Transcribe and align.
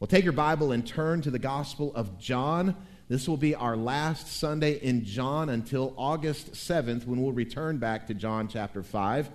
Well, 0.00 0.06
take 0.06 0.22
your 0.22 0.32
Bible 0.32 0.70
and 0.70 0.86
turn 0.86 1.22
to 1.22 1.30
the 1.32 1.40
Gospel 1.40 1.92
of 1.92 2.20
John. 2.20 2.76
This 3.08 3.26
will 3.26 3.36
be 3.36 3.56
our 3.56 3.76
last 3.76 4.28
Sunday 4.28 4.74
in 4.74 5.04
John 5.04 5.48
until 5.48 5.92
August 5.96 6.52
7th 6.52 7.04
when 7.04 7.20
we'll 7.20 7.32
return 7.32 7.78
back 7.78 8.06
to 8.06 8.14
John 8.14 8.46
chapter 8.46 8.84
5. 8.84 9.28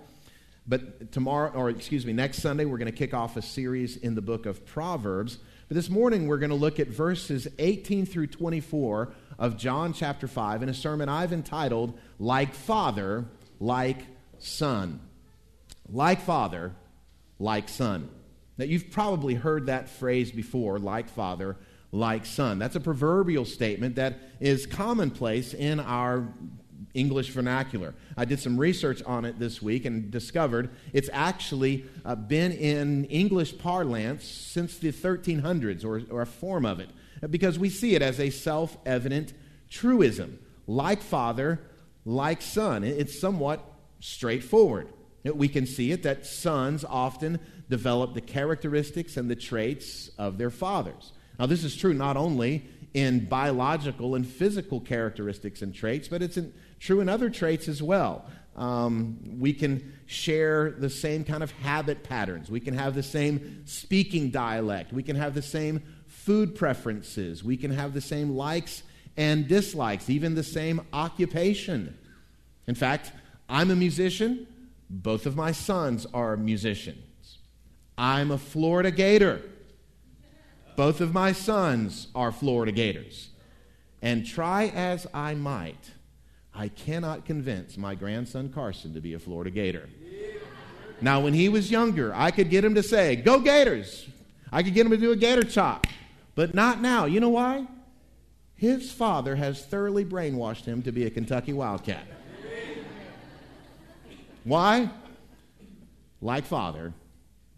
But 0.66 1.12
tomorrow, 1.12 1.52
or 1.52 1.68
excuse 1.68 2.06
me, 2.06 2.14
next 2.14 2.38
Sunday, 2.38 2.64
we're 2.64 2.78
going 2.78 2.90
to 2.90 2.96
kick 2.96 3.12
off 3.12 3.36
a 3.36 3.42
series 3.42 3.98
in 3.98 4.14
the 4.14 4.22
book 4.22 4.46
of 4.46 4.64
Proverbs. 4.64 5.36
But 5.68 5.74
this 5.74 5.90
morning, 5.90 6.28
we're 6.28 6.38
going 6.38 6.48
to 6.48 6.56
look 6.56 6.80
at 6.80 6.88
verses 6.88 7.46
18 7.58 8.06
through 8.06 8.28
24 8.28 9.12
of 9.38 9.58
John 9.58 9.92
chapter 9.92 10.26
5 10.26 10.62
in 10.62 10.70
a 10.70 10.74
sermon 10.74 11.10
I've 11.10 11.34
entitled, 11.34 11.98
Like 12.18 12.54
Father, 12.54 13.26
Like 13.60 13.98
Son. 14.38 15.00
Like 15.92 16.22
Father, 16.22 16.72
Like 17.38 17.68
Son. 17.68 18.08
Now, 18.56 18.64
you've 18.64 18.90
probably 18.90 19.34
heard 19.34 19.66
that 19.66 19.88
phrase 19.88 20.30
before, 20.30 20.78
like 20.78 21.08
father, 21.08 21.56
like 21.90 22.26
son. 22.26 22.58
That's 22.58 22.76
a 22.76 22.80
proverbial 22.80 23.44
statement 23.44 23.96
that 23.96 24.18
is 24.40 24.66
commonplace 24.66 25.54
in 25.54 25.80
our 25.80 26.28
English 26.94 27.30
vernacular. 27.30 27.94
I 28.16 28.24
did 28.24 28.38
some 28.38 28.56
research 28.56 29.02
on 29.02 29.24
it 29.24 29.38
this 29.38 29.60
week 29.60 29.84
and 29.84 30.10
discovered 30.10 30.70
it's 30.92 31.10
actually 31.12 31.84
uh, 32.04 32.14
been 32.14 32.52
in 32.52 33.04
English 33.06 33.58
parlance 33.58 34.24
since 34.24 34.78
the 34.78 34.92
1300s, 34.92 35.84
or, 35.84 36.02
or 36.14 36.22
a 36.22 36.26
form 36.26 36.64
of 36.64 36.78
it, 36.78 36.90
because 37.30 37.58
we 37.58 37.68
see 37.68 37.94
it 37.96 38.02
as 38.02 38.20
a 38.20 38.30
self 38.30 38.76
evident 38.86 39.34
truism. 39.68 40.38
Like 40.66 41.02
father, 41.02 41.60
like 42.04 42.42
son. 42.42 42.84
It's 42.84 43.20
somewhat 43.20 43.64
straightforward. 44.00 44.88
We 45.24 45.48
can 45.48 45.66
see 45.66 45.90
it 45.90 46.02
that 46.02 46.26
sons 46.26 46.84
often 46.84 47.40
develop 47.68 48.14
the 48.14 48.20
characteristics 48.20 49.16
and 49.16 49.30
the 49.30 49.36
traits 49.36 50.10
of 50.18 50.38
their 50.38 50.50
fathers. 50.50 51.12
Now, 51.38 51.46
this 51.46 51.64
is 51.64 51.76
true 51.76 51.94
not 51.94 52.16
only 52.16 52.66
in 52.92 53.26
biological 53.26 54.14
and 54.14 54.26
physical 54.26 54.80
characteristics 54.80 55.62
and 55.62 55.74
traits, 55.74 56.06
but 56.06 56.22
it's 56.22 56.36
in, 56.36 56.52
true 56.78 57.00
in 57.00 57.08
other 57.08 57.28
traits 57.28 57.68
as 57.68 57.82
well. 57.82 58.24
Um, 58.56 59.18
we 59.40 59.52
can 59.52 59.92
share 60.06 60.70
the 60.70 60.88
same 60.88 61.24
kind 61.24 61.42
of 61.42 61.50
habit 61.50 62.04
patterns. 62.04 62.50
We 62.50 62.60
can 62.60 62.74
have 62.74 62.94
the 62.94 63.02
same 63.02 63.62
speaking 63.64 64.30
dialect. 64.30 64.92
We 64.92 65.02
can 65.02 65.16
have 65.16 65.34
the 65.34 65.42
same 65.42 65.82
food 66.06 66.54
preferences. 66.54 67.42
We 67.42 67.56
can 67.56 67.72
have 67.72 67.94
the 67.94 68.00
same 68.00 68.30
likes 68.30 68.84
and 69.16 69.48
dislikes, 69.48 70.08
even 70.08 70.36
the 70.36 70.44
same 70.44 70.82
occupation. 70.92 71.98
In 72.68 72.76
fact, 72.76 73.12
I'm 73.48 73.70
a 73.72 73.76
musician. 73.76 74.46
Both 74.88 75.26
of 75.26 75.34
my 75.34 75.50
sons 75.50 76.06
are 76.14 76.36
musicians. 76.36 77.02
I'm 77.96 78.30
a 78.30 78.38
Florida 78.38 78.90
Gator. 78.90 79.42
Both 80.76 81.00
of 81.00 81.12
my 81.14 81.32
sons 81.32 82.08
are 82.14 82.32
Florida 82.32 82.72
Gators. 82.72 83.30
And 84.02 84.26
try 84.26 84.66
as 84.66 85.06
I 85.14 85.34
might, 85.34 85.92
I 86.52 86.68
cannot 86.68 87.24
convince 87.24 87.76
my 87.76 87.94
grandson 87.94 88.50
Carson 88.50 88.92
to 88.94 89.00
be 89.00 89.14
a 89.14 89.18
Florida 89.18 89.50
Gator. 89.50 89.88
Now, 91.00 91.20
when 91.20 91.34
he 91.34 91.48
was 91.48 91.70
younger, 91.70 92.12
I 92.14 92.30
could 92.30 92.50
get 92.50 92.64
him 92.64 92.74
to 92.74 92.82
say, 92.82 93.16
Go 93.16 93.40
Gators! 93.40 94.08
I 94.52 94.62
could 94.62 94.74
get 94.74 94.86
him 94.86 94.92
to 94.92 94.96
do 94.96 95.10
a 95.10 95.16
gator 95.16 95.42
chop. 95.42 95.88
But 96.36 96.54
not 96.54 96.80
now. 96.80 97.06
You 97.06 97.18
know 97.18 97.30
why? 97.30 97.66
His 98.54 98.92
father 98.92 99.34
has 99.34 99.64
thoroughly 99.64 100.04
brainwashed 100.04 100.64
him 100.64 100.82
to 100.82 100.92
be 100.92 101.06
a 101.06 101.10
Kentucky 101.10 101.52
Wildcat. 101.52 102.06
Why? 104.44 104.90
Like 106.20 106.44
father, 106.44 106.92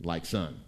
like 0.03 0.27
son. 0.27 0.61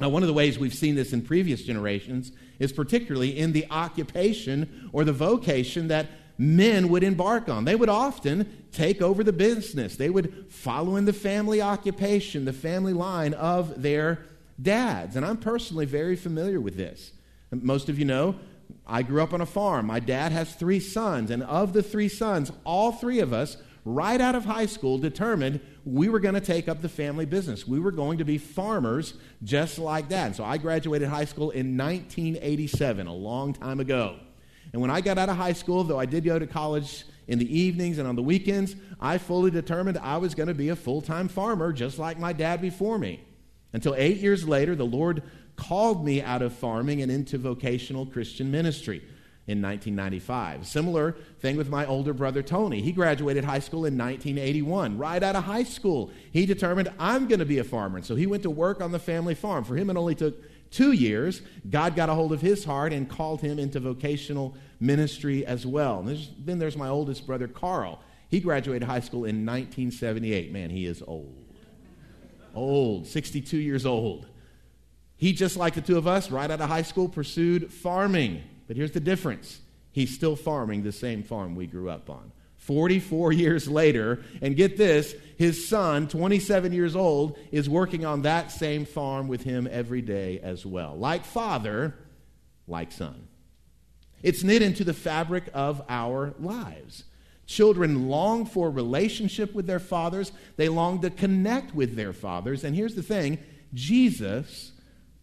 Now, 0.00 0.08
one 0.08 0.22
of 0.22 0.26
the 0.26 0.34
ways 0.34 0.58
we've 0.58 0.74
seen 0.74 0.96
this 0.96 1.12
in 1.12 1.22
previous 1.22 1.62
generations 1.62 2.32
is 2.58 2.72
particularly 2.72 3.38
in 3.38 3.52
the 3.52 3.66
occupation 3.70 4.90
or 4.92 5.04
the 5.04 5.12
vocation 5.12 5.88
that 5.88 6.08
men 6.36 6.88
would 6.88 7.04
embark 7.04 7.48
on. 7.48 7.64
They 7.64 7.76
would 7.76 7.88
often 7.88 8.64
take 8.72 9.00
over 9.00 9.22
the 9.22 9.32
business, 9.32 9.96
they 9.96 10.10
would 10.10 10.50
follow 10.50 10.96
in 10.96 11.04
the 11.04 11.12
family 11.12 11.62
occupation, 11.62 12.44
the 12.44 12.52
family 12.52 12.92
line 12.92 13.34
of 13.34 13.80
their 13.80 14.24
dads. 14.60 15.14
And 15.14 15.24
I'm 15.24 15.36
personally 15.36 15.86
very 15.86 16.16
familiar 16.16 16.60
with 16.60 16.76
this. 16.76 17.12
Most 17.52 17.88
of 17.88 17.98
you 17.98 18.04
know 18.04 18.36
I 18.86 19.02
grew 19.02 19.22
up 19.22 19.32
on 19.32 19.40
a 19.40 19.46
farm. 19.46 19.86
My 19.86 20.00
dad 20.00 20.32
has 20.32 20.54
three 20.54 20.80
sons, 20.80 21.30
and 21.30 21.42
of 21.44 21.72
the 21.72 21.82
three 21.82 22.08
sons, 22.08 22.50
all 22.64 22.92
three 22.92 23.20
of 23.20 23.32
us, 23.32 23.56
right 23.84 24.20
out 24.20 24.34
of 24.34 24.44
high 24.44 24.66
school, 24.66 24.98
determined 24.98 25.60
we 25.84 26.08
were 26.08 26.20
going 26.20 26.34
to 26.34 26.40
take 26.40 26.68
up 26.68 26.80
the 26.80 26.88
family 26.88 27.26
business. 27.26 27.66
We 27.66 27.78
were 27.78 27.90
going 27.90 28.18
to 28.18 28.24
be 28.24 28.38
farmers 28.38 29.14
just 29.42 29.78
like 29.78 30.08
that. 30.08 30.26
And 30.26 30.36
so 30.36 30.44
I 30.44 30.56
graduated 30.56 31.08
high 31.08 31.26
school 31.26 31.50
in 31.50 31.76
1987, 31.76 33.06
a 33.06 33.12
long 33.12 33.52
time 33.52 33.80
ago. 33.80 34.16
And 34.72 34.80
when 34.80 34.90
I 34.90 35.00
got 35.00 35.18
out 35.18 35.28
of 35.28 35.36
high 35.36 35.52
school, 35.52 35.84
though 35.84 35.98
I 35.98 36.06
did 36.06 36.24
go 36.24 36.38
to 36.38 36.46
college 36.46 37.04
in 37.28 37.38
the 37.38 37.58
evenings 37.58 37.98
and 37.98 38.08
on 38.08 38.16
the 38.16 38.22
weekends, 38.22 38.76
I 39.00 39.18
fully 39.18 39.50
determined 39.50 39.98
I 39.98 40.16
was 40.16 40.34
going 40.34 40.48
to 40.48 40.54
be 40.54 40.70
a 40.70 40.76
full 40.76 41.02
time 41.02 41.28
farmer 41.28 41.72
just 41.72 41.98
like 41.98 42.18
my 42.18 42.32
dad 42.32 42.60
before 42.60 42.98
me. 42.98 43.22
Until 43.72 43.94
eight 43.96 44.18
years 44.18 44.48
later, 44.48 44.74
the 44.74 44.86
Lord 44.86 45.22
called 45.56 46.04
me 46.04 46.22
out 46.22 46.42
of 46.42 46.52
farming 46.52 47.02
and 47.02 47.12
into 47.12 47.38
vocational 47.38 48.06
Christian 48.06 48.50
ministry 48.50 49.02
in 49.46 49.60
1995. 49.60 50.66
Similar 50.66 51.12
thing 51.40 51.56
with 51.56 51.68
my 51.68 51.84
older 51.84 52.14
brother 52.14 52.42
Tony. 52.42 52.80
He 52.80 52.92
graduated 52.92 53.44
high 53.44 53.58
school 53.58 53.84
in 53.84 53.98
1981. 53.98 54.96
Right 54.96 55.22
out 55.22 55.36
of 55.36 55.44
high 55.44 55.64
school, 55.64 56.10
he 56.32 56.46
determined 56.46 56.90
I'm 56.98 57.28
going 57.28 57.40
to 57.40 57.44
be 57.44 57.58
a 57.58 57.64
farmer. 57.64 57.98
And 57.98 58.06
so 58.06 58.14
he 58.14 58.26
went 58.26 58.42
to 58.44 58.50
work 58.50 58.80
on 58.80 58.90
the 58.90 58.98
family 58.98 59.34
farm. 59.34 59.64
For 59.64 59.76
him, 59.76 59.90
it 59.90 59.96
only 59.96 60.14
took 60.14 60.34
two 60.70 60.92
years. 60.92 61.42
God 61.68 61.94
got 61.94 62.08
a 62.08 62.14
hold 62.14 62.32
of 62.32 62.40
his 62.40 62.64
heart 62.64 62.92
and 62.92 63.08
called 63.08 63.42
him 63.42 63.58
into 63.58 63.80
vocational 63.80 64.56
ministry 64.80 65.44
as 65.44 65.66
well. 65.66 65.98
And 65.98 66.08
there's, 66.08 66.30
then 66.38 66.58
there's 66.58 66.76
my 66.76 66.88
oldest 66.88 67.26
brother 67.26 67.46
Carl. 67.46 68.00
He 68.30 68.40
graduated 68.40 68.88
high 68.88 69.00
school 69.00 69.24
in 69.24 69.44
1978. 69.44 70.52
Man, 70.52 70.70
he 70.70 70.86
is 70.86 71.02
old. 71.06 71.44
Old, 72.54 73.06
62 73.06 73.58
years 73.58 73.84
old. 73.84 74.26
He, 75.16 75.32
just 75.32 75.56
like 75.56 75.74
the 75.74 75.80
two 75.80 75.98
of 75.98 76.06
us, 76.06 76.30
right 76.30 76.50
out 76.50 76.60
of 76.60 76.68
high 76.68 76.82
school, 76.82 77.08
pursued 77.08 77.72
farming. 77.72 78.42
But 78.66 78.76
here's 78.76 78.92
the 78.92 79.00
difference 79.00 79.60
he's 79.92 80.14
still 80.14 80.36
farming 80.36 80.82
the 80.82 80.92
same 80.92 81.22
farm 81.22 81.54
we 81.54 81.66
grew 81.66 81.88
up 81.88 82.10
on. 82.10 82.32
44 82.56 83.32
years 83.44 83.68
later, 83.68 84.22
and 84.40 84.56
get 84.56 84.76
this, 84.76 85.14
his 85.36 85.68
son, 85.68 86.08
27 86.08 86.72
years 86.72 86.96
old, 86.96 87.38
is 87.52 87.68
working 87.68 88.04
on 88.04 88.22
that 88.22 88.50
same 88.50 88.84
farm 88.84 89.28
with 89.28 89.42
him 89.42 89.68
every 89.70 90.02
day 90.02 90.40
as 90.40 90.64
well. 90.64 90.96
Like 90.96 91.24
father, 91.24 91.94
like 92.66 92.92
son. 92.92 93.28
It's 94.22 94.42
knit 94.42 94.62
into 94.62 94.84
the 94.84 94.94
fabric 94.94 95.44
of 95.52 95.82
our 95.88 96.34
lives. 96.38 97.04
Children 97.46 98.08
long 98.08 98.46
for 98.46 98.70
relationship 98.70 99.54
with 99.54 99.66
their 99.66 99.78
fathers, 99.78 100.32
they 100.56 100.70
long 100.70 101.02
to 101.02 101.10
connect 101.10 101.74
with 101.74 101.94
their 101.94 102.14
fathers. 102.14 102.64
And 102.64 102.74
here's 102.74 102.94
the 102.94 103.02
thing 103.02 103.38
Jesus 103.74 104.72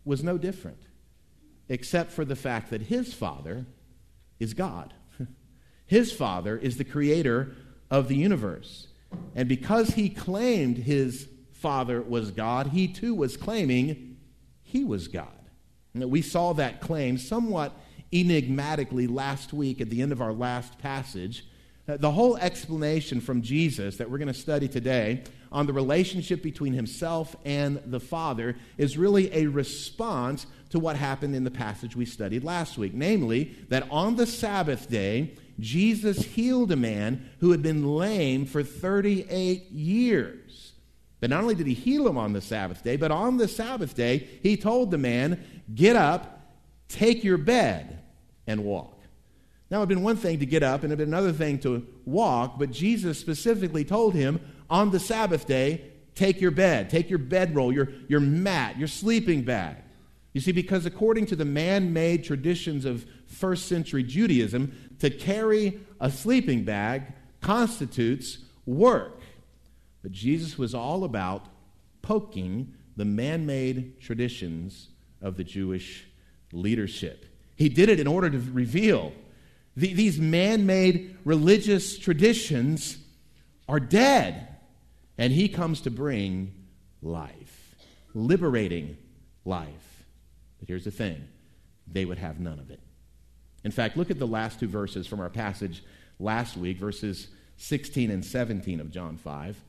was 0.06 0.24
no 0.24 0.38
different 0.38 0.78
except 1.72 2.12
for 2.12 2.26
the 2.26 2.36
fact 2.36 2.70
that 2.70 2.82
his 2.82 3.14
father 3.14 3.66
is 4.42 4.54
God. 4.54 4.94
His 5.86 6.12
father 6.12 6.58
is 6.58 6.76
the 6.76 6.84
creator 6.84 7.56
of 7.90 8.10
the 8.10 8.16
universe. 8.16 8.88
And 9.36 9.48
because 9.48 9.92
he 9.92 10.10
claimed 10.10 10.80
his 10.80 11.30
father 11.52 12.02
was 12.02 12.32
God, 12.32 12.68
he 12.68 12.88
too 12.88 13.14
was 13.16 13.38
claiming 13.38 14.18
he 14.62 14.84
was 14.84 15.08
God. 15.08 15.50
And 15.94 16.04
we 16.10 16.22
saw 16.22 16.54
that 16.54 16.82
claim 16.82 17.18
somewhat 17.18 17.74
enigmatically 18.12 19.08
last 19.08 19.54
week 19.54 19.80
at 19.80 19.90
the 19.90 20.02
end 20.02 20.12
of 20.12 20.22
our 20.22 20.34
last 20.34 20.78
passage. 20.78 21.46
Uh, 21.92 21.98
the 21.98 22.12
whole 22.12 22.38
explanation 22.38 23.20
from 23.20 23.42
Jesus 23.42 23.98
that 23.98 24.10
we're 24.10 24.18
going 24.18 24.28
to 24.28 24.34
study 24.34 24.68
today 24.68 25.24
on 25.52 25.66
the 25.66 25.74
relationship 25.74 26.42
between 26.42 26.72
himself 26.72 27.36
and 27.44 27.82
the 27.86 28.00
Father 28.00 28.56
is 28.78 28.98
really 28.98 29.34
a 29.34 29.48
response 29.48 30.46
to 30.70 30.80
what 30.80 30.96
happened 30.96 31.36
in 31.36 31.44
the 31.44 31.52
passage 31.52 31.96
we 31.96 32.06
studied 32.06 32.46
last 32.46 32.78
week. 32.78 32.94
Namely, 32.94 33.56
that 33.68 33.88
on 33.92 34.16
the 34.16 34.26
Sabbath 34.26 34.90
day, 34.90 35.34
Jesus 35.60 36.24
healed 36.24 36.72
a 36.72 36.78
man 36.78 37.30
who 37.42 37.52
had 37.52 37.62
been 37.62 37.86
lame 37.86 38.46
for 38.46 38.64
38 38.64 39.70
years. 39.72 40.72
But 41.20 41.30
not 41.30 41.42
only 41.42 41.56
did 41.56 41.68
he 41.68 41.74
heal 41.74 42.08
him 42.08 42.18
on 42.18 42.32
the 42.32 42.42
Sabbath 42.42 42.84
day, 42.86 42.96
but 42.96 43.12
on 43.12 43.36
the 43.36 43.50
Sabbath 43.50 43.96
day, 43.96 44.30
he 44.42 44.56
told 44.56 44.92
the 44.92 44.98
man, 44.98 45.44
Get 45.76 45.98
up, 45.98 46.42
take 46.88 47.24
your 47.26 47.38
bed, 47.38 48.00
and 48.48 48.64
walk. 48.64 49.01
Now, 49.72 49.78
it 49.78 49.80
had 49.84 49.90
been 49.90 50.04
one 50.04 50.18
thing 50.18 50.40
to 50.40 50.46
get 50.46 50.64
up 50.64 50.84
and 50.84 50.92
it 50.92 51.00
had 51.00 51.08
been 51.08 51.14
another 51.14 51.32
thing 51.32 51.58
to 51.60 51.88
walk, 52.06 52.60
but 52.60 52.72
Jesus 52.72 53.18
specifically 53.18 53.86
told 53.86 54.14
him 54.14 54.42
on 54.70 54.92
the 54.92 55.00
Sabbath 55.00 55.48
day, 55.48 55.86
take 56.14 56.42
your 56.42 56.52
bed, 56.52 56.90
take 56.90 57.10
your 57.10 57.20
bedroll, 57.20 57.72
your, 57.72 57.88
your 58.10 58.20
mat, 58.20 58.78
your 58.78 58.90
sleeping 58.90 59.44
bag. 59.44 59.78
You 60.34 60.42
see, 60.42 60.52
because 60.52 60.86
according 60.86 61.26
to 61.28 61.38
the 61.38 61.46
man 61.46 61.94
made 61.94 62.26
traditions 62.26 62.84
of 62.84 63.06
first 63.28 63.68
century 63.68 64.04
Judaism, 64.04 64.76
to 65.00 65.10
carry 65.10 65.80
a 66.02 66.12
sleeping 66.12 66.66
bag 66.66 67.04
constitutes 67.40 68.40
work. 68.66 69.22
But 70.04 70.12
Jesus 70.12 70.58
was 70.58 70.76
all 70.76 71.06
about 71.06 71.46
poking 72.02 72.74
the 72.98 73.06
man 73.06 73.46
made 73.46 74.02
traditions 74.02 74.90
of 75.22 75.38
the 75.38 75.44
Jewish 75.46 76.08
leadership. 76.52 77.26
He 77.56 77.70
did 77.70 77.88
it 77.88 78.02
in 78.02 78.08
order 78.08 78.30
to 78.30 78.40
reveal 78.52 79.14
the, 79.76 79.94
these 79.94 80.20
man 80.20 80.66
made 80.66 81.18
religious 81.24 81.98
traditions 81.98 82.98
are 83.68 83.80
dead. 83.80 84.48
And 85.18 85.32
he 85.32 85.50
comes 85.50 85.82
to 85.82 85.92
bring 85.92 86.54
life, 87.02 87.76
liberating 88.14 88.98
life. 89.46 90.06
But 90.60 90.68
here's 90.68 90.86
the 90.86 90.92
thing 90.92 91.28
they 91.88 92.06
would 92.06 92.18
have 92.18 92.40
none 92.40 92.60
of 92.60 92.72
it. 92.72 92.80
In 93.64 93.72
fact, 93.72 93.98
look 93.98 94.10
at 94.10 94.20
the 94.20 94.28
last 94.28 94.60
two 94.60 94.68
verses 94.68 95.08
from 95.08 95.20
our 95.20 95.30
passage 95.30 95.84
last 96.20 96.58
week, 96.58 96.78
verses 96.78 97.28
16 97.58 98.10
and 98.10 98.26
17 98.26 98.80
of 98.80 98.92
John 98.92 99.18
5. 99.18 99.62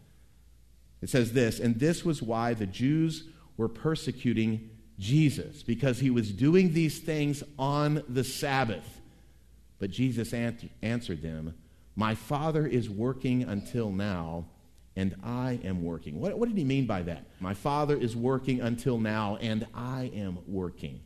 It 1.02 1.10
says 1.10 1.32
this, 1.32 1.58
and 1.58 1.78
this 1.78 2.04
was 2.04 2.22
why 2.22 2.54
the 2.54 2.66
Jews 2.66 3.24
were 3.56 3.68
persecuting 3.68 4.70
Jesus, 4.98 5.62
because 5.62 5.98
he 5.98 6.10
was 6.10 6.30
doing 6.30 6.72
these 6.72 7.00
things 7.00 7.42
on 7.58 8.02
the 8.08 8.24
Sabbath. 8.24 9.01
But 9.82 9.90
Jesus 9.90 10.32
answered 10.32 11.22
them, 11.22 11.54
My 11.96 12.14
Father 12.14 12.64
is 12.64 12.88
working 12.88 13.42
until 13.42 13.90
now, 13.90 14.46
and 14.94 15.16
I 15.24 15.58
am 15.64 15.82
working. 15.82 16.20
What, 16.20 16.38
what 16.38 16.48
did 16.48 16.56
he 16.56 16.62
mean 16.62 16.86
by 16.86 17.02
that? 17.02 17.26
My 17.40 17.52
Father 17.52 17.96
is 17.96 18.14
working 18.14 18.60
until 18.60 18.96
now, 18.98 19.38
and 19.40 19.66
I 19.74 20.12
am 20.14 20.38
working. 20.46 21.00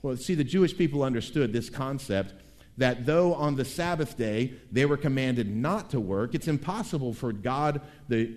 Well, 0.00 0.16
see, 0.16 0.36
the 0.36 0.44
Jewish 0.44 0.78
people 0.78 1.02
understood 1.02 1.52
this 1.52 1.68
concept 1.68 2.34
that 2.78 3.04
though 3.04 3.34
on 3.34 3.56
the 3.56 3.64
Sabbath 3.64 4.16
day 4.16 4.52
they 4.70 4.84
were 4.84 4.96
commanded 4.96 5.52
not 5.52 5.90
to 5.90 5.98
work, 5.98 6.36
it's 6.36 6.46
impossible 6.46 7.14
for 7.14 7.32
God, 7.32 7.80
the 8.08 8.36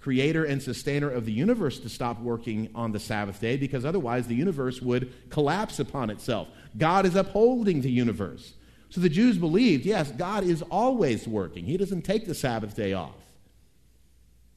creator 0.00 0.44
and 0.44 0.62
sustainer 0.62 1.08
of 1.08 1.24
the 1.24 1.32
universe, 1.32 1.78
to 1.78 1.88
stop 1.88 2.20
working 2.20 2.68
on 2.74 2.92
the 2.92 3.00
Sabbath 3.00 3.40
day 3.40 3.56
because 3.56 3.86
otherwise 3.86 4.26
the 4.26 4.34
universe 4.34 4.82
would 4.82 5.30
collapse 5.30 5.78
upon 5.78 6.10
itself. 6.10 6.46
God 6.76 7.06
is 7.06 7.16
upholding 7.16 7.80
the 7.80 7.90
universe. 7.90 8.52
So 8.94 9.00
the 9.00 9.08
Jews 9.08 9.38
believed, 9.38 9.84
yes, 9.84 10.12
God 10.12 10.44
is 10.44 10.62
always 10.62 11.26
working. 11.26 11.64
He 11.64 11.76
doesn't 11.76 12.02
take 12.02 12.26
the 12.26 12.34
Sabbath 12.34 12.76
day 12.76 12.92
off. 12.92 13.16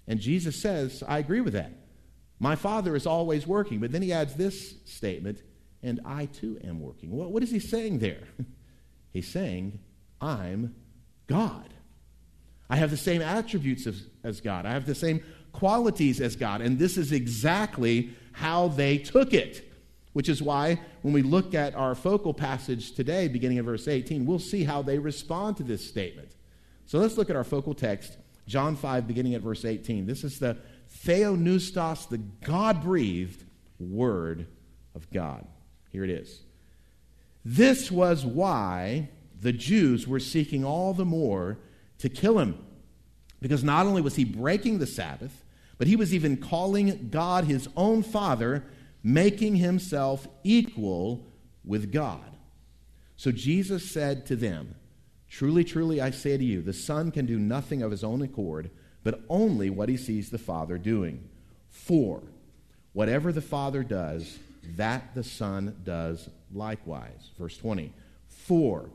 And 0.08 0.20
Jesus 0.20 0.62
says, 0.62 1.04
I 1.08 1.18
agree 1.18 1.42
with 1.42 1.54
that. 1.54 1.72
My 2.38 2.56
Father 2.56 2.96
is 2.96 3.08
always 3.08 3.48
working. 3.48 3.80
But 3.80 3.92
then 3.92 4.04
he 4.04 4.14
adds 4.14 4.36
this 4.36 4.76
statement, 4.86 5.42
and 5.82 6.02
I 6.06 6.28
too 6.28 6.60
am 6.64 6.80
working. 6.80 7.10
What, 7.10 7.42
is 7.42 7.50
he 7.50 7.58
saying 7.58 7.98
there? 7.98 8.28
He's 9.12 9.28
saying, 9.28 9.80
I'm 10.22 10.76
God. 11.26 11.74
I 12.70 12.76
have 12.76 12.92
the 12.92 12.96
same 12.96 13.24
attributes 13.24 13.88
as, 13.88 14.04
as 14.24 14.40
God. 14.40 14.68
I 14.68 14.74
have 14.74 14.86
the 14.86 14.94
same 14.94 15.24
qualities 15.52 16.22
as 16.22 16.36
God. 16.36 16.62
And 16.62 16.78
this 16.78 16.96
is 16.96 17.12
exactly 17.12 18.12
how 18.34 18.68
they 18.68 19.00
took 19.00 19.34
it. 19.34 19.67
Which 20.18 20.30
is 20.30 20.42
why, 20.42 20.80
when 21.04 21.14
we 21.14 21.22
look 21.22 21.54
at 21.54 21.76
our 21.76 21.94
focal 21.94 22.34
passage 22.34 22.94
today, 22.94 23.28
beginning 23.28 23.58
in 23.60 23.66
verse 23.66 23.88
18, 23.88 24.26
we'll 24.26 24.40
see 24.40 24.64
how 24.64 24.82
they 24.82 24.98
respond 24.98 25.58
to 25.58 25.64
this 25.64 25.88
statement. 25.88 26.32
So 26.88 26.98
let's 26.98 27.18
look 27.18 27.30
at 27.30 27.36
our 27.36 27.44
focal 27.44 27.76
text, 27.76 28.18
John 28.48 28.76
5, 28.76 29.08
beginning 29.08 29.36
at 29.36 29.44
verse 29.44 29.64
18. 29.64 30.08
This 30.08 30.24
is 30.24 30.40
the 30.40 30.58
Theopneustos, 31.06 32.10
the 32.10 32.18
God 32.18 32.82
breathed 32.82 33.44
Word 33.80 34.48
of 34.96 35.08
God. 35.12 35.46
Here 35.92 36.04
it 36.04 36.10
is. 36.10 36.42
This 37.46 37.92
was 37.92 38.26
why 38.26 39.10
the 39.40 39.54
Jews 39.54 40.08
were 40.08 40.20
seeking 40.20 40.66
all 40.66 40.96
the 40.96 41.06
more 41.06 41.60
to 42.00 42.10
kill 42.10 42.40
him. 42.40 42.58
Because 43.40 43.64
not 43.64 43.86
only 43.86 44.02
was 44.02 44.16
he 44.16 44.26
breaking 44.26 44.80
the 44.80 44.88
Sabbath, 44.88 45.44
but 45.78 45.86
he 45.86 45.96
was 45.96 46.12
even 46.12 46.38
calling 46.38 47.10
God 47.12 47.44
his 47.44 47.70
own 47.78 48.02
Father 48.02 48.64
making 49.08 49.56
himself 49.56 50.28
equal 50.44 51.26
with 51.64 51.94
God. 51.94 52.36
So 53.16 53.32
Jesus 53.32 53.90
said 53.90 54.26
to 54.26 54.36
them, 54.36 54.76
Truly, 55.30 55.64
truly, 55.64 56.02
I 56.02 56.12
say 56.12 56.38
to 56.38 56.44
you, 56.44 56.62
the 56.62 56.74
Son 56.74 57.12
can 57.12 57.26
do 57.26 57.40
nothing 57.40 57.82
of 57.82 57.92
his 57.92 58.04
own 58.04 58.22
accord, 58.22 58.70
but 59.06 59.22
only 59.30 59.70
what 59.70 59.88
he 59.88 59.96
sees 59.96 60.30
the 60.30 60.38
Father 60.38 60.78
doing. 60.78 61.24
For 61.70 62.22
whatever 62.92 63.32
the 63.32 63.42
Father 63.42 63.82
does, 63.82 64.40
that 64.76 65.16
the 65.16 65.24
Son 65.24 65.78
does 65.86 66.28
likewise. 66.54 67.30
Verse 67.40 67.58
20. 67.58 67.94
For 68.28 68.90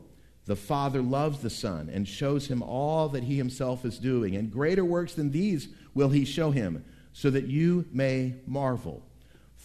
the 0.45 0.55
Father 0.55 1.01
loves 1.01 1.39
the 1.39 1.49
Son 1.49 1.89
and 1.91 2.07
shows 2.07 2.47
him 2.47 2.61
all 2.61 3.09
that 3.09 3.23
he 3.23 3.37
himself 3.37 3.83
is 3.83 3.97
doing, 3.97 4.35
and 4.35 4.51
greater 4.51 4.85
works 4.85 5.15
than 5.15 5.31
these 5.31 5.69
will 5.95 6.09
he 6.09 6.23
show 6.23 6.51
him, 6.51 6.85
so 7.13 7.31
that 7.31 7.47
you 7.47 7.85
may 7.91 8.35
marvel. 8.45 9.01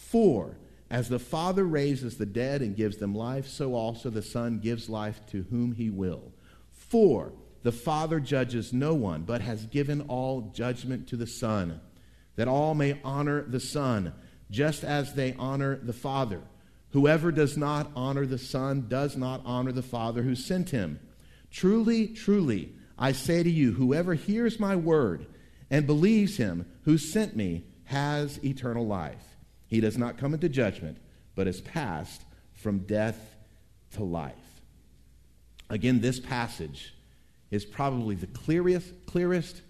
For 0.09 0.57
as 0.89 1.07
the 1.07 1.19
Father 1.19 1.63
raises 1.63 2.17
the 2.17 2.25
dead 2.25 2.63
and 2.63 2.75
gives 2.75 2.97
them 2.97 3.13
life, 3.13 3.47
so 3.47 3.75
also 3.75 4.09
the 4.09 4.23
Son 4.23 4.57
gives 4.57 4.89
life 4.89 5.23
to 5.27 5.43
whom 5.51 5.73
he 5.73 5.91
will. 5.91 6.31
For 6.71 7.31
the 7.61 7.71
Father 7.71 8.19
judges 8.19 8.73
no 8.73 8.95
one, 8.95 9.21
but 9.21 9.41
has 9.41 9.67
given 9.67 10.01
all 10.01 10.49
judgment 10.51 11.07
to 11.09 11.15
the 11.15 11.27
Son, 11.27 11.79
that 12.37 12.47
all 12.47 12.73
may 12.73 12.99
honor 13.03 13.43
the 13.43 13.59
Son, 13.59 14.13
just 14.49 14.83
as 14.83 15.13
they 15.13 15.35
honor 15.37 15.75
the 15.75 15.93
Father. 15.93 16.41
Whoever 16.89 17.31
does 17.31 17.55
not 17.55 17.91
honor 17.95 18.25
the 18.25 18.39
Son 18.39 18.87
does 18.87 19.15
not 19.15 19.43
honor 19.45 19.71
the 19.71 19.83
Father 19.83 20.23
who 20.23 20.33
sent 20.33 20.71
him. 20.71 20.99
Truly, 21.51 22.07
truly, 22.07 22.73
I 22.97 23.11
say 23.11 23.43
to 23.43 23.49
you, 23.49 23.73
whoever 23.73 24.15
hears 24.15 24.59
my 24.59 24.75
word 24.75 25.27
and 25.69 25.85
believes 25.85 26.37
him 26.37 26.65
who 26.85 26.97
sent 26.97 27.35
me 27.35 27.65
has 27.85 28.43
eternal 28.43 28.87
life 28.87 29.28
he 29.69 29.79
does 29.79 29.97
not 29.97 30.17
come 30.17 30.33
into 30.33 30.49
judgment, 30.49 30.97
but 31.35 31.47
is 31.47 31.61
passed 31.61 32.23
from 32.53 32.79
death 32.79 33.35
to 33.91 34.03
life. 34.03 34.33
Again, 35.69 36.01
this 36.01 36.19
passage 36.19 36.93
is 37.51 37.65
probably 37.65 38.15
the 38.15 38.27
clearest, 38.27 38.91
clearest 39.05 39.61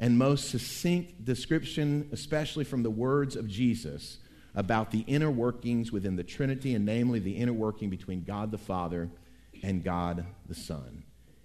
and 0.00 0.18
most 0.18 0.50
succinct 0.50 1.24
description, 1.24 2.08
especially 2.12 2.64
from 2.64 2.82
the 2.82 2.90
words 2.90 3.36
of 3.36 3.46
Jesus, 3.46 4.18
about 4.54 4.90
the 4.90 5.04
inner 5.06 5.30
workings 5.30 5.92
within 5.92 6.16
the 6.16 6.24
Trinity, 6.24 6.74
and 6.74 6.84
namely 6.84 7.18
the 7.18 7.36
inner 7.36 7.52
working 7.52 7.90
between 7.90 8.24
God 8.24 8.50
the 8.50 8.58
Father 8.58 9.10
and 9.62 9.84
God 9.84 10.26
the 10.48 10.54
Son. 10.54 11.04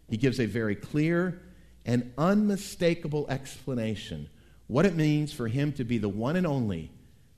He 0.10 0.18
gives 0.18 0.40
a 0.40 0.46
very 0.46 0.76
clear 0.76 1.42
and 1.86 2.14
unmistakable 2.18 3.28
explanation 3.30 4.30
what 4.68 4.86
it 4.86 4.96
means 4.96 5.32
for 5.34 5.48
him 5.48 5.72
to 5.74 5.84
be 5.84 5.98
the 5.98 6.10
one 6.10 6.36
and 6.36 6.48
only 6.48 6.92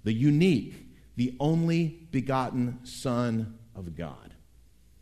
the 0.04 0.14
unique, 0.14 0.88
the 1.16 1.36
only 1.40 2.08
begotten 2.12 2.80
Son 2.84 3.58
of 3.76 3.96
God. 3.96 4.34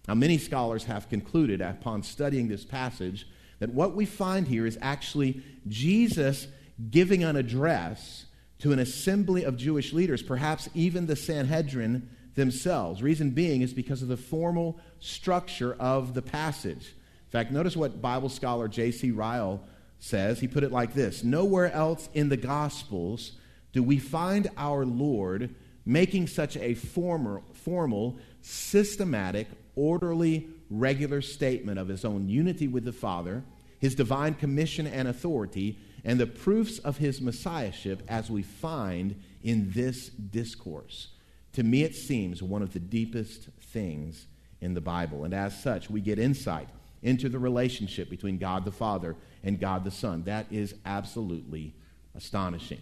Now, 0.08 0.14
many 0.14 0.38
scholars 0.38 0.86
have 0.86 1.10
concluded 1.10 1.62
upon 1.62 2.04
studying 2.04 2.48
this 2.48 2.64
passage 2.64 3.28
that 3.60 3.74
what 3.74 3.96
we 3.96 4.06
find 4.06 4.48
here 4.48 4.66
is 4.66 4.78
actually 4.82 5.44
Jesus 5.68 6.48
giving 6.90 7.24
an 7.24 7.36
address 7.36 8.26
to 8.60 8.72
an 8.72 8.80
assembly 8.80 9.44
of 9.44 9.58
Jewish 9.58 9.94
leaders, 9.94 10.24
perhaps 10.24 10.70
even 10.74 11.06
the 11.06 11.16
Sanhedrin 11.16 12.10
themselves. 12.36 13.04
Reason 13.04 13.32
being 13.32 13.62
is 13.62 13.74
because 13.74 14.02
of 14.02 14.08
the 14.08 14.18
formal 14.18 14.80
structure 15.00 15.76
of 15.80 16.14
the 16.14 16.22
passage. 16.22 16.96
In 17.26 17.32
fact, 17.32 17.52
notice 17.52 17.76
what 17.76 18.02
Bible 18.02 18.30
scholar 18.30 18.68
J.C. 18.68 19.12
Ryle 19.12 19.62
says. 20.00 20.40
He 20.40 20.48
put 20.48 20.64
it 20.64 20.72
like 20.72 20.94
this 20.94 21.24
Nowhere 21.24 21.72
else 21.72 22.08
in 22.14 22.30
the 22.30 22.38
Gospels 22.38 23.34
do 23.78 23.84
we 23.84 24.00
find 24.00 24.50
our 24.58 24.88
Lord 24.88 25.54
making 25.86 26.26
such 26.26 26.58
a 26.58 26.74
formal, 26.74 27.44
formal, 27.54 28.18
systematic, 28.42 29.48
orderly, 29.76 30.48
regular 30.72 31.22
statement 31.22 31.78
of 31.78 31.88
his 31.88 32.04
own 32.04 32.28
unity 32.28 32.68
with 32.68 32.86
the 32.86 32.92
Father, 32.92 33.44
his 33.78 33.94
divine 33.94 34.34
commission 34.34 34.88
and 34.88 35.08
authority, 35.08 35.78
and 36.04 36.20
the 36.20 36.26
proofs 36.26 36.80
of 36.80 36.98
his 36.98 37.22
messiahship 37.22 38.02
as 38.08 38.32
we 38.32 38.42
find 38.42 39.22
in 39.44 39.70
this 39.74 40.10
discourse. 40.10 41.10
To 41.54 41.62
me, 41.62 41.84
it 41.84 41.94
seems 41.94 42.42
one 42.42 42.64
of 42.64 42.74
the 42.74 42.80
deepest 42.80 43.50
things 43.62 44.26
in 44.60 44.74
the 44.74 44.82
Bible. 44.82 45.24
And 45.24 45.36
as 45.36 45.62
such, 45.62 45.88
we 45.88 46.02
get 46.02 46.18
insight 46.18 46.68
into 47.04 47.30
the 47.30 47.38
relationship 47.38 48.10
between 48.10 48.40
God 48.40 48.66
the 48.66 48.72
Father 48.72 49.16
and 49.44 49.60
God 49.60 49.84
the 49.84 49.92
Son. 49.92 50.24
That 50.24 50.48
is 50.50 50.74
absolutely 50.84 51.76
astonishing. 52.16 52.82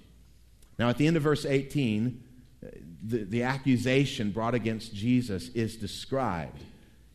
Now, 0.78 0.90
at 0.90 0.98
the 0.98 1.08
end 1.08 1.18
of 1.18 1.24
verse 1.24 1.46
18, 1.46 2.24
uh, 2.64 2.70
the, 3.04 3.24
the 3.24 3.44
accusation 3.44 4.32
brought 4.32 4.56
against 4.56 4.94
Jesus 4.94 5.50
is 5.50 5.76
described. 5.78 6.64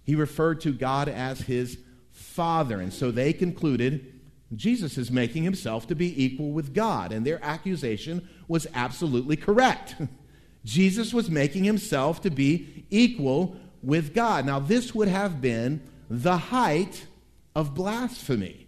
He 0.05 0.15
referred 0.15 0.61
to 0.63 0.73
God 0.73 1.09
as 1.09 1.41
his 1.41 1.79
Father, 2.11 2.81
and 2.81 2.93
so 2.93 3.11
they 3.11 3.33
concluded 3.33 4.21
Jesus 4.55 4.99
is 4.99 5.11
making 5.11 5.45
himself 5.45 5.87
to 5.89 5.95
be 5.95 6.25
equal 6.25 6.51
with 6.51 6.75
God, 6.75 7.13
and 7.13 7.25
their 7.25 7.43
accusation 7.45 8.29
was 8.49 8.67
absolutely 8.75 9.37
correct. 9.37 9.95
Jesus 10.65 11.15
was 11.15 11.31
making 11.31 11.65
himself 11.65 12.21
to 12.23 12.31
be 12.31 12.85
equal 12.91 13.57
with 13.83 14.15
God. 14.15 14.45
Now, 14.45 14.59
this 14.59 14.95
would 14.95 15.09
have 15.09 15.41
been 15.41 15.83
the 16.09 16.37
height 16.37 17.07
of 17.55 17.75
blasphemy 17.75 18.67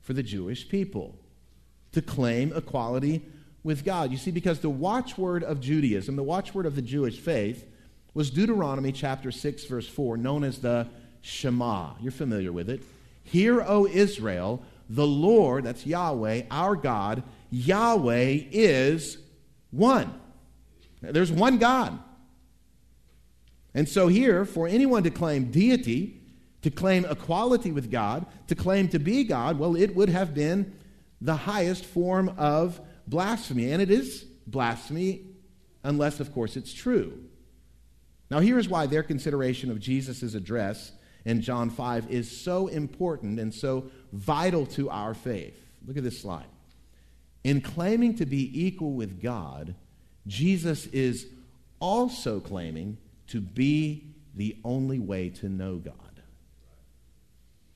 for 0.00 0.12
the 0.12 0.22
Jewish 0.22 0.68
people 0.68 1.18
to 1.92 2.02
claim 2.02 2.52
equality 2.54 3.24
with 3.64 3.84
God. 3.84 4.12
You 4.12 4.16
see, 4.16 4.30
because 4.30 4.60
the 4.60 4.70
watchword 4.70 5.42
of 5.42 5.60
Judaism, 5.60 6.14
the 6.14 6.22
watchword 6.22 6.66
of 6.66 6.76
the 6.76 6.82
Jewish 6.82 7.18
faith, 7.18 7.66
was 8.12 8.30
Deuteronomy 8.30 8.92
chapter 8.92 9.32
6, 9.32 9.64
verse 9.64 9.88
4, 9.88 10.16
known 10.16 10.44
as 10.44 10.58
the 10.60 10.86
Shema. 11.22 11.94
You're 12.00 12.12
familiar 12.12 12.52
with 12.52 12.70
it. 12.70 12.82
Hear, 13.24 13.62
O 13.62 13.86
Israel, 13.86 14.62
the 14.88 15.06
Lord, 15.06 15.64
that's 15.64 15.86
Yahweh, 15.86 16.42
our 16.50 16.76
God, 16.76 17.24
Yahweh 17.50 18.42
is 18.52 19.18
one. 19.70 20.20
There's 21.00 21.32
one 21.32 21.58
God. 21.58 21.98
And 23.74 23.88
so, 23.88 24.08
here, 24.08 24.44
for 24.44 24.68
anyone 24.68 25.02
to 25.02 25.10
claim 25.10 25.50
deity, 25.50 26.20
to 26.62 26.70
claim 26.70 27.04
equality 27.04 27.72
with 27.72 27.90
God, 27.90 28.26
to 28.46 28.54
claim 28.54 28.88
to 28.88 28.98
be 28.98 29.24
God, 29.24 29.58
well, 29.58 29.74
it 29.74 29.96
would 29.96 30.08
have 30.08 30.34
been 30.34 30.72
the 31.20 31.34
highest 31.34 31.84
form 31.84 32.32
of 32.36 32.80
blasphemy. 33.06 33.70
And 33.70 33.80
it 33.80 33.90
is 33.90 34.24
blasphemy 34.46 35.22
unless, 35.82 36.20
of 36.20 36.32
course, 36.32 36.56
it's 36.56 36.72
true. 36.72 37.18
Now, 38.30 38.40
here's 38.40 38.68
why 38.68 38.86
their 38.86 39.02
consideration 39.02 39.70
of 39.70 39.78
Jesus' 39.78 40.34
address 40.34 40.92
in 41.24 41.40
John 41.40 41.70
5 41.70 42.10
is 42.10 42.40
so 42.40 42.68
important 42.68 43.38
and 43.38 43.52
so 43.52 43.90
vital 44.12 44.66
to 44.66 44.90
our 44.90 45.14
faith. 45.14 45.58
Look 45.86 45.96
at 45.96 46.02
this 46.02 46.20
slide. 46.20 46.46
In 47.42 47.60
claiming 47.60 48.16
to 48.16 48.26
be 48.26 48.66
equal 48.66 48.92
with 48.92 49.22
God, 49.22 49.74
Jesus 50.26 50.86
is 50.86 51.26
also 51.78 52.40
claiming 52.40 52.96
to 53.28 53.40
be 53.40 54.14
the 54.34 54.56
only 54.64 54.98
way 54.98 55.28
to 55.28 55.48
know 55.48 55.76
God. 55.76 55.94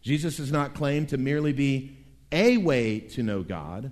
Jesus 0.01 0.39
does 0.39 0.51
not 0.51 0.75
claim 0.75 1.07
to 1.07 1.19
merely 1.19 1.53
be 1.53 1.99
a 2.33 2.57
way 2.57 3.01
to 3.01 3.23
know 3.23 3.43
God, 3.43 3.91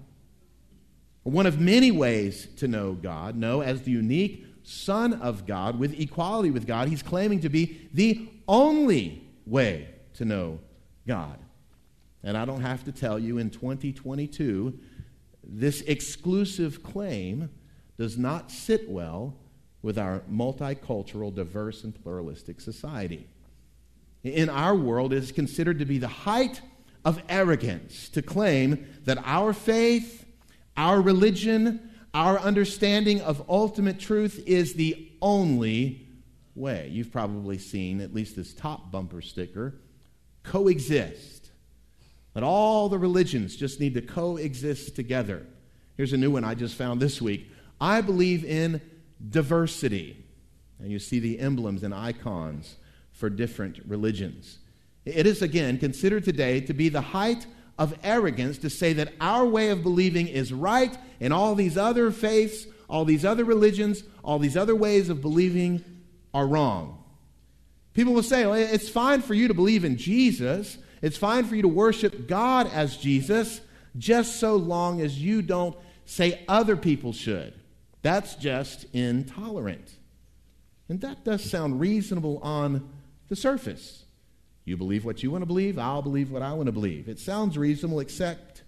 one 1.33 1.47
of 1.47 1.61
many 1.61 1.90
ways 1.90 2.47
to 2.56 2.68
know 2.68 2.92
God. 2.92 3.37
No, 3.37 3.61
as 3.61 3.83
the 3.83 3.90
unique 3.90 4.47
Son 4.62 5.14
of 5.14 5.47
God 5.47 5.78
with 5.78 5.99
equality 5.99 6.50
with 6.50 6.66
God, 6.66 6.88
he's 6.88 7.02
claiming 7.02 7.40
to 7.40 7.49
be 7.49 7.88
the 7.92 8.28
only 8.49 9.23
way 9.45 9.88
to 10.14 10.25
know 10.25 10.61
God. 11.06 11.38
And 12.23 12.37
I 12.37 12.45
don't 12.45 12.62
have 12.62 12.85
to 12.85 12.92
tell 12.92 13.18
you 13.18 13.38
in 13.38 13.50
2022, 13.50 14.78
this 15.45 15.83
exclusive 15.83 16.83
claim 16.83 17.50
does 17.99 18.18
not 18.18 18.50
sit 18.50 18.88
well 18.88 19.37
with 19.83 19.99
our 19.99 20.21
multicultural, 20.30 21.33
diverse, 21.33 21.85
and 21.85 21.95
pluralistic 22.02 22.61
society. 22.61 23.28
In 24.25 24.49
our 24.49 24.75
world, 24.75 25.12
it 25.12 25.23
is 25.23 25.30
considered 25.30 25.78
to 25.78 25.85
be 25.85 25.99
the 25.99 26.09
height 26.09 26.61
of 27.04 27.23
arrogance 27.28 28.09
to 28.09 28.23
claim 28.23 28.87
that 29.04 29.18
our 29.25 29.52
faith, 29.52 30.25
our 30.76 31.00
religion, 31.00 31.90
our 32.14 32.38
understanding 32.38 33.21
of 33.21 33.45
ultimate 33.49 33.99
truth 33.99 34.42
is 34.47 34.75
the 34.75 35.11
only 35.21 36.06
way. 36.54 36.88
You've 36.90 37.12
probably 37.12 37.59
seen 37.59 38.00
at 38.00 38.14
least 38.14 38.37
this 38.37 38.54
top 38.54 38.90
bumper 38.90 39.21
sticker 39.21 39.75
coexist. 40.42 41.50
That 42.35 42.42
all 42.42 42.88
the 42.88 42.99
religions 42.99 43.56
just 43.56 43.80
need 43.80 43.95
to 43.95 44.02
coexist 44.02 44.95
together. 44.95 45.47
Here's 45.97 46.12
a 46.12 46.18
new 46.18 46.30
one 46.30 46.45
I 46.45 46.54
just 46.54 46.75
found 46.75 47.00
this 47.00 47.21
week. 47.21 47.50
I 47.80 48.00
believe 48.00 48.45
in 48.45 48.80
diversity. 49.30 50.23
And 50.78 50.90
you 50.90 50.99
see 50.99 51.18
the 51.18 51.38
emblems 51.38 51.83
and 51.83 51.95
icons 51.95 52.76
for 53.12 53.30
different 53.30 53.80
religions. 53.87 54.59
It 55.06 55.26
is, 55.26 55.40
again, 55.40 55.78
considered 55.78 56.25
today 56.25 56.61
to 56.61 56.75
be 56.75 56.88
the 56.88 57.00
height 57.00 57.47
of 57.78 57.97
arrogance 58.02 58.59
to 58.59 58.71
say 58.71 58.92
that 58.95 59.12
our 59.21 59.45
way 59.45 59.68
of 59.68 59.83
believing 59.83 60.28
is 60.28 60.52
right 60.52 60.97
and 61.21 61.33
all 61.33 61.54
these 61.54 61.76
other 61.76 62.11
faiths, 62.11 62.66
all 62.88 63.04
these 63.04 63.25
other 63.25 63.45
religions, 63.45 64.02
all 64.25 64.38
these 64.38 64.56
other 64.56 64.75
ways 64.75 65.09
of 65.09 65.21
believing 65.21 65.85
are 66.33 66.47
wrong. 66.47 67.02
People 67.92 68.14
will 68.14 68.23
say, 68.23 68.47
well, 68.47 68.54
it's 68.54 68.88
fine 68.88 69.23
for 69.23 69.35
you 69.35 69.49
to 69.49 69.54
believe 69.54 69.85
in 69.85 69.97
Jesus, 69.97 70.78
it's 71.02 71.16
fine 71.16 71.45
for 71.45 71.54
you 71.54 71.62
to 71.62 71.68
worship 71.68 72.26
God 72.26 72.71
as 72.73 72.97
Jesus, 72.97 73.61
just 73.97 74.40
so 74.40 74.56
long 74.56 75.00
as 75.00 75.23
you 75.23 75.42
don't 75.42 75.76
say 76.04 76.45
other 76.49 76.76
people 76.76 77.12
should. 77.12 77.54
That's 78.02 78.35
just 78.37 78.85
intolerant. 78.92 79.97
And 80.88 81.00
that 81.00 81.25
does 81.25 81.42
sound 81.42 81.80
reasonable 81.80 82.38
on 82.42 82.88
the 83.28 83.37
surface. 83.37 84.05
You 84.66 84.76
believe 84.76 85.04
what 85.04 85.23
you 85.23 85.30
want 85.30 85.42
to 85.42 85.46
believe, 85.46 85.78
I'll 85.78 86.02
believe 86.02 86.30
what 86.30 86.42
I 86.42 86.52
want 86.52 86.66
to 86.66 86.73
believe. 86.73 87.08
It 87.08 87.20
sounds 87.20 87.56
reasonable, 87.56 88.00
except 88.00 88.62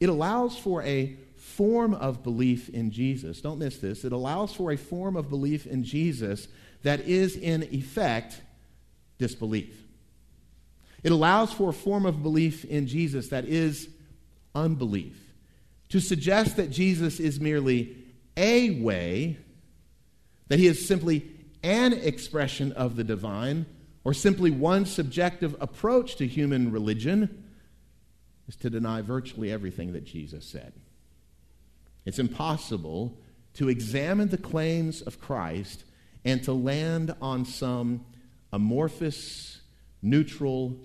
it 0.00 0.08
allows 0.08 0.58
for 0.58 0.82
a 0.82 1.16
form 1.36 1.94
of 1.94 2.24
belief 2.24 2.68
in 2.68 2.90
Jesus. 2.90 3.40
Don't 3.40 3.60
miss 3.60 3.78
this. 3.78 4.04
It 4.04 4.12
allows 4.12 4.52
for 4.52 4.72
a 4.72 4.76
form 4.76 5.16
of 5.16 5.30
belief 5.30 5.64
in 5.64 5.84
Jesus 5.84 6.48
that 6.82 7.00
is, 7.00 7.36
in 7.36 7.62
effect, 7.72 8.40
disbelief. 9.18 9.86
It 11.04 11.12
allows 11.12 11.52
for 11.52 11.70
a 11.70 11.72
form 11.72 12.04
of 12.04 12.22
belief 12.22 12.64
in 12.64 12.88
Jesus 12.88 13.28
that 13.28 13.44
is 13.44 13.88
unbelief. 14.56 15.16
To 15.90 16.00
suggest 16.00 16.56
that 16.56 16.70
Jesus 16.70 17.20
is 17.20 17.38
merely 17.38 17.96
a 18.36 18.80
way, 18.80 19.36
that 20.48 20.58
he 20.58 20.66
is 20.66 20.88
simply 20.88 21.30
an 21.62 21.92
expression 21.92 22.72
of 22.72 22.96
the 22.96 23.04
divine, 23.04 23.66
or 24.04 24.14
simply 24.14 24.50
one 24.50 24.86
subjective 24.86 25.56
approach 25.60 26.16
to 26.16 26.26
human 26.26 26.72
religion 26.72 27.44
is 28.48 28.56
to 28.56 28.70
deny 28.70 29.00
virtually 29.00 29.50
everything 29.50 29.92
that 29.92 30.04
Jesus 30.04 30.44
said. 30.44 30.72
It's 32.04 32.18
impossible 32.18 33.16
to 33.54 33.68
examine 33.68 34.28
the 34.28 34.38
claims 34.38 35.02
of 35.02 35.20
Christ 35.20 35.84
and 36.24 36.42
to 36.44 36.52
land 36.52 37.14
on 37.20 37.44
some 37.44 38.04
amorphous, 38.52 39.60
neutral 40.02 40.76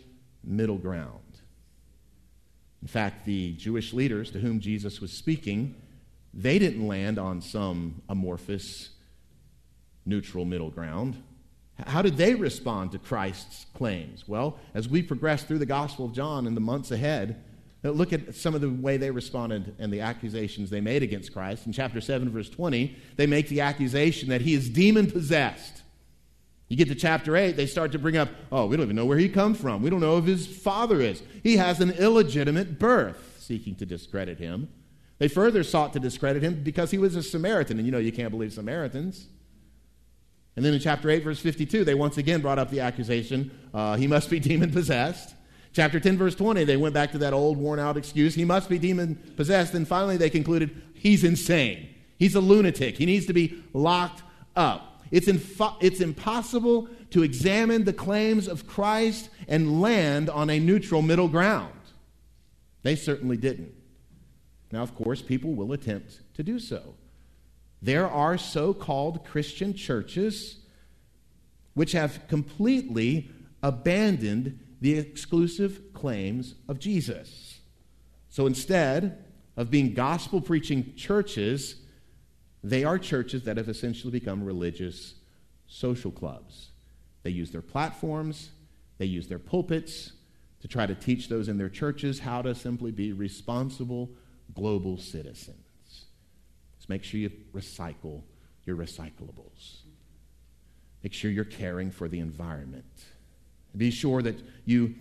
middle 0.43 0.77
ground. 0.77 1.21
In 2.81 2.87
fact, 2.87 3.25
the 3.25 3.53
Jewish 3.53 3.93
leaders 3.93 4.31
to 4.31 4.39
whom 4.39 4.59
Jesus 4.59 5.01
was 5.01 5.11
speaking, 5.11 5.75
they 6.33 6.59
didn't 6.59 6.87
land 6.87 7.17
on 7.17 7.41
some 7.41 8.01
amorphous, 8.07 8.89
neutral 10.05 10.45
middle 10.45 10.69
ground. 10.69 11.21
How 11.85 12.01
did 12.01 12.17
they 12.17 12.33
respond 12.33 12.91
to 12.93 12.97
Christ's 12.97 13.67
claims? 13.75 14.27
Well, 14.27 14.57
as 14.73 14.89
we 14.89 15.03
progress 15.03 15.43
through 15.43 15.59
the 15.59 15.65
Gospel 15.65 16.05
of 16.05 16.13
John 16.13 16.47
in 16.47 16.55
the 16.55 16.61
months 16.61 16.89
ahead, 16.91 17.43
uh, 17.85 17.91
look 17.91 18.11
at 18.11 18.33
some 18.35 18.55
of 18.55 18.61
the 18.61 18.69
way 18.69 18.97
they 18.97 19.11
responded 19.11 19.75
and 19.77 19.93
the 19.93 20.01
accusations 20.01 20.69
they 20.69 20.81
made 20.81 21.03
against 21.03 21.31
Christ. 21.31 21.67
In 21.67 21.73
chapter 21.73 22.01
7, 22.01 22.29
verse 22.29 22.49
20, 22.49 22.95
they 23.15 23.27
make 23.27 23.47
the 23.49 23.61
accusation 23.61 24.29
that 24.29 24.41
he 24.41 24.55
is 24.55 24.69
demon 24.69 25.11
possessed. 25.11 25.83
You 26.67 26.75
get 26.75 26.87
to 26.89 26.95
chapter 26.95 27.37
8, 27.37 27.55
they 27.55 27.67
start 27.67 27.91
to 27.93 27.99
bring 27.99 28.17
up, 28.17 28.29
oh, 28.51 28.65
we 28.65 28.75
don't 28.75 28.85
even 28.85 28.95
know 28.95 29.05
where 29.05 29.17
he 29.17 29.29
comes 29.29 29.59
from. 29.59 29.81
We 29.81 29.89
don't 29.89 30.01
know 30.01 30.19
who 30.19 30.27
his 30.27 30.47
father 30.47 30.99
is. 30.99 31.21
He 31.43 31.57
has 31.57 31.79
an 31.79 31.91
illegitimate 31.91 32.79
birth, 32.79 33.37
seeking 33.39 33.75
to 33.75 33.85
discredit 33.85 34.39
him. 34.39 34.67
They 35.19 35.27
further 35.27 35.63
sought 35.63 35.93
to 35.93 35.99
discredit 35.99 36.43
him 36.43 36.63
because 36.63 36.91
he 36.91 36.97
was 36.97 37.15
a 37.15 37.23
Samaritan, 37.23 37.77
and 37.77 37.85
you 37.85 37.91
know 37.91 37.99
you 37.99 38.11
can't 38.11 38.31
believe 38.31 38.51
Samaritans. 38.51 39.27
And 40.57 40.65
then 40.65 40.73
in 40.73 40.79
chapter 40.79 41.09
8, 41.09 41.23
verse 41.23 41.39
52, 41.39 41.83
they 41.83 41.93
once 41.93 42.17
again 42.17 42.41
brought 42.41 42.57
up 42.57 42.71
the 42.71 42.79
accusation 42.79 43.51
uh, 43.75 43.95
he 43.95 44.07
must 44.07 44.29
be 44.29 44.39
demon 44.41 44.71
possessed. 44.71 45.35
Chapter 45.71 45.99
10, 45.99 46.17
verse 46.17 46.33
20, 46.33 46.63
they 46.63 46.77
went 46.77 46.95
back 46.95 47.11
to 47.11 47.19
that 47.19 47.31
old 47.31 47.57
worn 47.57 47.79
out 47.79 47.95
excuse 47.95 48.33
he 48.33 48.43
must 48.43 48.67
be 48.67 48.79
demon 48.79 49.15
possessed. 49.37 49.75
And 49.75 49.87
finally, 49.87 50.17
they 50.17 50.31
concluded 50.31 50.81
he's 50.95 51.23
insane. 51.23 51.93
He's 52.17 52.33
a 52.33 52.39
lunatic. 52.41 52.97
He 52.97 53.05
needs 53.05 53.27
to 53.27 53.33
be 53.33 53.63
locked 53.73 54.23
up. 54.55 55.03
It's, 55.11 55.27
it's 55.27 56.01
impossible 56.01 56.89
to 57.11 57.21
examine 57.21 57.83
the 57.83 57.93
claims 57.93 58.47
of 58.47 58.65
Christ 58.65 59.29
and 59.47 59.79
land 59.79 60.27
on 60.27 60.49
a 60.49 60.59
neutral 60.59 61.03
middle 61.03 61.27
ground. 61.27 61.71
They 62.81 62.95
certainly 62.95 63.37
didn't. 63.37 63.75
Now, 64.71 64.81
of 64.81 64.95
course, 64.95 65.21
people 65.21 65.53
will 65.53 65.71
attempt 65.71 66.21
to 66.33 66.41
do 66.41 66.57
so. 66.57 66.95
There 67.81 68.09
are 68.09 68.37
so 68.37 68.73
called 68.73 69.25
Christian 69.25 69.73
churches 69.73 70.57
which 71.73 71.91
have 71.91 72.27
completely 72.27 73.29
abandoned 73.61 74.59
the 74.81 74.97
exclusive 74.97 75.93
claims 75.93 76.55
of 76.67 76.79
Jesus. 76.79 77.59
So 78.29 78.47
instead 78.47 79.23
of 79.55 79.69
being 79.69 79.93
gospel 79.93 80.41
preaching 80.41 80.95
churches, 80.95 81.75
they 82.63 82.83
are 82.83 82.97
churches 82.97 83.43
that 83.43 83.57
have 83.57 83.69
essentially 83.69 84.11
become 84.11 84.43
religious 84.43 85.15
social 85.67 86.11
clubs. 86.11 86.69
They 87.23 87.29
use 87.29 87.51
their 87.51 87.61
platforms, 87.61 88.49
they 88.97 89.05
use 89.05 89.27
their 89.27 89.39
pulpits 89.39 90.13
to 90.61 90.67
try 90.67 90.87
to 90.87 90.95
teach 90.95 91.29
those 91.29 91.47
in 91.47 91.57
their 91.57 91.69
churches 91.69 92.19
how 92.19 92.41
to 92.41 92.55
simply 92.55 92.91
be 92.91 93.11
responsible 93.11 94.09
global 94.55 94.97
citizens 94.97 95.66
make 96.87 97.03
sure 97.03 97.19
you 97.19 97.31
recycle 97.53 98.21
your 98.65 98.75
recyclables. 98.75 99.81
Make 101.03 101.13
sure 101.13 101.31
you're 101.31 101.45
caring 101.45 101.91
for 101.91 102.07
the 102.07 102.19
environment. 102.19 102.85
Be 103.75 103.91
sure 103.91 104.21
that 104.21 104.35
you, 104.65 104.95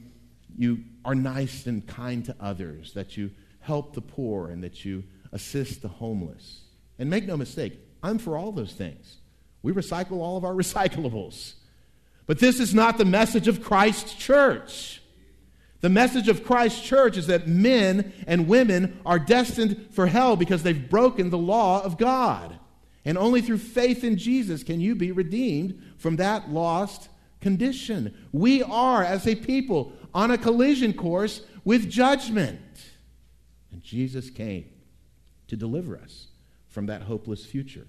you 0.56 0.84
are 1.04 1.14
nice 1.14 1.66
and 1.66 1.86
kind 1.86 2.24
to 2.26 2.36
others, 2.40 2.92
that 2.94 3.16
you 3.16 3.30
help 3.60 3.94
the 3.94 4.00
poor, 4.00 4.48
and 4.48 4.62
that 4.62 4.84
you 4.84 5.04
assist 5.32 5.82
the 5.82 5.88
homeless. 5.88 6.60
And 6.98 7.10
make 7.10 7.26
no 7.26 7.36
mistake, 7.36 7.78
I'm 8.02 8.18
for 8.18 8.36
all 8.36 8.52
those 8.52 8.72
things. 8.72 9.16
We 9.62 9.72
recycle 9.72 10.18
all 10.18 10.36
of 10.36 10.44
our 10.44 10.52
recyclables. 10.54 11.54
But 12.26 12.38
this 12.38 12.60
is 12.60 12.74
not 12.74 12.98
the 12.98 13.04
message 13.04 13.48
of 13.48 13.62
Christ's 13.62 14.14
church. 14.14 15.00
The 15.86 15.90
message 15.90 16.26
of 16.26 16.42
Christ's 16.42 16.80
church 16.80 17.16
is 17.16 17.28
that 17.28 17.46
men 17.46 18.12
and 18.26 18.48
women 18.48 18.98
are 19.06 19.20
destined 19.20 19.86
for 19.92 20.08
hell 20.08 20.34
because 20.34 20.64
they've 20.64 20.90
broken 20.90 21.30
the 21.30 21.38
law 21.38 21.80
of 21.80 21.96
God. 21.96 22.58
And 23.04 23.16
only 23.16 23.40
through 23.40 23.58
faith 23.58 24.02
in 24.02 24.18
Jesus 24.18 24.64
can 24.64 24.80
you 24.80 24.96
be 24.96 25.12
redeemed 25.12 25.80
from 25.96 26.16
that 26.16 26.50
lost 26.50 27.08
condition. 27.40 28.12
We 28.32 28.64
are, 28.64 29.04
as 29.04 29.28
a 29.28 29.36
people, 29.36 29.92
on 30.12 30.32
a 30.32 30.38
collision 30.38 30.92
course 30.92 31.42
with 31.64 31.88
judgment. 31.88 32.60
And 33.70 33.80
Jesus 33.80 34.28
came 34.28 34.68
to 35.46 35.56
deliver 35.56 35.96
us 35.96 36.26
from 36.66 36.86
that 36.86 37.02
hopeless 37.02 37.46
future. 37.46 37.86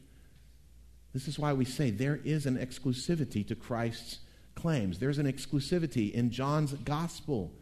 This 1.13 1.27
is 1.27 1.39
why 1.39 1.51
we 1.53 1.65
say 1.65 1.89
there 1.89 2.19
is 2.23 2.45
an 2.45 2.59
exclusivity 2.59 3.47
to 3.47 3.55
Christ's 3.55 4.19
claims. 4.53 4.99
There's 4.99 5.17
an 5.17 5.25
exclusivity 5.25 6.11
in 6.11 6.29
John's 6.29 6.73
gospel, 6.73 7.53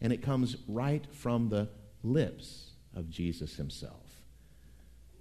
and 0.00 0.12
it 0.12 0.22
comes 0.22 0.56
right 0.66 1.04
from 1.12 1.48
the 1.48 1.68
lips 2.02 2.70
of 2.94 3.10
Jesus 3.10 3.56
himself. 3.56 4.22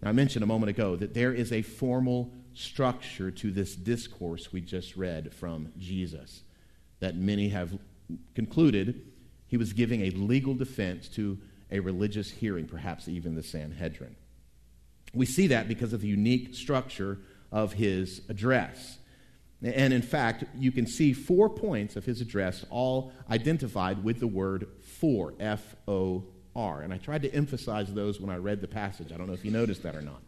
Now, 0.02 0.10
I 0.10 0.12
mentioned 0.12 0.44
a 0.44 0.48
moment 0.48 0.70
ago 0.70 0.96
that 0.96 1.14
there 1.14 1.34
is 1.34 1.52
a 1.52 1.62
formal 1.62 2.32
structure 2.54 3.32
to 3.32 3.52
this 3.52 3.76
discourse 3.76 4.52
we 4.52 4.62
just 4.62 4.96
read 4.96 5.34
from 5.34 5.72
Jesus 5.78 6.44
that 7.00 7.16
many 7.16 7.50
have 7.50 7.78
concluded 8.36 9.02
he 9.48 9.58
was 9.58 9.74
giving 9.74 10.02
a 10.02 10.10
legal 10.12 10.54
defense 10.54 11.08
to 11.10 11.38
a 11.72 11.80
religious 11.80 12.32
hearing, 12.32 12.66
perhaps 12.66 13.08
even 13.08 13.36
the 13.36 13.44
Sanhedrin. 13.44 14.16
We 15.14 15.26
see 15.26 15.48
that 15.48 15.68
because 15.68 15.94
of 15.94 16.02
the 16.02 16.08
unique 16.08 16.56
structure 16.56 17.20
of 17.52 17.74
his 17.74 18.22
address. 18.30 18.97
And 19.64 19.92
in 19.92 20.04
fact, 20.04 20.44
you 20.56 20.72
can 20.72 20.86
see 20.86 21.14
four 21.14 21.50
points 21.50 21.96
of 21.96 22.06
his 22.06 22.22
address 22.22 22.64
all 22.70 23.12
identified 23.30 24.04
with 24.04 24.20
the 24.20 24.28
word 24.28 24.68
for, 24.82 25.34
F 25.40 25.76
O 25.88 26.26
R. 26.56 26.82
And 26.82 26.94
I 26.94 26.98
tried 26.98 27.24
to 27.24 27.34
emphasize 27.34 27.92
those 27.94 28.22
when 28.22 28.30
I 28.30 28.38
read 28.38 28.62
the 28.62 28.68
passage. 28.68 29.12
I 29.12 29.18
don't 29.18 29.28
know 29.28 29.34
if 29.34 29.44
you 29.44 29.52
noticed 29.52 29.84
that 29.84 29.96
or 29.96 30.02
not. 30.02 30.22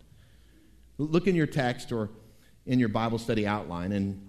Look 0.98 1.28
in 1.28 1.36
your 1.36 1.48
text 1.48 1.92
or 1.92 2.10
in 2.66 2.80
your 2.80 2.90
Bible 2.90 3.20
study 3.20 3.46
outline 3.46 3.92
and 3.92 4.20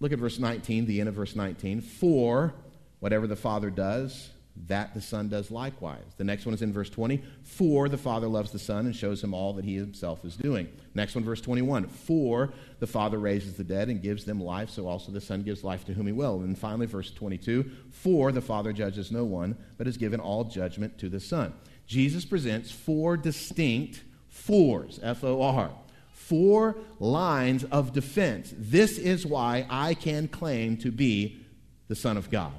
look 0.00 0.12
at 0.12 0.18
verse 0.18 0.38
19, 0.38 0.86
the 0.86 1.00
end 1.00 1.08
of 1.08 1.14
verse 1.14 1.34
19. 1.34 1.80
For 1.80 2.54
whatever 3.00 3.26
the 3.26 3.36
Father 3.36 3.70
does, 3.70 4.30
that 4.66 4.94
the 4.94 5.00
Son 5.00 5.28
does 5.28 5.50
likewise. 5.50 6.04
The 6.16 6.24
next 6.24 6.46
one 6.46 6.54
is 6.54 6.62
in 6.62 6.72
verse 6.72 6.88
20. 6.88 7.22
For 7.42 7.88
the 7.88 7.98
Father 7.98 8.28
loves 8.28 8.52
the 8.52 8.58
Son 8.58 8.86
and 8.86 8.94
shows 8.94 9.22
him 9.22 9.34
all 9.34 9.52
that 9.54 9.64
he 9.64 9.74
himself 9.74 10.24
is 10.24 10.36
doing. 10.36 10.68
Next 10.94 11.14
one, 11.14 11.24
verse 11.24 11.40
21. 11.40 11.88
For 11.88 12.52
the 12.78 12.86
Father 12.86 13.18
raises 13.18 13.54
the 13.54 13.64
dead 13.64 13.88
and 13.88 14.00
gives 14.00 14.24
them 14.24 14.40
life, 14.40 14.70
so 14.70 14.86
also 14.86 15.10
the 15.10 15.20
Son 15.20 15.42
gives 15.42 15.64
life 15.64 15.84
to 15.86 15.92
whom 15.92 16.06
he 16.06 16.12
will. 16.12 16.40
And 16.40 16.56
finally, 16.56 16.86
verse 16.86 17.10
22. 17.10 17.68
For 17.90 18.30
the 18.30 18.40
Father 18.40 18.72
judges 18.72 19.10
no 19.10 19.24
one, 19.24 19.56
but 19.76 19.86
has 19.86 19.96
given 19.96 20.20
all 20.20 20.44
judgment 20.44 20.98
to 20.98 21.08
the 21.08 21.20
Son. 21.20 21.52
Jesus 21.86 22.24
presents 22.24 22.70
four 22.70 23.16
distinct 23.16 24.02
fours, 24.28 25.00
F 25.02 25.24
O 25.24 25.42
R. 25.42 25.70
Four 26.12 26.76
lines 27.00 27.64
of 27.64 27.92
defense. 27.92 28.54
This 28.56 28.98
is 28.98 29.26
why 29.26 29.66
I 29.68 29.94
can 29.94 30.28
claim 30.28 30.78
to 30.78 30.90
be 30.90 31.44
the 31.88 31.94
Son 31.94 32.16
of 32.16 32.30
God, 32.30 32.54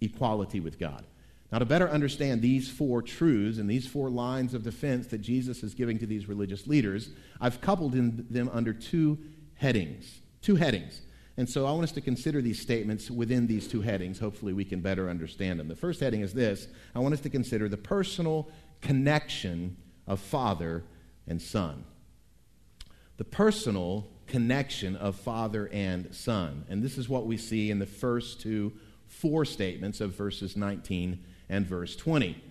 equality 0.00 0.60
with 0.60 0.78
God. 0.78 1.04
Now, 1.52 1.58
to 1.58 1.66
better 1.66 1.88
understand 1.90 2.40
these 2.40 2.70
four 2.70 3.02
truths 3.02 3.58
and 3.58 3.68
these 3.68 3.86
four 3.86 4.08
lines 4.08 4.54
of 4.54 4.62
defense 4.62 5.08
that 5.08 5.18
Jesus 5.18 5.62
is 5.62 5.74
giving 5.74 5.98
to 5.98 6.06
these 6.06 6.26
religious 6.26 6.66
leaders, 6.66 7.10
I've 7.42 7.60
coupled 7.60 7.92
them 7.92 8.50
under 8.50 8.72
two 8.72 9.18
headings. 9.54 10.22
Two 10.40 10.56
headings. 10.56 11.02
And 11.36 11.48
so 11.48 11.66
I 11.66 11.72
want 11.72 11.84
us 11.84 11.92
to 11.92 12.00
consider 12.00 12.40
these 12.40 12.58
statements 12.58 13.10
within 13.10 13.46
these 13.46 13.68
two 13.68 13.82
headings. 13.82 14.18
Hopefully, 14.18 14.54
we 14.54 14.64
can 14.64 14.80
better 14.80 15.10
understand 15.10 15.60
them. 15.60 15.68
The 15.68 15.76
first 15.76 16.00
heading 16.00 16.22
is 16.22 16.32
this 16.32 16.68
I 16.94 17.00
want 17.00 17.12
us 17.12 17.20
to 17.20 17.30
consider 17.30 17.68
the 17.68 17.76
personal 17.76 18.50
connection 18.80 19.76
of 20.06 20.20
Father 20.20 20.84
and 21.26 21.40
Son. 21.40 21.84
The 23.18 23.24
personal 23.24 24.08
connection 24.26 24.96
of 24.96 25.16
Father 25.16 25.68
and 25.70 26.14
Son. 26.14 26.64
And 26.70 26.82
this 26.82 26.96
is 26.96 27.10
what 27.10 27.26
we 27.26 27.36
see 27.36 27.70
in 27.70 27.78
the 27.78 27.86
first 27.86 28.40
two 28.40 28.72
four 29.06 29.44
statements 29.44 30.00
of 30.00 30.14
verses 30.14 30.56
19 30.56 31.22
and 31.48 31.66
verse 31.66 31.96
20. 31.96 32.42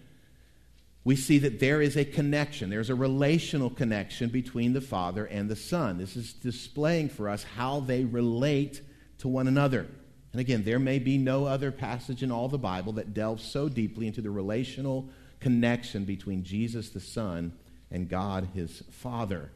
We 1.04 1.16
see 1.16 1.40
that 1.40 1.60
there 1.60 1.82
is 1.82 1.98
a 1.98 2.06
connection, 2.06 2.70
there's 2.70 2.92
a 2.92 2.96
relational 2.96 3.70
connection 3.70 4.30
between 4.30 4.74
the 4.74 4.82
Father 4.82 5.26
and 5.26 5.50
the 5.50 5.56
Son. 5.56 5.98
This 5.98 6.16
is 6.16 6.34
displaying 6.34 7.10
for 7.10 7.28
us 7.28 7.44
how 7.44 7.80
they 7.80 8.04
relate 8.04 8.82
to 9.20 9.28
one 9.28 9.48
another. 9.48 9.88
And 10.32 10.40
again, 10.40 10.64
there 10.64 10.80
may 10.80 11.00
be 11.00 11.18
no 11.18 11.46
other 11.46 11.72
passage 11.72 12.22
in 12.22 12.32
all 12.32 12.48
the 12.48 12.58
Bible 12.58 12.94
that 12.94 13.14
delves 13.14 13.44
so 13.44 13.68
deeply 13.68 14.08
into 14.08 14.22
the 14.22 14.30
relational 14.30 15.10
connection 15.40 16.06
between 16.06 16.44
Jesus 16.44 16.90
the 16.90 17.00
Son 17.00 17.52
and 17.90 18.08
God 18.08 18.50
his 18.54 18.84
Father. 18.92 19.52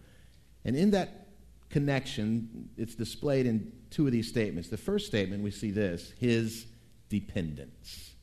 And 0.66 0.76
in 0.76 0.92
that 0.92 1.28
connection, 1.70 2.70
it's 2.76 2.96
displayed 2.96 3.46
in 3.46 3.72
two 3.92 4.08
of 4.08 4.12
these 4.12 4.28
statements. 4.28 4.70
The 4.70 4.78
first 4.78 5.06
statement, 5.06 5.44
we 5.44 5.52
see 5.52 5.70
this 5.70 6.12
his 6.18 6.66
dependence 7.08 8.15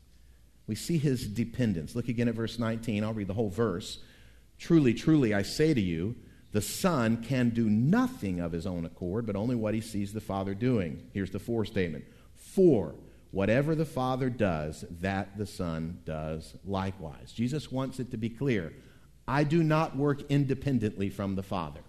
we 0.72 0.76
see 0.76 0.96
his 0.96 1.26
dependence. 1.26 1.94
Look 1.94 2.08
again 2.08 2.28
at 2.28 2.34
verse 2.34 2.58
19. 2.58 3.04
I'll 3.04 3.12
read 3.12 3.26
the 3.26 3.34
whole 3.34 3.50
verse. 3.50 3.98
Truly, 4.58 4.94
truly, 4.94 5.34
I 5.34 5.42
say 5.42 5.74
to 5.74 5.80
you, 5.82 6.16
the 6.52 6.62
Son 6.62 7.18
can 7.18 7.50
do 7.50 7.68
nothing 7.68 8.40
of 8.40 8.52
his 8.52 8.66
own 8.66 8.86
accord, 8.86 9.26
but 9.26 9.36
only 9.36 9.54
what 9.54 9.74
he 9.74 9.82
sees 9.82 10.14
the 10.14 10.20
Father 10.22 10.54
doing. 10.54 11.10
Here's 11.12 11.30
the 11.30 11.38
for 11.38 11.66
statement. 11.66 12.06
For 12.36 12.94
whatever 13.32 13.74
the 13.74 13.84
Father 13.84 14.30
does, 14.30 14.86
that 15.02 15.36
the 15.36 15.44
Son 15.44 15.98
does 16.06 16.56
likewise. 16.64 17.32
Jesus 17.32 17.70
wants 17.70 18.00
it 18.00 18.10
to 18.10 18.16
be 18.16 18.30
clear 18.30 18.72
I 19.28 19.44
do 19.44 19.62
not 19.62 19.94
work 19.94 20.22
independently 20.30 21.10
from 21.10 21.34
the 21.34 21.42
Father. 21.42 21.82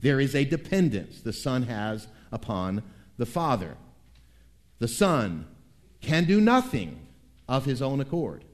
There 0.00 0.18
is 0.18 0.34
a 0.34 0.44
dependence 0.44 1.20
the 1.20 1.32
Son 1.32 1.62
has 1.62 2.08
upon 2.32 2.82
the 3.18 3.26
Father. 3.26 3.76
The 4.80 4.88
Son 4.88 5.46
can 6.00 6.24
do 6.24 6.40
nothing 6.40 7.04
of 7.48 7.64
his 7.64 7.80
own 7.80 8.00
accord. 8.00 8.44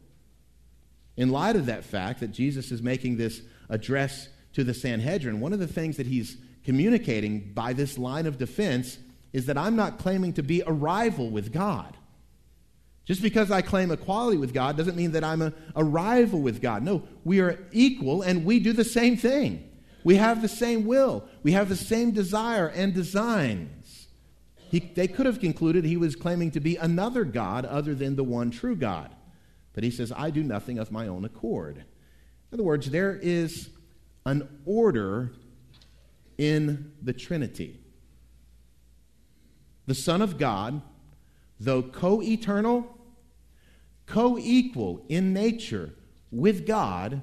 In 1.17 1.31
light 1.31 1.57
of 1.57 1.67
that 1.67 1.85
fact 1.85 2.21
that 2.21 2.33
Jesus 2.33 2.73
is 2.73 2.83
making 2.83 3.17
this 3.17 3.43
address 3.69 4.29
to 4.55 4.65
the 4.65 4.75
Sanhedrin, 4.75 5.41
one 5.41 5.53
of 5.53 5.59
the 5.59 5.67
things 5.67 5.97
that 5.97 6.07
he's 6.07 6.37
communicating 6.65 7.53
by 7.53 7.73
this 7.73 7.99
line 7.99 8.27
of 8.27 8.39
defense 8.39 8.99
is 9.33 9.47
that 9.47 9.59
I'm 9.59 9.77
not 9.77 9.99
claiming 9.99 10.33
to 10.35 10.43
be 10.43 10.63
a 10.63 10.73
rival 10.73 11.29
with 11.31 11.53
God. 11.53 11.97
Just 13.05 13.21
because 13.21 13.51
I 13.51 13.61
claim 13.61 13.91
equality 13.91 14.39
with 14.39 14.55
God 14.55 14.77
doesn't 14.77 14.97
mean 14.97 15.13
that 15.13 15.25
I'm 15.25 15.43
a, 15.43 15.53
a, 15.77 15.85
rival 15.85 16.41
with 16.41 16.63
God. 16.63 16.83
No, 16.83 17.03
we 17.23 17.41
are 17.41 17.59
equal 17.71 18.23
and 18.23 18.47
we 18.47 18.61
do 18.61 18.73
the 18.73 18.85
same 18.85 19.17
thing. 19.17 19.69
We 20.05 20.17
have 20.17 20.41
the 20.41 20.49
same 20.49 20.87
will, 20.87 21.25
we 21.43 21.53
have 21.53 21.69
the 21.69 21.77
same 21.77 22.13
desire 22.13 22.69
and 22.69 22.95
design. 22.95 23.71
He, 24.75 24.81
they 24.81 25.07
could 25.07 25.27
have 25.27 25.39
concluded 25.39 25.85
he 25.85 25.97
was 25.97 26.17
claiming 26.17 26.51
to 26.51 26.59
be 26.59 26.75
another 26.75 27.23
God 27.23 27.65
other 27.65 27.95
than 27.95 28.17
the 28.17 28.25
one 28.25 28.51
true 28.51 28.75
God. 28.75 29.15
But 29.73 29.85
he 29.85 29.91
says, 29.93 30.11
I 30.11 30.31
do 30.31 30.43
nothing 30.43 30.81
of 30.81 30.91
my 30.91 31.07
own 31.07 31.25
accord. 31.25 31.77
In 31.77 31.85
other 32.53 32.65
words, 32.65 32.91
there 32.91 33.15
is 33.15 33.69
an 34.27 34.49
order 34.67 35.31
in 36.39 36.91
the 37.01 37.13
Trinity. 37.13 37.79
The 39.87 39.95
Son 39.95 40.21
of 40.21 40.39
God, 40.39 40.83
though 41.61 41.85
co 41.85 42.21
eternal, 42.21 42.99
co 44.07 44.37
equal 44.37 45.07
in 45.09 45.33
nature 45.33 45.95
with 46.33 46.67
God, 46.67 47.23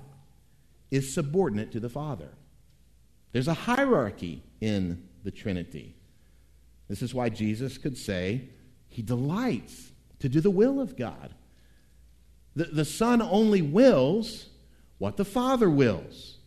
is 0.90 1.14
subordinate 1.14 1.74
to 1.74 1.82
the 1.82 1.90
Father. 1.90 2.30
There's 3.34 3.50
a 3.50 3.54
hierarchy 3.54 4.42
in 4.62 5.10
the 5.26 5.32
Trinity. 5.32 5.98
This 6.92 7.02
is 7.02 7.14
why 7.14 7.30
Jesus 7.30 7.78
could 7.78 7.98
say 7.98 8.50
he 8.90 9.02
delights 9.02 9.94
to 10.20 10.28
do 10.28 10.42
the 10.42 10.50
will 10.52 10.82
of 10.82 10.98
God. 10.98 11.34
The, 12.54 12.66
the 12.66 12.84
Son 12.84 13.22
only 13.22 13.62
wills 13.62 14.48
what 14.98 15.16
the 15.16 15.24
Father 15.24 15.70
wills. 15.70 16.40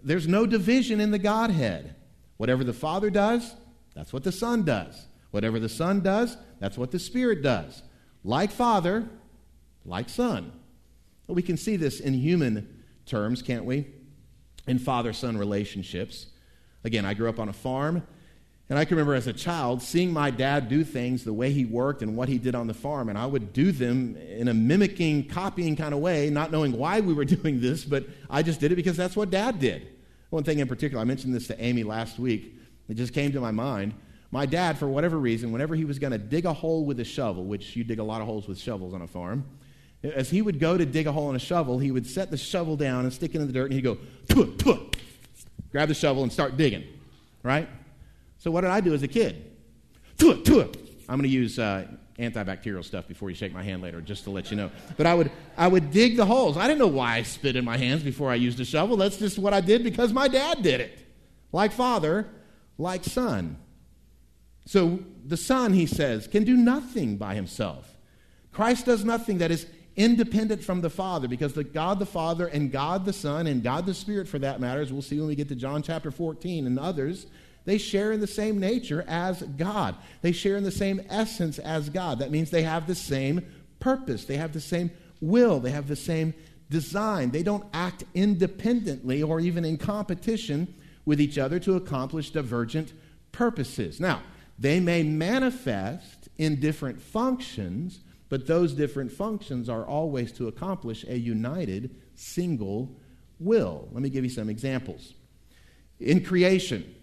There's 0.00 0.28
no 0.28 0.46
division 0.46 1.00
in 1.00 1.10
the 1.10 1.18
Godhead. 1.18 1.96
Whatever 2.36 2.62
the 2.62 2.72
Father 2.72 3.10
does, 3.10 3.56
that's 3.96 4.12
what 4.12 4.22
the 4.22 4.30
Son 4.30 4.62
does. 4.62 5.08
Whatever 5.32 5.58
the 5.58 5.68
Son 5.68 5.98
does, 5.98 6.36
that's 6.60 6.78
what 6.78 6.92
the 6.92 7.00
Spirit 7.00 7.42
does. 7.42 7.82
Like 8.22 8.52
Father, 8.52 9.08
like 9.84 10.08
Son. 10.08 10.52
We 11.26 11.42
can 11.42 11.56
see 11.56 11.74
this 11.74 11.98
in 11.98 12.14
human 12.14 12.84
terms, 13.04 13.42
can't 13.42 13.64
we? 13.64 13.88
In 14.68 14.78
father 14.78 15.12
son 15.12 15.36
relationships. 15.36 16.26
Again, 16.84 17.04
I 17.04 17.14
grew 17.14 17.28
up 17.28 17.40
on 17.40 17.48
a 17.48 17.52
farm. 17.52 18.06
And 18.70 18.78
I 18.78 18.84
can 18.84 18.96
remember 18.96 19.14
as 19.14 19.26
a 19.26 19.32
child 19.32 19.82
seeing 19.82 20.12
my 20.12 20.30
dad 20.30 20.68
do 20.68 20.84
things 20.84 21.24
the 21.24 21.32
way 21.32 21.52
he 21.52 21.64
worked 21.64 22.02
and 22.02 22.16
what 22.16 22.28
he 22.28 22.38
did 22.38 22.54
on 22.54 22.66
the 22.66 22.74
farm, 22.74 23.08
and 23.08 23.16
I 23.16 23.24
would 23.24 23.52
do 23.54 23.72
them 23.72 24.16
in 24.16 24.48
a 24.48 24.54
mimicking, 24.54 25.28
copying 25.28 25.74
kind 25.74 25.94
of 25.94 26.00
way, 26.00 26.28
not 26.28 26.52
knowing 26.52 26.72
why 26.72 27.00
we 27.00 27.14
were 27.14 27.24
doing 27.36 27.60
this, 27.60 27.84
but 27.84 28.04
I 28.28 28.42
just 28.42 28.60
did 28.60 28.72
it 28.72 28.76
because 28.76 28.96
that's 28.96 29.16
what 29.16 29.30
dad 29.30 29.58
did. 29.58 29.88
One 30.30 30.44
thing 30.44 30.58
in 30.58 30.68
particular, 30.68 31.00
I 31.00 31.04
mentioned 31.04 31.34
this 31.34 31.46
to 31.46 31.58
Amy 31.62 31.82
last 31.82 32.18
week. 32.18 32.54
It 32.88 32.94
just 32.94 33.14
came 33.14 33.32
to 33.32 33.40
my 33.40 33.50
mind. 33.50 33.94
My 34.30 34.44
dad, 34.44 34.78
for 34.78 34.86
whatever 34.86 35.18
reason, 35.18 35.52
whenever 35.52 35.74
he 35.74 35.86
was 35.86 35.98
going 35.98 36.10
to 36.10 36.18
dig 36.18 36.44
a 36.44 36.52
hole 36.52 36.84
with 36.84 37.00
a 37.00 37.04
shovel, 37.04 37.44
which 37.44 37.74
you 37.74 37.84
dig 37.84 37.98
a 37.98 38.04
lot 38.04 38.20
of 38.20 38.26
holes 38.26 38.46
with 38.46 38.58
shovels 38.58 38.92
on 38.92 39.00
a 39.00 39.06
farm, 39.06 39.46
as 40.02 40.28
he 40.28 40.42
would 40.42 40.60
go 40.60 40.76
to 40.76 40.84
dig 40.84 41.06
a 41.06 41.12
hole 41.12 41.30
in 41.30 41.36
a 41.36 41.40
shovel, 41.40 41.78
he 41.78 41.90
would 41.90 42.06
set 42.06 42.30
the 42.30 42.36
shovel 42.36 42.76
down 42.76 43.04
and 43.04 43.12
stick 43.12 43.34
it 43.34 43.40
in 43.40 43.46
the 43.46 43.52
dirt, 43.52 43.64
and 43.64 43.72
he'd 43.72 43.82
go, 43.82 43.96
tuh, 44.28 44.54
tuh, 44.56 44.90
grab 45.72 45.88
the 45.88 45.94
shovel 45.94 46.22
and 46.22 46.30
start 46.30 46.58
digging, 46.58 46.84
right? 47.42 47.68
So 48.38 48.50
what 48.50 48.62
did 48.62 48.70
I 48.70 48.80
do 48.80 48.94
as 48.94 49.02
a 49.02 49.08
kid? 49.08 49.52
Tuh, 50.16 50.42
tuh. 50.42 50.70
I'm 51.08 51.16
going 51.18 51.22
to 51.22 51.28
use 51.28 51.58
uh, 51.58 51.86
antibacterial 52.18 52.84
stuff 52.84 53.06
before 53.06 53.30
you 53.30 53.36
shake 53.36 53.52
my 53.52 53.62
hand 53.62 53.82
later, 53.82 54.00
just 54.00 54.24
to 54.24 54.30
let 54.30 54.50
you 54.50 54.56
know. 54.56 54.70
But 54.96 55.06
I 55.06 55.14
would, 55.14 55.30
I 55.56 55.68
would 55.68 55.90
dig 55.90 56.16
the 56.16 56.26
holes. 56.26 56.56
I 56.56 56.66
didn't 56.66 56.80
know 56.80 56.88
why 56.88 57.16
I 57.16 57.22
spit 57.22 57.56
in 57.56 57.64
my 57.64 57.76
hands 57.76 58.02
before 58.02 58.30
I 58.30 58.34
used 58.34 58.60
a 58.60 58.64
shovel. 58.64 58.96
That's 58.96 59.16
just 59.16 59.38
what 59.38 59.54
I 59.54 59.60
did 59.60 59.84
because 59.84 60.12
my 60.12 60.28
dad 60.28 60.62
did 60.62 60.80
it. 60.80 60.98
Like 61.52 61.72
father, 61.72 62.26
like 62.76 63.04
son. 63.04 63.58
So 64.66 65.00
the 65.24 65.36
son, 65.36 65.72
he 65.72 65.86
says, 65.86 66.26
can 66.26 66.44
do 66.44 66.56
nothing 66.56 67.16
by 67.16 67.34
himself. 67.34 67.96
Christ 68.52 68.86
does 68.86 69.04
nothing 69.04 69.38
that 69.38 69.50
is 69.50 69.66
independent 69.96 70.62
from 70.62 70.80
the 70.80 70.90
Father, 70.90 71.26
because 71.26 71.54
the 71.54 71.64
God 71.64 71.98
the 71.98 72.06
Father 72.06 72.46
and 72.46 72.70
God 72.70 73.04
the 73.04 73.12
Son 73.12 73.46
and 73.46 73.62
God 73.62 73.84
the 73.84 73.94
Spirit, 73.94 74.28
for 74.28 74.38
that 74.38 74.60
matter, 74.60 74.80
as 74.80 74.92
we'll 74.92 75.02
see 75.02 75.18
when 75.18 75.26
we 75.26 75.34
get 75.34 75.48
to 75.48 75.56
John 75.56 75.82
chapter 75.82 76.10
14 76.10 76.66
and 76.66 76.78
others, 76.78 77.26
they 77.68 77.76
share 77.76 78.12
in 78.12 78.20
the 78.20 78.26
same 78.26 78.58
nature 78.58 79.04
as 79.06 79.42
God. 79.42 79.94
They 80.22 80.32
share 80.32 80.56
in 80.56 80.64
the 80.64 80.70
same 80.70 81.02
essence 81.10 81.58
as 81.58 81.90
God. 81.90 82.20
That 82.20 82.30
means 82.30 82.48
they 82.48 82.62
have 82.62 82.86
the 82.86 82.94
same 82.94 83.44
purpose, 83.78 84.24
they 84.24 84.38
have 84.38 84.54
the 84.54 84.60
same 84.60 84.90
will, 85.20 85.60
they 85.60 85.70
have 85.72 85.86
the 85.86 85.94
same 85.94 86.32
design. 86.70 87.30
They 87.30 87.42
don't 87.42 87.66
act 87.74 88.04
independently 88.14 89.22
or 89.22 89.38
even 89.38 89.66
in 89.66 89.76
competition 89.76 90.74
with 91.04 91.20
each 91.20 91.36
other 91.36 91.58
to 91.58 91.76
accomplish 91.76 92.30
divergent 92.30 92.94
purposes. 93.32 94.00
Now, 94.00 94.22
they 94.58 94.80
may 94.80 95.02
manifest 95.02 96.30
in 96.38 96.60
different 96.60 97.02
functions, 97.02 98.00
but 98.30 98.46
those 98.46 98.72
different 98.72 99.12
functions 99.12 99.68
are 99.68 99.84
always 99.84 100.32
to 100.32 100.48
accomplish 100.48 101.04
a 101.04 101.18
united 101.18 101.94
single 102.14 102.96
will. 103.38 103.90
Let 103.92 104.00
me 104.00 104.08
give 104.08 104.24
you 104.24 104.30
some 104.30 104.48
examples. 104.48 105.12
In 106.00 106.24
creation, 106.24 106.94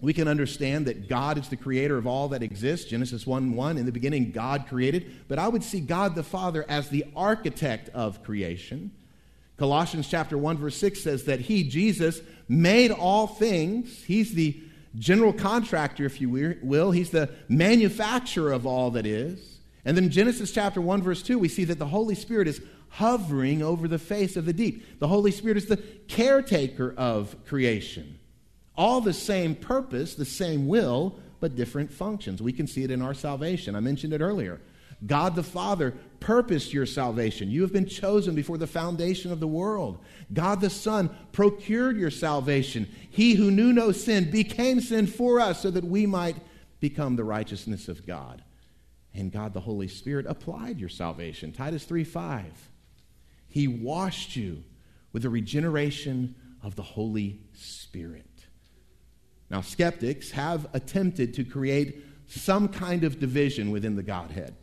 we 0.00 0.12
can 0.12 0.28
understand 0.28 0.86
that 0.86 1.08
God 1.08 1.36
is 1.36 1.48
the 1.48 1.56
creator 1.56 1.98
of 1.98 2.06
all 2.06 2.28
that 2.28 2.42
exists. 2.42 2.88
Genesis 2.88 3.26
1 3.26 3.54
1, 3.54 3.78
in 3.78 3.86
the 3.86 3.92
beginning, 3.92 4.30
God 4.30 4.66
created. 4.68 5.28
But 5.28 5.38
I 5.38 5.48
would 5.48 5.62
see 5.62 5.80
God 5.80 6.14
the 6.14 6.22
Father 6.22 6.64
as 6.68 6.88
the 6.88 7.04
architect 7.14 7.90
of 7.90 8.22
creation. 8.22 8.92
Colossians 9.58 10.08
chapter 10.08 10.38
1, 10.38 10.56
verse 10.56 10.76
6 10.76 11.02
says 11.02 11.24
that 11.24 11.40
He, 11.40 11.64
Jesus, 11.64 12.22
made 12.48 12.90
all 12.90 13.26
things. 13.26 14.02
He's 14.04 14.32
the 14.32 14.58
general 14.98 15.34
contractor, 15.34 16.06
if 16.06 16.20
you 16.20 16.56
will. 16.62 16.90
He's 16.92 17.10
the 17.10 17.28
manufacturer 17.48 18.52
of 18.52 18.66
all 18.66 18.92
that 18.92 19.04
is. 19.06 19.58
And 19.84 19.96
then 19.96 20.10
Genesis 20.10 20.52
chapter 20.52 20.80
1, 20.80 21.02
verse 21.02 21.22
2, 21.22 21.38
we 21.38 21.48
see 21.48 21.64
that 21.64 21.78
the 21.78 21.86
Holy 21.86 22.14
Spirit 22.14 22.48
is 22.48 22.60
hovering 22.90 23.62
over 23.62 23.86
the 23.86 23.98
face 23.98 24.36
of 24.36 24.46
the 24.46 24.52
deep. 24.52 24.98
The 24.98 25.08
Holy 25.08 25.30
Spirit 25.30 25.56
is 25.56 25.66
the 25.66 25.76
caretaker 25.76 26.94
of 26.96 27.36
creation. 27.46 28.18
All 28.80 29.02
the 29.02 29.12
same 29.12 29.54
purpose, 29.54 30.14
the 30.14 30.24
same 30.24 30.66
will, 30.66 31.14
but 31.38 31.54
different 31.54 31.92
functions. 31.92 32.40
We 32.40 32.54
can 32.54 32.66
see 32.66 32.82
it 32.82 32.90
in 32.90 33.02
our 33.02 33.12
salvation. 33.12 33.76
I 33.76 33.80
mentioned 33.80 34.14
it 34.14 34.22
earlier. 34.22 34.58
God 35.06 35.36
the 35.36 35.42
Father 35.42 35.92
purposed 36.18 36.72
your 36.72 36.86
salvation. 36.86 37.50
You 37.50 37.60
have 37.60 37.74
been 37.74 37.84
chosen 37.84 38.34
before 38.34 38.56
the 38.56 38.66
foundation 38.66 39.32
of 39.32 39.38
the 39.38 39.46
world. 39.46 39.98
God 40.32 40.62
the 40.62 40.70
Son 40.70 41.14
procured 41.30 41.98
your 41.98 42.10
salvation. 42.10 42.88
He 43.10 43.34
who 43.34 43.50
knew 43.50 43.74
no 43.74 43.92
sin 43.92 44.30
became 44.30 44.80
sin 44.80 45.06
for 45.06 45.40
us 45.40 45.60
so 45.60 45.70
that 45.70 45.84
we 45.84 46.06
might 46.06 46.36
become 46.80 47.16
the 47.16 47.24
righteousness 47.24 47.86
of 47.86 48.06
God 48.06 48.42
and 49.12 49.30
God 49.30 49.52
the 49.52 49.60
Holy 49.60 49.88
Spirit 49.88 50.24
applied 50.26 50.80
your 50.80 50.88
salvation. 50.88 51.52
Titus 51.52 51.84
3 51.84 52.02
5. 52.02 52.70
He 53.46 53.68
washed 53.68 54.36
you 54.36 54.64
with 55.12 55.24
the 55.24 55.28
regeneration 55.28 56.34
of 56.62 56.76
the 56.76 56.82
Holy 56.82 57.42
Spirit. 57.52 58.29
Now, 59.50 59.60
skeptics 59.60 60.30
have 60.30 60.68
attempted 60.72 61.34
to 61.34 61.44
create 61.44 62.04
some 62.26 62.68
kind 62.68 63.04
of 63.04 63.18
division 63.18 63.70
within 63.70 63.96
the 63.96 64.02
Godhead. 64.02 64.54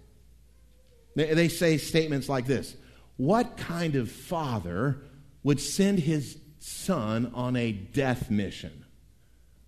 They, 1.15 1.49
say 1.49 1.77
statements 1.77 2.29
like 2.29 2.45
this 2.45 2.75
What 3.17 3.57
kind 3.57 3.95
of 3.95 4.11
father 4.11 5.01
would 5.43 5.59
send 5.59 5.99
his 5.99 6.37
son 6.59 7.31
on 7.33 7.55
a 7.55 7.71
death 7.71 8.29
mission? 8.29 8.85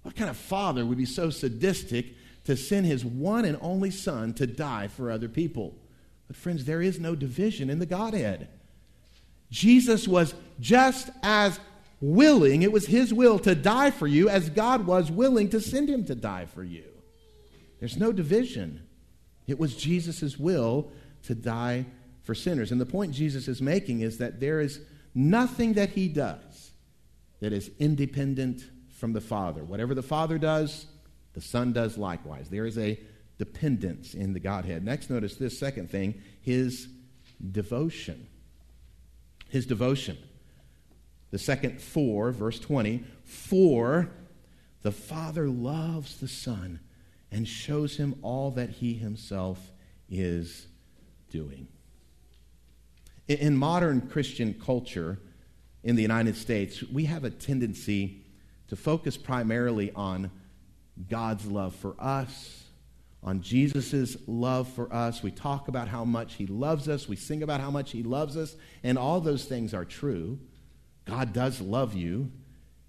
What 0.03 0.15
kind 0.15 0.29
of 0.29 0.37
father 0.37 0.85
would 0.85 0.97
be 0.97 1.05
so 1.05 1.29
sadistic 1.29 2.15
to 2.49 2.57
send 2.57 2.85
his 2.85 3.05
one 3.05 3.45
and 3.45 3.59
only 3.61 3.91
son 3.91 4.33
to 4.33 4.47
die 4.47 4.87
for 4.87 5.11
other 5.11 5.29
people. 5.29 5.75
But, 6.27 6.35
friends, 6.35 6.65
there 6.65 6.81
is 6.81 6.99
no 6.99 7.13
division 7.13 7.69
in 7.69 7.77
the 7.77 7.85
Godhead. 7.85 8.47
Jesus 9.51 10.07
was 10.07 10.33
just 10.59 11.11
as 11.21 11.59
willing, 12.01 12.61
it 12.61 12.71
was 12.71 12.87
his 12.87 13.13
will 13.13 13.39
to 13.39 13.55
die 13.55 13.91
for 13.91 14.07
you, 14.07 14.29
as 14.29 14.49
God 14.49 14.85
was 14.85 15.11
willing 15.11 15.49
to 15.49 15.61
send 15.61 15.89
him 15.89 16.05
to 16.05 16.15
die 16.15 16.45
for 16.45 16.63
you. 16.63 16.85
There's 17.79 17.97
no 17.97 18.11
division. 18.11 18.87
It 19.47 19.59
was 19.59 19.75
Jesus' 19.75 20.37
will 20.37 20.91
to 21.23 21.35
die 21.35 21.85
for 22.23 22.35
sinners. 22.35 22.71
And 22.71 22.79
the 22.79 22.85
point 22.85 23.13
Jesus 23.13 23.47
is 23.47 23.61
making 23.61 24.01
is 24.01 24.17
that 24.19 24.39
there 24.39 24.59
is 24.59 24.81
nothing 25.15 25.73
that 25.73 25.89
he 25.89 26.07
does 26.07 26.71
that 27.39 27.53
is 27.53 27.71
independent 27.79 28.63
from 28.91 29.13
the 29.13 29.21
Father. 29.21 29.63
Whatever 29.63 29.95
the 29.95 30.03
Father 30.03 30.37
does, 30.37 30.85
the 31.33 31.41
Son 31.41 31.73
does 31.73 31.97
likewise. 31.97 32.49
There 32.49 32.65
is 32.65 32.77
a 32.77 32.99
dependence 33.37 34.13
in 34.13 34.33
the 34.33 34.39
Godhead. 34.39 34.83
Next, 34.83 35.09
notice 35.09 35.35
this 35.35 35.57
second 35.57 35.89
thing 35.89 36.21
his 36.41 36.87
devotion. 37.51 38.27
His 39.49 39.65
devotion. 39.65 40.17
The 41.31 41.39
second 41.39 41.81
for, 41.81 42.31
verse 42.31 42.59
20, 42.59 43.03
for 43.23 44.09
the 44.81 44.91
Father 44.91 45.47
loves 45.47 46.17
the 46.17 46.27
Son 46.27 46.79
and 47.31 47.47
shows 47.47 47.97
him 47.97 48.15
all 48.21 48.51
that 48.51 48.69
he 48.69 48.93
himself 48.93 49.71
is 50.09 50.67
doing. 51.29 51.67
In 53.27 53.55
modern 53.55 54.01
Christian 54.01 54.55
culture 54.55 55.19
in 55.83 55.95
the 55.95 56.01
United 56.01 56.35
States, 56.35 56.83
we 56.83 57.05
have 57.05 57.23
a 57.23 57.29
tendency 57.29 58.25
to 58.69 58.75
focus 58.75 59.17
primarily 59.17 59.91
on 59.93 60.31
God's 61.07 61.45
love 61.45 61.75
for 61.75 61.95
us, 61.99 62.63
on 63.21 63.41
Jesus' 63.41 64.17
love 64.27 64.67
for 64.67 64.91
us. 64.93 65.21
We 65.21 65.31
talk 65.31 65.67
about 65.67 65.87
how 65.87 66.05
much 66.05 66.35
He 66.35 66.47
loves 66.47 66.89
us. 66.89 67.07
We 67.07 67.15
sing 67.15 67.43
about 67.43 67.61
how 67.61 67.69
much 67.69 67.91
He 67.91 68.01
loves 68.01 68.35
us. 68.35 68.55
And 68.83 68.97
all 68.97 69.21
those 69.21 69.45
things 69.45 69.73
are 69.73 69.85
true. 69.85 70.39
God 71.09 71.33
does 71.33 71.59
love 71.59 71.93
you. 71.93 72.31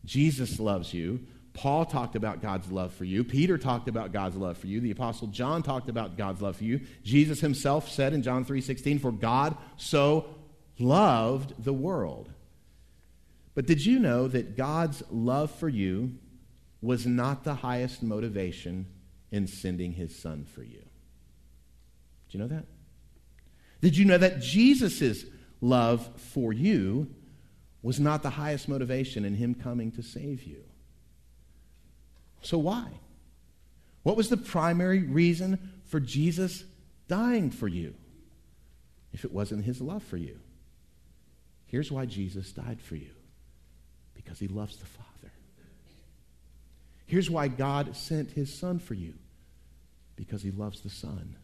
Jesus 0.05 0.61
loves 0.61 0.93
you. 0.95 1.21
Paul 1.53 1.85
talked 1.85 2.17
about 2.17 2.41
God's 2.41 2.71
love 2.71 2.93
for 2.95 3.05
you. 3.05 3.25
Peter 3.25 3.59
talked 3.59 3.89
about 3.89 4.13
God's 4.13 4.37
love 4.37 4.57
for 4.57 4.67
you. 4.67 4.81
The 4.81 4.93
apostle 4.93 5.29
John 5.29 5.63
talked 5.63 5.89
about 5.89 6.17
God's 6.17 6.41
love 6.41 6.57
for 6.57 6.65
you. 6.65 6.81
Jesus 7.03 7.41
himself 7.41 7.91
said 7.91 8.13
in 8.13 8.23
John 8.23 8.45
3:16, 8.45 8.99
"For 8.99 9.13
God 9.13 9.57
so 9.77 10.35
loved 10.79 11.63
the 11.63 11.73
world." 11.73 12.31
But 13.55 13.67
did 13.67 13.85
you 13.85 13.99
know 13.99 14.29
that 14.29 14.57
God's 14.57 15.03
love 15.11 15.51
for 15.51 15.69
you 15.69 16.19
was 16.81 17.07
not 17.07 17.45
the 17.45 17.57
highest 17.57 18.03
motivation 18.03 18.87
in 19.31 19.47
sending 19.47 19.93
his 19.93 20.17
son 20.17 20.45
for 20.45 20.63
you. 20.63 20.83
Did 22.27 22.35
you 22.35 22.41
know 22.41 22.49
that? 22.49 22.67
Did 23.81 23.97
you 23.97 24.05
know 24.05 24.19
that 24.19 24.41
Jesus' 24.41 25.25
love 25.61 26.09
for 26.21 26.53
you 26.53 27.15
was 27.83 27.99
not 27.99 28.23
the 28.23 28.31
highest 28.31 28.69
motivation 28.69 29.25
in 29.25 29.35
him 29.35 29.55
coming 29.55 29.91
to 29.93 30.03
save 30.03 30.43
you? 30.43 30.63
So, 32.43 32.59
why? 32.59 32.87
What 34.03 34.17
was 34.17 34.29
the 34.29 34.37
primary 34.37 35.03
reason 35.03 35.73
for 35.87 36.01
Jesus 36.01 36.65
dying 37.09 37.51
for 37.51 37.69
you 37.69 37.95
if 39.13 39.25
it 39.25 39.33
wasn't 39.33 39.65
his 39.65 39.81
love 39.81 40.03
for 40.03 40.17
you? 40.17 40.39
Here's 41.67 41.93
why 41.93 42.07
Jesus 42.07 42.53
died 42.53 42.81
for 42.81 42.97
you 42.97 43.11
because 44.15 44.39
he 44.39 44.49
loves 44.49 44.77
the 44.77 44.87
Father. 44.87 45.33
Here's 47.07 47.31
why 47.31 47.49
God 47.49 47.97
sent 47.97 48.31
his 48.31 48.53
Son 48.53 48.79
for 48.79 48.95
you 48.95 49.15
because 50.17 50.43
he 50.43 50.51
loves 50.51 50.81
the 50.81 50.91
Son. 50.91 51.37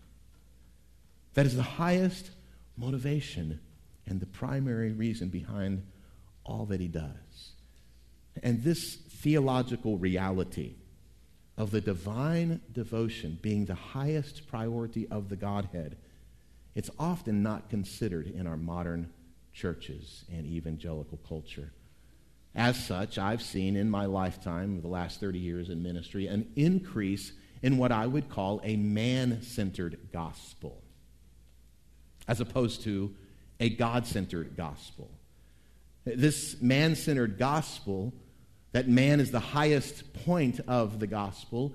That 1.35 1.47
is 1.47 1.57
the 1.57 1.63
highest 1.63 2.31
motivation 2.77 3.61
and 4.07 4.21
the 4.21 4.27
primary 4.27 4.93
reason 4.93 5.29
behind 5.29 5.83
all 6.47 6.65
that 6.67 6.81
he 6.81 6.89
does. 6.89 7.53
And 8.43 8.63
this 8.63 8.97
theological 8.97 9.99
reality 9.99 10.75
of 11.57 11.71
the 11.71 11.81
divine 11.81 12.61
devotion 12.73 13.39
being 13.41 13.65
the 13.65 13.75
highest 13.75 14.47
priority 14.47 15.07
of 15.09 15.29
the 15.29 15.37
Godhead, 15.37 15.97
it's 16.75 16.91
often 16.99 17.43
not 17.43 17.71
considered 17.71 18.27
in 18.27 18.47
our 18.47 18.57
modern 18.57 19.11
churches 19.53 20.25
and 20.31 20.47
evangelical 20.47 21.19
culture. 21.27 21.73
as 22.55 22.87
such, 22.87 23.19
I've 23.19 23.43
seen 23.43 23.77
in 23.77 23.91
my 23.91 24.07
lifetime, 24.07 24.81
the 24.81 24.89
last 24.89 25.21
30 25.21 25.39
years 25.39 25.69
in 25.69 25.83
ministry, 25.83 26.27
an 26.27 26.51
increase 26.57 27.33
in 27.63 27.77
what 27.77 27.93
I 27.93 28.07
would 28.07 28.31
call 28.31 28.61
a 28.65 28.77
man 28.77 29.43
centered 29.43 29.99
gospel, 30.13 30.83
as 32.27 32.41
opposed 32.41 32.83
to 32.85 33.15
a 33.61 33.69
God 33.69 34.07
centered 34.07 34.57
gospel. 34.57 35.11
This 36.07 36.63
man 36.63 36.95
centered 36.95 37.37
gospel, 37.37 38.15
that 38.71 38.89
man 38.89 39.19
is 39.19 39.33
the 39.33 39.41
highest 39.41 40.13
point 40.25 40.61
of 40.69 41.01
the 41.01 41.09
gospel, 41.09 41.75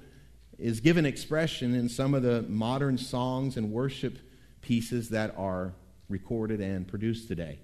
is 0.57 0.79
given 0.79 1.05
expression 1.05 1.75
in 1.75 1.89
some 1.89 2.13
of 2.13 2.23
the 2.23 2.43
modern 2.43 2.97
songs 2.97 3.57
and 3.57 3.73
worship 3.73 4.17
pieces 4.61 5.09
that 5.09 5.35
are 5.37 5.73
recorded 6.07 6.61
and 6.61 6.87
produced 6.87 7.27
today. 7.27 7.59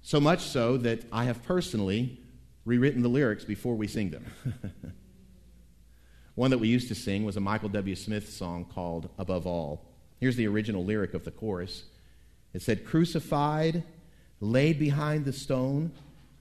So 0.00 0.20
much 0.20 0.42
so 0.42 0.76
that 0.78 1.02
I 1.10 1.24
have 1.24 1.42
personally 1.42 2.20
rewritten 2.64 3.02
the 3.02 3.08
lyrics 3.08 3.44
before 3.44 3.74
we 3.74 3.88
sing 3.88 4.10
them. 4.10 4.26
One 6.36 6.52
that 6.52 6.58
we 6.58 6.68
used 6.68 6.86
to 6.88 6.94
sing 6.94 7.24
was 7.24 7.36
a 7.36 7.40
Michael 7.40 7.70
W. 7.70 7.96
Smith 7.96 8.30
song 8.30 8.64
called 8.66 9.08
Above 9.18 9.44
All. 9.44 9.90
Here's 10.20 10.36
the 10.36 10.46
original 10.46 10.84
lyric 10.84 11.14
of 11.14 11.24
the 11.24 11.32
chorus 11.32 11.84
it 12.54 12.62
said, 12.62 12.84
Crucified, 12.84 13.82
laid 14.40 14.78
behind 14.78 15.24
the 15.24 15.32
stone, 15.32 15.92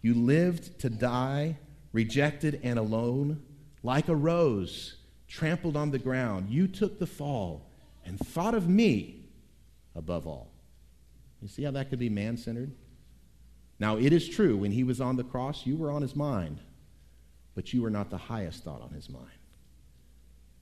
you 0.01 0.13
lived 0.13 0.79
to 0.79 0.89
die, 0.89 1.57
rejected 1.91 2.59
and 2.63 2.77
alone. 2.77 3.41
Like 3.83 4.07
a 4.07 4.15
rose 4.15 4.97
trampled 5.27 5.75
on 5.75 5.91
the 5.91 5.99
ground, 5.99 6.49
you 6.49 6.67
took 6.67 6.99
the 6.99 7.07
fall 7.07 7.69
and 8.05 8.19
thought 8.19 8.53
of 8.53 8.67
me 8.69 9.25
above 9.95 10.27
all. 10.27 10.51
You 11.41 11.47
see 11.47 11.63
how 11.63 11.71
that 11.71 11.89
could 11.89 11.99
be 11.99 12.09
man 12.09 12.37
centered? 12.37 12.71
Now, 13.79 13.97
it 13.97 14.13
is 14.13 14.27
true, 14.27 14.57
when 14.57 14.71
he 14.71 14.83
was 14.83 15.01
on 15.01 15.17
the 15.17 15.23
cross, 15.23 15.65
you 15.65 15.75
were 15.75 15.91
on 15.91 16.01
his 16.01 16.15
mind, 16.15 16.59
but 17.55 17.73
you 17.73 17.81
were 17.81 17.89
not 17.89 18.09
the 18.09 18.17
highest 18.17 18.63
thought 18.63 18.81
on 18.81 18.91
his 18.91 19.09
mind. 19.09 19.25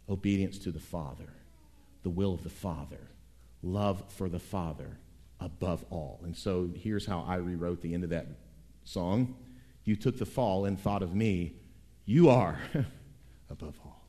Obedience 0.09 0.57
to 0.59 0.71
the 0.71 0.79
Father, 0.79 1.31
the 2.01 2.09
will 2.09 2.33
of 2.33 2.43
the 2.43 2.49
Father, 2.49 3.09
love 3.61 4.03
for 4.09 4.29
the 4.29 4.39
Father 4.39 4.97
above 5.43 5.83
all. 5.89 6.21
And 6.23 6.35
so 6.35 6.69
here's 6.73 7.05
how 7.05 7.25
I 7.27 7.35
rewrote 7.35 7.81
the 7.81 7.93
end 7.93 8.03
of 8.03 8.09
that 8.11 8.27
song 8.85 9.35
You 9.83 9.95
took 9.95 10.17
the 10.17 10.25
fall 10.25 10.65
and 10.65 10.79
thought 10.79 11.03
of 11.03 11.13
me, 11.13 11.53
you 12.05 12.29
are 12.29 12.57
above 13.49 13.75
all. 13.83 14.07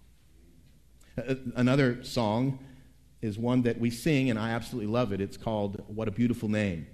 Another 1.57 2.03
song 2.05 2.59
is 3.20 3.38
one 3.38 3.62
that 3.62 3.79
we 3.79 3.90
sing, 3.90 4.31
and 4.31 4.38
I 4.38 4.51
absolutely 4.51 4.90
love 4.90 5.12
it. 5.12 5.20
It's 5.20 5.37
called 5.37 5.83
What 5.87 6.09
a 6.09 6.11
Beautiful 6.11 6.49
Name. 6.49 6.87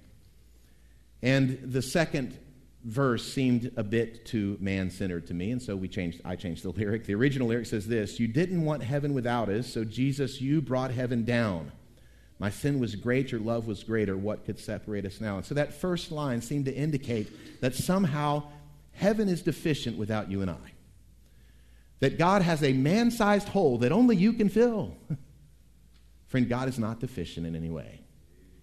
And 1.22 1.58
the 1.62 1.82
second 1.82 2.38
verse 2.84 3.30
seemed 3.30 3.72
a 3.76 3.84
bit 3.84 4.24
too 4.24 4.56
man 4.60 4.90
centered 4.90 5.26
to 5.26 5.34
me, 5.34 5.50
and 5.50 5.60
so 5.60 5.76
we 5.76 5.88
changed, 5.88 6.20
I 6.24 6.36
changed 6.36 6.64
the 6.64 6.70
lyric. 6.76 7.04
The 7.04 7.14
original 7.14 7.48
lyric 7.48 7.66
says 7.66 7.86
this 7.86 8.20
You 8.20 8.28
didn't 8.28 8.64
want 8.64 8.82
heaven 8.82 9.12
without 9.12 9.48
us, 9.48 9.66
so 9.66 9.84
Jesus, 9.84 10.40
you 10.40 10.60
brought 10.60 10.90
heaven 10.90 11.24
down. 11.24 11.72
My 12.40 12.48
sin 12.48 12.80
was 12.80 12.96
great, 12.96 13.30
your 13.30 13.40
love 13.40 13.66
was 13.66 13.84
greater. 13.84 14.16
What 14.16 14.46
could 14.46 14.58
separate 14.58 15.04
us 15.04 15.20
now? 15.20 15.36
And 15.36 15.44
so 15.44 15.54
that 15.54 15.74
first 15.74 16.10
line 16.10 16.40
seemed 16.40 16.64
to 16.64 16.74
indicate 16.74 17.60
that 17.60 17.74
somehow 17.74 18.44
heaven 18.92 19.28
is 19.28 19.42
deficient 19.42 19.98
without 19.98 20.30
you 20.30 20.40
and 20.40 20.50
I. 20.50 20.72
That 22.00 22.18
God 22.18 22.40
has 22.40 22.62
a 22.62 22.72
man 22.72 23.10
sized 23.10 23.48
hole 23.48 23.76
that 23.78 23.92
only 23.92 24.16
you 24.16 24.32
can 24.32 24.48
fill. 24.48 24.96
Friend, 26.28 26.48
God 26.48 26.66
is 26.66 26.78
not 26.78 26.98
deficient 26.98 27.46
in 27.46 27.54
any 27.54 27.68
way. 27.68 28.00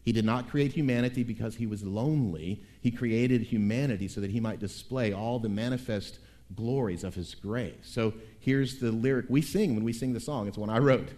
He 0.03 0.11
did 0.11 0.25
not 0.25 0.49
create 0.49 0.73
humanity 0.73 1.21
because 1.21 1.55
he 1.55 1.67
was 1.67 1.83
lonely. 1.83 2.63
He 2.81 2.89
created 2.89 3.41
humanity 3.41 4.07
so 4.07 4.21
that 4.21 4.31
he 4.31 4.39
might 4.39 4.59
display 4.59 5.13
all 5.13 5.37
the 5.37 5.49
manifest 5.49 6.17
glories 6.55 7.03
of 7.03 7.13
his 7.13 7.35
grace. 7.35 7.75
So 7.83 8.13
here's 8.39 8.79
the 8.79 8.91
lyric 8.91 9.27
we 9.29 9.43
sing 9.43 9.75
when 9.75 9.83
we 9.83 9.93
sing 9.93 10.13
the 10.13 10.19
song. 10.19 10.47
It's 10.47 10.57
one 10.57 10.69
I 10.71 10.79
wrote 10.79 11.09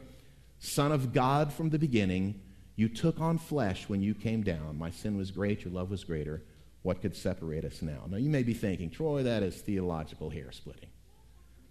Son 0.59 0.91
of 0.91 1.13
God 1.13 1.53
from 1.53 1.69
the 1.69 1.79
beginning, 1.79 2.41
you 2.79 2.87
took 2.87 3.19
on 3.19 3.37
flesh 3.37 3.89
when 3.89 4.01
you 4.01 4.15
came 4.15 4.41
down. 4.41 4.77
My 4.77 4.89
sin 4.89 5.17
was 5.17 5.31
great, 5.31 5.65
your 5.65 5.73
love 5.73 5.91
was 5.91 6.05
greater. 6.05 6.41
What 6.81 7.01
could 7.01 7.13
separate 7.13 7.65
us 7.65 7.81
now? 7.81 8.05
Now, 8.07 8.15
you 8.15 8.29
may 8.29 8.41
be 8.41 8.53
thinking, 8.53 8.89
Troy, 8.89 9.23
that 9.23 9.43
is 9.43 9.59
theological 9.59 10.29
hair 10.29 10.49
splitting. 10.53 10.87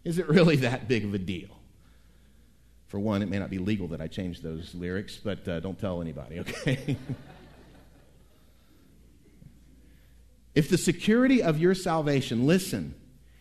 Is 0.05 0.19
it 0.19 0.29
really 0.29 0.57
that 0.67 0.87
big 0.87 1.07
of 1.07 1.15
a 1.15 1.19
deal? 1.19 1.49
For 2.89 3.01
one, 3.01 3.23
it 3.23 3.31
may 3.31 3.39
not 3.39 3.49
be 3.49 3.57
legal 3.57 3.89
that 3.89 4.03
I 4.03 4.07
change 4.07 4.43
those 4.43 4.75
lyrics, 4.75 5.17
but 5.17 5.49
uh, 5.49 5.61
don't 5.61 5.79
tell 5.79 6.03
anybody, 6.03 6.41
okay? 6.41 6.99
if 10.55 10.69
the 10.69 10.77
security 10.77 11.43
of 11.43 11.59
your 11.59 11.75
salvation, 11.75 12.47
listen, 12.47 12.95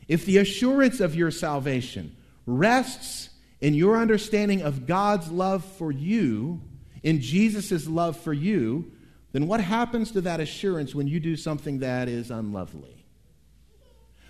if 0.07 0.25
the 0.25 0.37
assurance 0.37 1.01
of 1.01 1.15
your 1.15 1.31
salvation 1.31 2.15
rests 2.45 3.29
in 3.59 3.73
your 3.73 3.97
understanding 3.97 4.61
of 4.61 4.87
God's 4.87 5.29
love 5.29 5.65
for 5.65 5.91
you, 5.91 6.61
in 7.07 7.21
Jesus' 7.21 7.87
love 7.87 8.17
for 8.17 8.33
you, 8.33 8.91
then 9.31 9.47
what 9.47 9.61
happens 9.61 10.11
to 10.11 10.19
that 10.19 10.41
assurance 10.41 10.93
when 10.93 11.07
you 11.07 11.21
do 11.21 11.37
something 11.37 11.79
that 11.79 12.09
is 12.09 12.29
unlovely? 12.29 13.05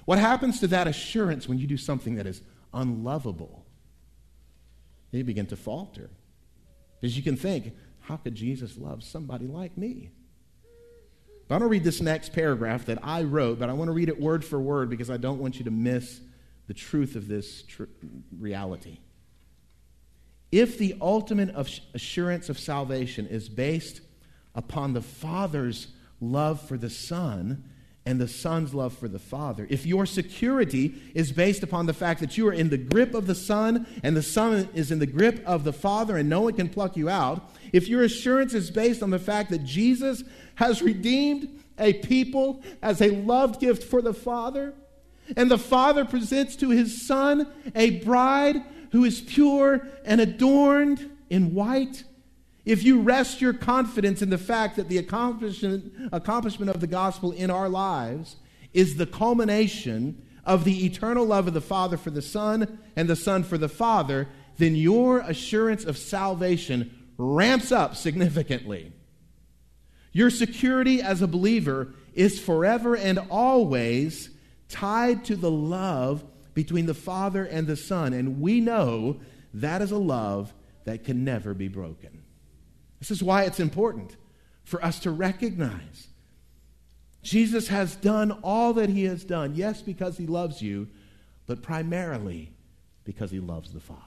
What 0.06 0.20
happens 0.20 0.60
to 0.60 0.68
that 0.68 0.86
assurance 0.86 1.50
when 1.50 1.58
you 1.58 1.66
do 1.66 1.76
something 1.76 2.18
that 2.18 2.28
is 2.28 2.44
unlovable? 2.76 3.66
you 5.12 5.24
begin 5.24 5.48
to 5.48 5.56
falter. 5.56 6.12
Because 7.02 7.18
you 7.18 7.24
can 7.24 7.36
think, 7.36 7.74
how 8.02 8.18
could 8.18 8.36
Jesus 8.36 8.78
love 8.78 9.04
somebody 9.04 9.48
like 9.48 9.76
me? 9.76 10.12
But 11.48 11.56
I 11.56 11.60
don't 11.60 11.70
read 11.70 11.84
this 11.84 12.00
next 12.00 12.32
paragraph 12.32 12.86
that 12.86 13.00
I 13.02 13.24
wrote, 13.24 13.58
but 13.58 13.72
I 13.72 13.74
want 13.74 13.88
to 13.88 13.94
read 13.94 14.10
it 14.10 14.22
word 14.22 14.46
for 14.46 14.60
word 14.60 14.92
because 14.92 15.10
I 15.10 15.18
don't 15.18 15.40
want 15.40 15.58
you 15.58 15.66
to 15.66 15.72
miss 15.72 16.22
the 16.68 16.76
truth 16.76 17.16
of 17.16 17.28
this 17.28 17.64
tr- 17.64 17.86
reality. 18.38 19.00
If 20.52 20.78
the 20.78 20.96
ultimate 21.02 21.54
assurance 21.94 22.50
of 22.50 22.58
salvation 22.58 23.28
is 23.28 23.50
based 23.50 24.02
upon 24.56 24.94
the 24.94 25.02
Father's 25.02 25.88
love 26.20 26.62
for 26.62 26.78
the 26.78 26.90
Son, 26.90 27.64
and 28.08 28.22
the 28.22 28.28
Son's 28.28 28.74
love 28.74 28.98
for 28.98 29.10
the 29.10 29.20
Father, 29.20 29.68
if 29.70 29.86
your 29.86 30.06
security 30.06 30.96
is 31.14 31.34
based 31.34 31.62
upon 31.62 31.88
the 31.88 31.94
fact 31.94 32.22
that 32.22 32.38
you 32.38 32.48
are 32.48 32.54
in 32.54 32.70
the 32.70 32.78
grip 32.78 33.14
of 33.14 33.28
the 33.28 33.36
Son 33.36 33.86
and 34.02 34.16
the 34.16 34.24
Son 34.24 34.70
is 34.74 34.94
in 34.94 35.00
the 35.00 35.06
grip 35.06 35.44
of 35.46 35.66
the 35.66 35.74
Father 35.74 36.16
and 36.16 36.30
no 36.30 36.40
one 36.40 36.54
can 36.54 36.70
pluck 36.70 36.96
you 36.96 37.10
out, 37.10 37.54
if 37.74 37.90
your 37.90 38.04
assurance 38.04 38.54
is 38.54 38.72
based 38.72 39.04
on 39.04 39.10
the 39.10 39.20
fact 39.20 39.50
that 39.50 39.66
Jesus 39.66 40.24
has 40.56 40.82
redeemed 40.82 41.62
a 41.78 41.94
people 41.96 42.64
as 42.82 43.02
a 43.02 43.10
loved 43.10 43.60
gift 43.60 43.84
for 43.84 44.02
the 44.02 44.14
Father, 44.14 44.74
and 45.36 45.52
the 45.52 45.58
Father 45.58 46.06
presents 46.06 46.56
to 46.56 46.70
his 46.70 47.06
Son 47.06 47.46
a 47.76 48.00
bride 48.00 48.64
who 48.92 49.04
is 49.04 49.22
pure 49.22 49.88
and 50.06 50.22
adorned 50.22 51.10
in 51.30 51.54
white, 51.54 52.04
if 52.66 52.84
you 52.84 53.02
rest 53.02 53.40
your 53.40 53.54
confidence 53.54 54.22
in 54.22 54.30
the 54.30 54.38
fact 54.38 54.76
that 54.76 54.90
the 54.90 54.98
accomplishment, 54.98 55.94
accomplishment 56.12 56.70
of 56.70 56.82
the 56.82 56.88
gospel 56.88 57.32
in 57.32 57.50
our 57.50 57.70
lives 57.70 58.36
is 58.74 58.98
the 58.98 59.06
culmination 59.06 60.22
of 60.46 60.64
the 60.64 60.86
eternal 60.86 61.26
love 61.26 61.48
of 61.48 61.54
the 61.54 61.62
Father 61.62 61.98
for 61.98 62.10
the 62.10 62.22
Son 62.22 62.80
and 62.96 63.10
the 63.10 63.16
Son 63.16 63.44
for 63.44 63.58
the 63.58 63.70
Father, 63.70 64.28
then 64.58 64.76
your 64.76 65.20
assurance 65.20 65.86
of 65.86 65.98
salvation 65.98 66.94
ramps 67.18 67.72
up 67.72 67.96
significantly. 67.96 68.92
Your 70.12 70.30
security 70.30 71.02
as 71.02 71.22
a 71.22 71.28
believer 71.28 71.94
is 72.14 72.40
forever 72.40 72.96
and 72.96 73.20
always 73.30 74.30
tied 74.70 75.24
to 75.26 75.36
the 75.36 75.52
love 75.52 76.24
between 76.58 76.88
the 76.88 76.94
Father 76.96 77.46
and 77.46 77.68
the 77.68 77.76
Son. 77.76 78.14
And 78.14 78.42
we 78.42 78.60
know 78.60 79.20
that 79.54 79.80
is 79.80 79.92
a 79.92 79.98
love 79.98 80.52
that 80.86 81.04
can 81.04 81.24
never 81.24 81.54
be 81.54 81.68
broken. 81.68 82.24
This 82.98 83.12
is 83.12 83.22
why 83.22 83.44
it's 83.44 83.60
important 83.60 84.16
for 84.64 84.84
us 84.84 84.98
to 85.02 85.12
recognize 85.12 86.08
Jesus 87.22 87.68
has 87.68 87.96
done 87.96 88.32
all 88.42 88.74
that 88.74 88.90
he 88.90 89.04
has 89.04 89.24
done. 89.24 89.54
Yes, 89.54 89.84
because 89.84 90.18
he 90.18 90.26
loves 90.26 90.60
you, 90.60 90.88
but 91.46 91.62
primarily 91.62 92.52
because 93.04 93.30
he 93.30 93.40
loves 93.40 93.72
the 93.72 93.80
Father. 93.80 94.02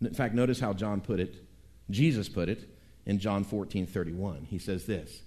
In 0.00 0.14
fact, 0.14 0.36
notice 0.36 0.60
how 0.60 0.72
John 0.72 1.00
put 1.00 1.18
it, 1.18 1.34
Jesus 1.90 2.28
put 2.28 2.48
it 2.48 2.68
in 3.06 3.18
John 3.18 3.42
14 3.42 3.88
31. 3.88 4.46
He 4.48 4.60
says 4.60 4.86
this 4.86 5.22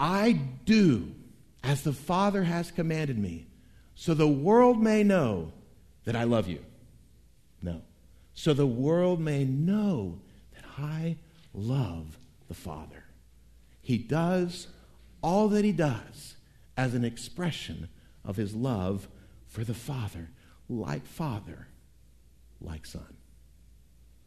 I 0.00 0.32
do 0.64 1.14
as 1.62 1.82
the 1.82 1.92
Father 1.92 2.42
has 2.42 2.72
commanded 2.72 3.20
me, 3.20 3.46
so 3.94 4.14
the 4.14 4.28
world 4.28 4.82
may 4.82 5.02
know 5.02 5.52
that 6.04 6.16
I 6.16 6.24
love 6.24 6.48
you. 6.48 6.64
No. 7.62 7.82
So 8.34 8.52
the 8.52 8.66
world 8.66 9.20
may 9.20 9.44
know 9.44 10.20
that 10.54 10.64
I 10.78 11.16
love 11.52 12.18
the 12.48 12.54
Father. 12.54 13.04
He 13.80 13.98
does 13.98 14.68
all 15.22 15.48
that 15.48 15.64
he 15.64 15.72
does 15.72 16.36
as 16.76 16.94
an 16.94 17.04
expression 17.04 17.88
of 18.24 18.36
his 18.36 18.54
love 18.54 19.08
for 19.46 19.64
the 19.64 19.74
Father, 19.74 20.30
like 20.68 21.06
Father, 21.06 21.68
like 22.60 22.84
Son. 22.84 23.16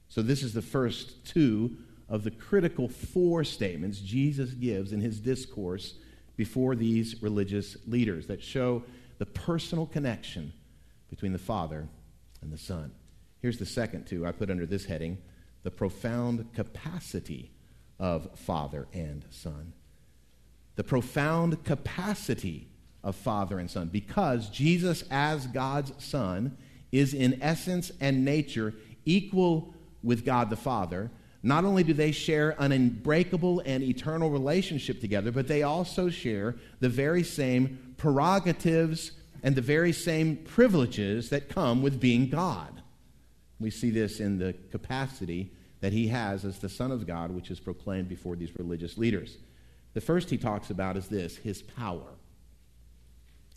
So, 0.10 0.22
this 0.22 0.42
is 0.42 0.54
the 0.54 0.62
first 0.62 1.26
two 1.26 1.78
of 2.08 2.24
the 2.24 2.32
critical 2.32 2.88
four 2.88 3.44
statements 3.44 4.00
Jesus 4.00 4.52
gives 4.52 4.94
in 4.94 5.02
his 5.02 5.20
discourse 5.20 5.96
before 6.38 6.76
these 6.76 7.22
religious 7.22 7.76
leaders 7.86 8.28
that 8.28 8.42
show 8.42 8.84
the 9.18 9.26
personal 9.26 9.86
connection 9.86 10.54
between 11.10 11.34
the 11.34 11.40
Father 11.40 11.88
and 12.42 12.52
the 12.52 12.58
Son. 12.58 12.92
Here's 13.42 13.58
the 13.58 13.66
second 13.66 14.06
two 14.06 14.26
I 14.26 14.32
put 14.32 14.50
under 14.50 14.66
this 14.66 14.86
heading 14.86 15.18
the 15.64 15.72
profound 15.72 16.54
capacity 16.54 17.52
of 18.00 18.30
Father 18.40 18.88
and 18.94 19.26
Son. 19.30 19.74
The 20.76 20.84
profound 20.84 21.64
capacity 21.64 22.68
of 23.04 23.16
Father 23.16 23.60
and 23.60 23.70
Son. 23.70 23.90
Because 23.90 24.50
Jesus, 24.50 25.04
as 25.10 25.48
God's 25.48 25.92
Son, 26.04 26.58
is 26.92 27.14
in 27.14 27.42
essence 27.42 27.92
and 28.00 28.24
nature 28.24 28.74
equal 29.06 29.74
with 30.04 30.24
God 30.24 30.50
the 30.50 30.56
Father. 30.56 31.12
Not 31.44 31.66
only 31.66 31.84
do 31.84 31.94
they 31.94 32.12
share 32.12 32.56
an 32.60 32.72
unbreakable 32.72 33.62
and 33.66 33.84
eternal 33.84 34.30
relationship 34.30 35.02
together, 35.02 35.32
but 35.32 35.48
they 35.48 35.64
also 35.64 36.10
share 36.10 36.56
the 36.80 36.90
very 36.90 37.24
same 37.24 37.87
prerogatives 37.98 39.12
and 39.44 39.56
the 39.56 39.62
very 39.62 39.92
same 39.92 40.38
privileges 40.38 41.30
that 41.30 41.50
come 41.50 41.82
with 41.82 42.00
being 42.00 42.30
God. 42.30 42.82
We 43.60 43.72
see 43.72 43.90
this 43.90 44.20
in 44.20 44.38
the 44.38 44.54
capacity 44.72 45.52
that 45.82 45.94
he 45.94 46.08
has 46.08 46.46
as 46.46 46.60
the 46.60 46.70
Son 46.70 46.92
of 46.92 47.06
God, 47.06 47.32
which 47.32 47.52
is 47.52 47.60
proclaimed 47.60 48.10
before 48.10 48.36
these 48.36 48.56
religious 48.58 48.98
leaders. 48.98 49.38
The 49.94 50.02
first 50.02 50.30
he 50.30 50.38
talks 50.38 50.70
about 50.70 50.98
is 50.98 51.08
this 51.08 51.38
his 51.38 51.62
power. 51.62 52.16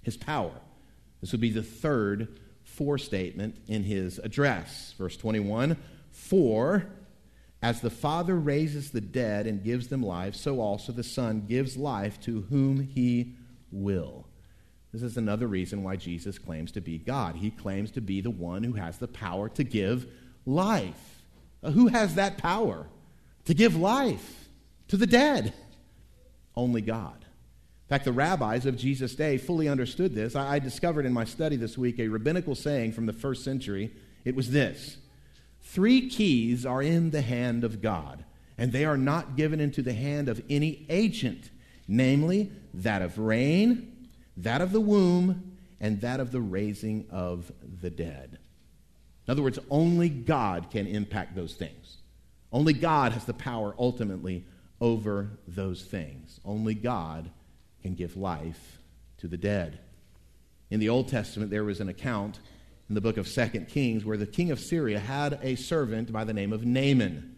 His 0.02 0.16
power. 0.16 0.54
This 1.20 1.32
would 1.32 1.40
be 1.40 1.50
the 1.50 1.62
third 1.62 2.40
for 2.64 2.96
statement 2.98 3.56
in 3.68 3.84
his 3.84 4.18
address. 4.18 4.94
Verse 4.96 5.16
21 5.16 5.76
For 6.10 6.86
as 7.62 7.80
the 7.80 7.90
Father 7.90 8.36
raises 8.36 8.90
the 8.90 9.02
dead 9.02 9.46
and 9.46 9.62
gives 9.62 9.88
them 9.88 10.02
life, 10.02 10.34
so 10.34 10.60
also 10.60 10.92
the 10.92 11.04
Son 11.04 11.44
gives 11.46 11.76
life 11.76 12.18
to 12.22 12.42
whom 12.42 12.80
he 12.80 13.34
will. 13.70 14.26
This 14.92 15.02
is 15.02 15.16
another 15.16 15.46
reason 15.46 15.82
why 15.82 15.96
Jesus 15.96 16.38
claims 16.38 16.72
to 16.72 16.80
be 16.80 16.98
God. 16.98 17.36
He 17.36 17.50
claims 17.50 17.92
to 17.92 18.00
be 18.00 18.20
the 18.20 18.30
one 18.30 18.64
who 18.64 18.72
has 18.72 18.98
the 18.98 19.08
power 19.08 19.48
to 19.50 19.62
give 19.62 20.06
life. 20.44 21.22
Uh, 21.62 21.70
who 21.70 21.88
has 21.88 22.16
that 22.16 22.38
power 22.38 22.86
to 23.44 23.54
give 23.54 23.76
life 23.76 24.48
to 24.88 24.96
the 24.96 25.06
dead? 25.06 25.54
Only 26.56 26.80
God. 26.80 27.16
In 27.20 27.88
fact, 27.88 28.04
the 28.04 28.12
rabbis 28.12 28.66
of 28.66 28.76
Jesus' 28.76 29.14
day 29.14 29.36
fully 29.36 29.68
understood 29.68 30.14
this. 30.14 30.34
I, 30.34 30.54
I 30.54 30.58
discovered 30.58 31.06
in 31.06 31.12
my 31.12 31.24
study 31.24 31.56
this 31.56 31.78
week 31.78 31.98
a 31.98 32.08
rabbinical 32.08 32.54
saying 32.54 32.92
from 32.92 33.06
the 33.06 33.12
first 33.12 33.44
century. 33.44 33.92
It 34.24 34.34
was 34.34 34.50
this 34.50 34.98
Three 35.62 36.08
keys 36.08 36.66
are 36.66 36.82
in 36.82 37.10
the 37.10 37.20
hand 37.20 37.62
of 37.62 37.80
God, 37.80 38.24
and 38.58 38.72
they 38.72 38.84
are 38.84 38.96
not 38.96 39.36
given 39.36 39.60
into 39.60 39.82
the 39.82 39.92
hand 39.92 40.28
of 40.28 40.42
any 40.50 40.86
agent, 40.88 41.50
namely 41.86 42.50
that 42.74 43.02
of 43.02 43.18
rain 43.18 43.99
that 44.42 44.60
of 44.60 44.72
the 44.72 44.80
womb, 44.80 45.56
and 45.80 46.00
that 46.02 46.20
of 46.20 46.30
the 46.30 46.40
raising 46.40 47.06
of 47.10 47.50
the 47.80 47.90
dead. 47.90 48.38
In 49.26 49.32
other 49.32 49.42
words, 49.42 49.58
only 49.70 50.08
God 50.08 50.70
can 50.70 50.86
impact 50.86 51.34
those 51.34 51.54
things. 51.54 51.98
Only 52.52 52.72
God 52.72 53.12
has 53.12 53.24
the 53.24 53.34
power 53.34 53.74
ultimately 53.78 54.44
over 54.80 55.38
those 55.46 55.82
things. 55.84 56.40
Only 56.44 56.74
God 56.74 57.30
can 57.82 57.94
give 57.94 58.16
life 58.16 58.78
to 59.18 59.28
the 59.28 59.36
dead. 59.36 59.78
In 60.70 60.80
the 60.80 60.88
Old 60.88 61.08
Testament, 61.08 61.50
there 61.50 61.64
was 61.64 61.80
an 61.80 61.88
account 61.88 62.40
in 62.88 62.94
the 62.94 63.00
book 63.00 63.16
of 63.16 63.28
Second 63.28 63.68
Kings 63.68 64.04
where 64.04 64.16
the 64.16 64.26
king 64.26 64.50
of 64.50 64.58
Syria 64.58 64.98
had 64.98 65.38
a 65.42 65.54
servant 65.54 66.12
by 66.12 66.24
the 66.24 66.32
name 66.34 66.52
of 66.52 66.64
Naaman. 66.64 67.36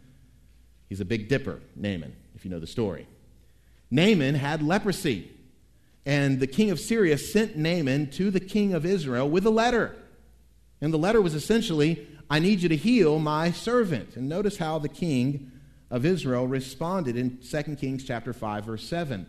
He's 0.88 1.00
a 1.00 1.04
big 1.04 1.28
dipper, 1.28 1.60
Naaman, 1.76 2.14
if 2.34 2.44
you 2.44 2.50
know 2.50 2.58
the 2.58 2.66
story. 2.66 3.06
Naaman 3.90 4.34
had 4.34 4.62
leprosy. 4.62 5.30
And 6.04 6.40
the 6.40 6.46
king 6.46 6.70
of 6.70 6.80
Syria 6.80 7.16
sent 7.16 7.56
Naaman 7.56 8.10
to 8.12 8.30
the 8.30 8.40
king 8.40 8.74
of 8.74 8.84
Israel 8.84 9.28
with 9.28 9.46
a 9.46 9.50
letter. 9.50 9.96
And 10.80 10.92
the 10.92 10.98
letter 10.98 11.22
was 11.22 11.34
essentially, 11.34 12.06
I 12.28 12.40
need 12.40 12.60
you 12.60 12.68
to 12.68 12.76
heal 12.76 13.18
my 13.18 13.52
servant. 13.52 14.16
And 14.16 14.28
notice 14.28 14.56
how 14.56 14.78
the 14.78 14.88
king 14.88 15.52
of 15.90 16.04
Israel 16.04 16.48
responded 16.48 17.16
in 17.16 17.38
2 17.38 17.76
Kings 17.76 18.04
chapter 18.04 18.32
5 18.32 18.64
verse 18.64 18.88
7. 18.88 19.26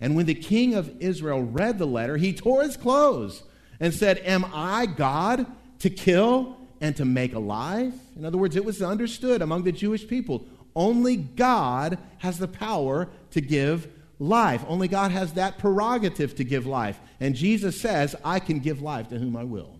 And 0.00 0.16
when 0.16 0.26
the 0.26 0.34
king 0.34 0.74
of 0.74 0.90
Israel 1.00 1.42
read 1.42 1.78
the 1.78 1.86
letter, 1.86 2.16
he 2.16 2.32
tore 2.32 2.62
his 2.62 2.76
clothes 2.76 3.42
and 3.78 3.92
said, 3.92 4.18
"Am 4.24 4.46
I 4.52 4.86
God 4.86 5.46
to 5.80 5.90
kill 5.90 6.56
and 6.80 6.96
to 6.96 7.04
make 7.04 7.34
alive?" 7.34 7.92
In 8.16 8.24
other 8.24 8.38
words, 8.38 8.56
it 8.56 8.64
was 8.64 8.80
understood 8.80 9.42
among 9.42 9.64
the 9.64 9.72
Jewish 9.72 10.08
people, 10.08 10.46
only 10.74 11.16
God 11.16 11.98
has 12.18 12.38
the 12.38 12.48
power 12.48 13.08
to 13.32 13.40
give 13.40 13.88
life. 14.20 14.62
Only 14.68 14.86
God 14.86 15.10
has 15.10 15.32
that 15.32 15.58
prerogative 15.58 16.36
to 16.36 16.44
give 16.44 16.66
life. 16.66 17.00
And 17.18 17.34
Jesus 17.34 17.80
says, 17.80 18.14
I 18.24 18.38
can 18.38 18.60
give 18.60 18.80
life 18.80 19.08
to 19.08 19.18
whom 19.18 19.34
I 19.34 19.42
will. 19.42 19.78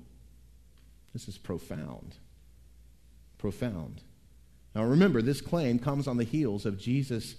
This 1.12 1.28
is 1.28 1.38
profound. 1.38 2.16
Profound. 3.38 4.02
Now 4.74 4.84
remember, 4.84 5.22
this 5.22 5.40
claim 5.40 5.78
comes 5.78 6.08
on 6.08 6.16
the 6.16 6.24
heels 6.24 6.66
of 6.66 6.78
Jesus 6.78 7.36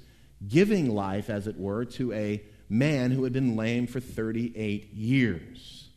giving 0.47 0.93
life, 0.93 1.29
as 1.29 1.47
it 1.47 1.57
were, 1.57 1.85
to 1.85 2.13
a 2.13 2.41
man 2.69 3.11
who 3.11 3.23
had 3.23 3.33
been 3.33 3.55
lame 3.55 3.87
for 3.87 3.99
38 3.99 4.93
years. 4.93 5.89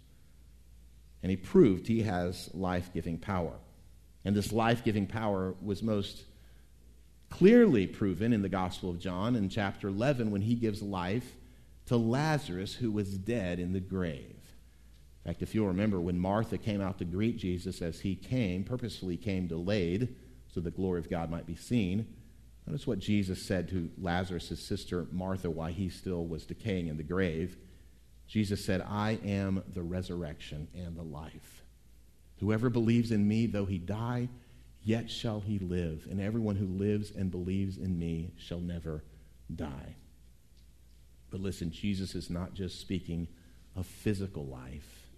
And 1.23 1.31
he 1.31 1.37
proved 1.37 1.87
he 1.87 2.03
has 2.03 2.51
life 2.53 2.91
giving 2.93 3.19
power. 3.19 3.55
And 4.25 4.35
this 4.35 4.53
life 4.53 4.85
giving 4.85 5.07
power 5.07 5.55
was 5.63 5.83
most 5.83 6.25
clearly 7.31 7.87
proven 7.87 8.33
in 8.33 8.43
the 8.43 8.49
Gospel 8.49 8.91
of 8.91 8.99
John 8.99 9.37
in 9.37 9.49
chapter 9.49 9.89
11 9.89 10.31
when 10.31 10.43
he 10.43 10.55
gives 10.55 10.83
life 10.83 11.37
to 11.87 11.97
Lazarus 11.97 12.75
who 12.75 12.91
was 12.91 13.19
dead 13.19 13.59
in 13.59 13.73
the 13.73 13.81
grave. 13.81 14.37
In 15.25 15.31
fact, 15.31 15.43
if 15.43 15.55
you'll 15.55 15.69
remember, 15.69 16.01
when 16.01 16.19
Martha 16.19 16.59
came 16.59 16.81
out 16.81 16.99
to 16.99 17.05
greet 17.05 17.39
Jesus 17.39 17.81
as 17.83 18.01
he 18.01 18.15
came, 18.15 18.63
purposefully 18.63 19.17
came 19.17 19.47
delayed 19.47 20.15
so 20.53 20.61
the 20.61 20.71
glory 20.71 21.01
of 21.01 21.11
God 21.11 21.31
might 21.31 21.47
be 21.47 21.57
seen, 21.57 22.07
notice 22.67 22.87
what 22.87 22.99
Jesus 22.99 23.43
said 23.43 23.69
to 23.71 23.91
Lazarus' 23.99 24.61
sister 24.61 25.07
Martha 25.11 25.51
while 25.51 25.73
he 25.73 25.89
still 25.89 26.27
was 26.27 26.47
decaying 26.47 26.87
in 26.87 26.97
the 26.97 27.03
grave. 27.03 27.57
Jesus 28.29 28.65
said, 28.65 28.85
I 28.89 29.19
am 29.25 29.63
the 29.73 29.83
resurrection 29.83 30.69
and 30.75 30.97
the 30.97 31.03
life. 31.03 31.65
Whoever 32.39 32.71
believes 32.71 33.11
in 33.11 33.27
me, 33.27 33.47
though 33.47 33.67
he 33.67 33.79
die, 33.79 34.29
yet 34.85 35.11
shall 35.11 35.41
he 35.41 35.59
live, 35.59 36.07
and 36.11 36.21
everyone 36.21 36.57
who 36.57 36.67
lives 36.67 37.11
and 37.11 37.31
believes 37.31 37.79
in 37.79 37.99
me 37.99 38.33
shall 38.37 38.61
never 38.61 39.03
die. 39.55 39.97
But 41.31 41.41
listen, 41.41 41.73
Jesus 41.73 42.15
is 42.15 42.31
not 42.31 42.55
just 42.55 42.81
speaking 42.81 43.27
of 43.75 43.87
physical 43.87 44.47
life, 44.47 45.09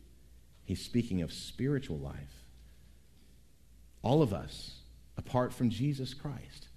he's 0.64 0.82
speaking 0.82 1.20
of 1.20 1.32
spiritual 1.32 1.98
life. 1.98 2.44
All 4.02 4.22
of 4.22 4.32
us, 4.32 4.78
apart 5.18 5.52
from 5.52 5.68
Jesus 5.68 6.14
Christ, 6.14 6.68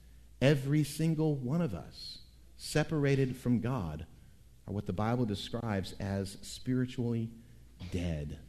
every 0.41 0.83
single 0.83 1.35
one 1.35 1.61
of 1.61 1.75
us, 1.75 2.19
separated 2.57 3.37
from 3.37 3.59
God, 3.59 4.05
are 4.67 4.73
what 4.73 4.87
the 4.87 4.93
Bible 4.93 5.25
describes 5.25 5.93
as 5.99 6.37
spiritually 6.41 7.29
dead. 7.91 8.39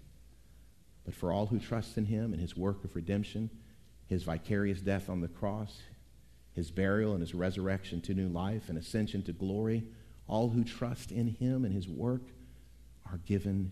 But 1.05 1.15
for 1.15 1.31
all 1.31 1.47
who 1.47 1.59
trust 1.59 1.99
in 1.99 2.07
him 2.07 2.33
and 2.33 2.41
his 2.41 2.57
work 2.57 2.85
of 2.85 2.97
redemption, 2.97 3.51
his 4.11 4.25
vicarious 4.25 4.81
death 4.81 5.09
on 5.09 5.21
the 5.21 5.29
cross, 5.29 5.83
his 6.53 6.73
burial 6.73 7.13
and 7.13 7.21
his 7.21 7.33
resurrection 7.33 8.01
to 8.01 8.13
new 8.13 8.29
life 8.29 8.69
and 8.69 8.77
ascension 8.77 9.23
to 9.23 9.33
glory, 9.33 9.85
all 10.27 10.49
who 10.49 10.65
trust 10.65 11.13
in 11.13 11.29
him 11.29 11.65
and 11.65 11.73
his 11.73 11.89
work 11.89 12.23
are 13.09 13.19
given 13.19 13.71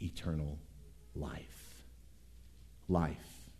eternal 0.00 0.58
life. 1.14 1.84
Life. 2.88 3.50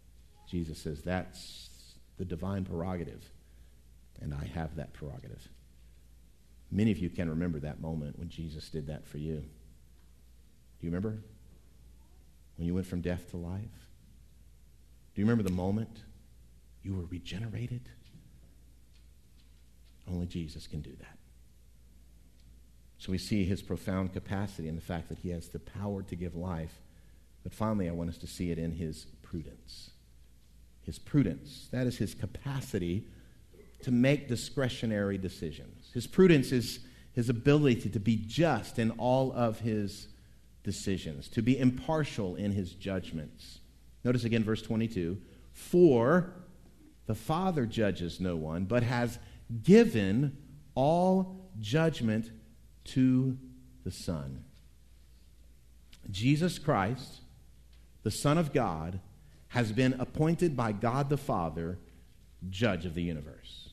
Jesus 0.48 0.78
says 0.78 1.02
that's 1.02 1.98
the 2.16 2.24
divine 2.24 2.64
prerogative, 2.64 3.30
and 4.22 4.32
I 4.32 4.46
have 4.46 4.76
that 4.76 4.94
prerogative. 4.94 5.46
Many 6.70 6.90
of 6.90 6.98
you 6.98 7.10
can 7.10 7.28
remember 7.28 7.60
that 7.60 7.82
moment 7.82 8.18
when 8.18 8.30
Jesus 8.30 8.70
did 8.70 8.86
that 8.86 9.06
for 9.06 9.18
you. 9.18 9.36
Do 9.36 10.86
you 10.86 10.88
remember? 10.88 11.18
When 12.56 12.66
you 12.66 12.72
went 12.72 12.86
from 12.86 13.02
death 13.02 13.30
to 13.32 13.36
life? 13.36 13.60
Do 15.14 15.20
you 15.20 15.26
remember 15.26 15.42
the 15.42 15.54
moment 15.54 16.02
you 16.84 16.94
were 16.94 17.06
regenerated. 17.06 17.88
Only 20.06 20.26
Jesus 20.26 20.66
can 20.66 20.80
do 20.80 20.92
that. 21.00 21.18
So 22.98 23.10
we 23.10 23.18
see 23.18 23.44
his 23.44 23.62
profound 23.62 24.12
capacity 24.12 24.68
in 24.68 24.76
the 24.76 24.80
fact 24.80 25.08
that 25.08 25.18
he 25.18 25.30
has 25.30 25.48
the 25.48 25.58
power 25.58 26.02
to 26.02 26.14
give 26.14 26.36
life. 26.36 26.80
But 27.42 27.52
finally, 27.52 27.88
I 27.88 27.92
want 27.92 28.10
us 28.10 28.18
to 28.18 28.26
see 28.26 28.50
it 28.50 28.58
in 28.58 28.72
his 28.72 29.06
prudence. 29.22 29.90
His 30.82 30.98
prudence. 30.98 31.68
That 31.72 31.86
is 31.86 31.96
his 31.96 32.14
capacity 32.14 33.04
to 33.82 33.90
make 33.90 34.28
discretionary 34.28 35.18
decisions. 35.18 35.90
His 35.92 36.06
prudence 36.06 36.52
is 36.52 36.80
his 37.12 37.28
ability 37.28 37.90
to 37.90 38.00
be 38.00 38.16
just 38.16 38.78
in 38.78 38.90
all 38.92 39.32
of 39.32 39.60
his 39.60 40.08
decisions, 40.62 41.28
to 41.28 41.42
be 41.42 41.58
impartial 41.58 42.36
in 42.36 42.52
his 42.52 42.72
judgments. 42.72 43.60
Notice 44.02 44.24
again 44.24 44.44
verse 44.44 44.62
22 44.62 45.18
For 45.52 46.32
the 47.06 47.14
Father 47.14 47.66
judges 47.66 48.20
no 48.20 48.36
one, 48.36 48.64
but 48.64 48.82
has 48.82 49.18
given 49.62 50.36
all 50.74 51.50
judgment 51.60 52.30
to 52.84 53.38
the 53.84 53.90
Son. 53.90 54.44
Jesus 56.10 56.58
Christ, 56.58 57.20
the 58.02 58.10
Son 58.10 58.38
of 58.38 58.52
God, 58.52 59.00
has 59.48 59.72
been 59.72 59.94
appointed 60.00 60.56
by 60.56 60.72
God 60.72 61.08
the 61.08 61.16
Father 61.16 61.78
judge 62.50 62.86
of 62.86 62.94
the 62.94 63.02
universe. 63.02 63.70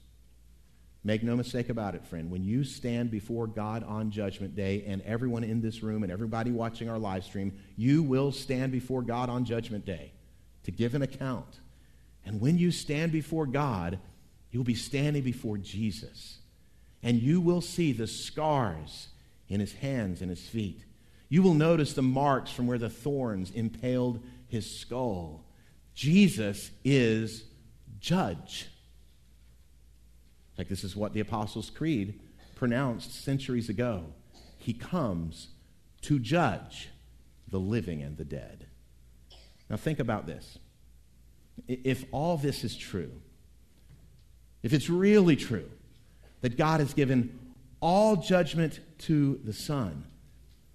Make 1.04 1.24
no 1.24 1.36
mistake 1.36 1.70
about 1.70 1.96
it, 1.96 2.06
friend. 2.06 2.30
When 2.30 2.44
you 2.44 2.64
stand 2.64 3.10
before 3.10 3.48
God 3.48 3.84
on 3.84 4.12
Judgment 4.12 4.56
Day, 4.56 4.84
and 4.86 5.02
everyone 5.02 5.44
in 5.44 5.60
this 5.60 5.82
room 5.82 6.04
and 6.04 6.12
everybody 6.12 6.52
watching 6.52 6.90
our 6.90 7.00
live 7.00 7.24
stream, 7.24 7.58
you 7.76 8.04
will 8.04 8.32
stand 8.32 8.72
before 8.72 9.02
God 9.02 9.28
on 9.28 9.44
Judgment 9.44 9.84
Day 9.84 10.12
to 10.64 10.72
give 10.72 10.94
an 10.94 11.02
account. 11.02 11.61
And 12.26 12.40
when 12.40 12.58
you 12.58 12.72
stand 12.72 13.12
before 13.12 13.46
God, 13.46 14.00
you'll 14.52 14.64
be 14.64 14.76
standing 14.76 15.24
before 15.24 15.58
Jesus. 15.58 16.38
And 17.04 17.22
you 17.22 17.42
will 17.42 17.62
see 17.62 17.92
the 17.92 18.08
scars 18.08 19.08
in 19.50 19.60
his 19.60 19.74
hands 19.74 20.22
and 20.22 20.30
his 20.30 20.42
feet. 20.42 20.84
You 21.30 21.42
will 21.42 21.54
notice 21.54 21.94
the 21.94 22.02
marks 22.02 22.52
from 22.52 22.68
where 22.68 22.78
the 22.78 22.90
thorns 22.90 23.52
impaled 23.52 24.22
his 24.48 24.80
skull. 24.80 25.46
Jesus 25.96 26.72
is 26.84 27.46
judge. 28.00 28.68
Like 30.58 30.68
this 30.68 30.84
is 30.84 30.96
what 30.96 31.14
the 31.14 31.22
Apostles' 31.22 31.70
Creed 31.70 32.20
pronounced 32.56 33.24
centuries 33.24 33.70
ago. 33.70 34.06
He 34.58 34.74
comes 34.74 35.48
to 36.02 36.20
judge 36.20 36.90
the 37.48 37.60
living 37.60 38.02
and 38.02 38.18
the 38.18 38.26
dead. 38.26 38.68
Now, 39.70 39.78
think 39.78 40.00
about 40.00 40.28
this. 40.28 40.60
If 41.84 42.06
all 42.12 42.38
this 42.38 42.64
is 42.64 42.76
true, 42.76 43.12
if 44.64 44.74
it's 44.74 44.90
really 44.90 45.36
true 45.36 45.70
that 46.42 46.58
God 46.58 46.80
has 46.80 46.94
given 46.94 47.40
all 47.80 48.16
judgment 48.18 48.80
to 49.00 49.40
the 49.44 49.54
Son, 49.54 50.06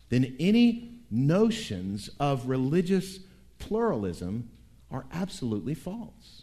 then 0.08 0.36
any 0.40 1.00
notions 1.10 2.10
of 2.18 2.48
religious 2.48 3.20
pluralism 3.58 4.50
are 4.90 5.04
absolutely 5.12 5.74
false. 5.74 6.42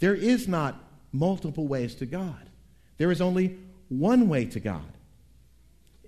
There 0.00 0.14
is 0.14 0.48
not 0.48 0.82
multiple 1.12 1.66
ways 1.66 1.94
to 1.96 2.06
God. 2.06 2.50
There 2.98 3.10
is 3.10 3.20
only 3.20 3.58
one 3.88 4.28
way 4.28 4.46
to 4.46 4.60
God. 4.60 4.92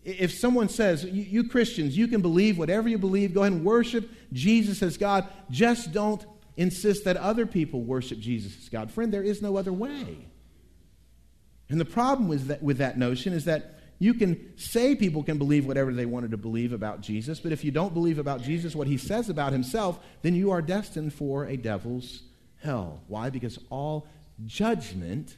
If 0.05 0.35
someone 0.35 0.69
says, 0.69 1.05
you, 1.05 1.49
Christians, 1.49 1.97
you 1.97 2.09
can 2.09 2.21
believe 2.21 2.59
whatever 2.59 2.89
you 2.89 2.99
believe, 2.99 3.33
go 3.33 3.43
ahead 3.43 3.53
and 3.53 3.65
worship 3.65 4.11
Jesus 4.33 4.83
as 4.83 4.99
God, 4.99 5.27
just 5.51 5.93
don't 5.93 6.25
insist 6.57 7.05
that 7.05 7.17
other 7.17 7.47
people 7.47 7.83
worship 7.83 8.19
Jesus 8.19 8.57
as 8.59 8.69
God. 8.69 8.91
Friend, 8.91 9.13
there 9.13 9.23
is 9.23 9.43
no 9.43 9.57
other 9.57 9.73
way. 9.73 10.27
And 11.69 11.81
the 11.81 11.85
problem 11.85 12.29
with 12.29 12.47
that, 12.49 12.63
with 12.63 12.79
that 12.79 12.99
notion 12.99 13.33
is 13.33 13.47
that 13.47 13.81
you 13.99 14.15
can 14.15 14.59
say 14.59 14.95
people 14.95 15.23
can 15.23 15.39
believe 15.39 15.67
whatever 15.67 15.93
they 15.93 16.07
wanted 16.07 16.33
to 16.33 16.37
believe 16.37 16.73
about 16.73 17.01
Jesus, 17.01 17.41
but 17.41 17.53
if 17.53 17.65
you 17.65 17.71
don't 17.71 17.95
believe 17.95 18.19
about 18.19 18.43
Jesus 18.43 18.75
what 18.75 18.87
he 18.87 18.99
says 18.99 19.29
about 19.29 19.53
himself, 19.53 19.99
then 20.23 20.35
you 20.35 20.51
are 20.51 20.61
destined 20.61 21.15
for 21.15 21.47
a 21.47 21.57
devil's 21.57 22.23
hell. 22.63 23.03
Why? 23.09 23.31
Because 23.31 23.59
all 23.71 24.07
judgment 24.45 25.37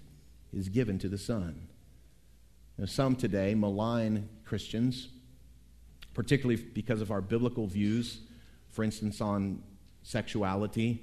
is 0.53 0.69
given 0.69 0.99
to 0.99 1.09
the 1.09 1.19
Son. 1.19 1.69
Now, 2.79 2.87
some 2.87 3.15
today 3.15 3.55
malign 3.55 4.29
Christians, 4.45 5.09
particularly 6.15 6.61
because 6.61 7.01
of 7.01 7.11
our 7.11 7.21
biblical 7.21 7.67
views, 7.67 8.21
for 8.71 8.83
instance, 8.85 9.21
on 9.21 9.63
sexuality, 10.07 11.03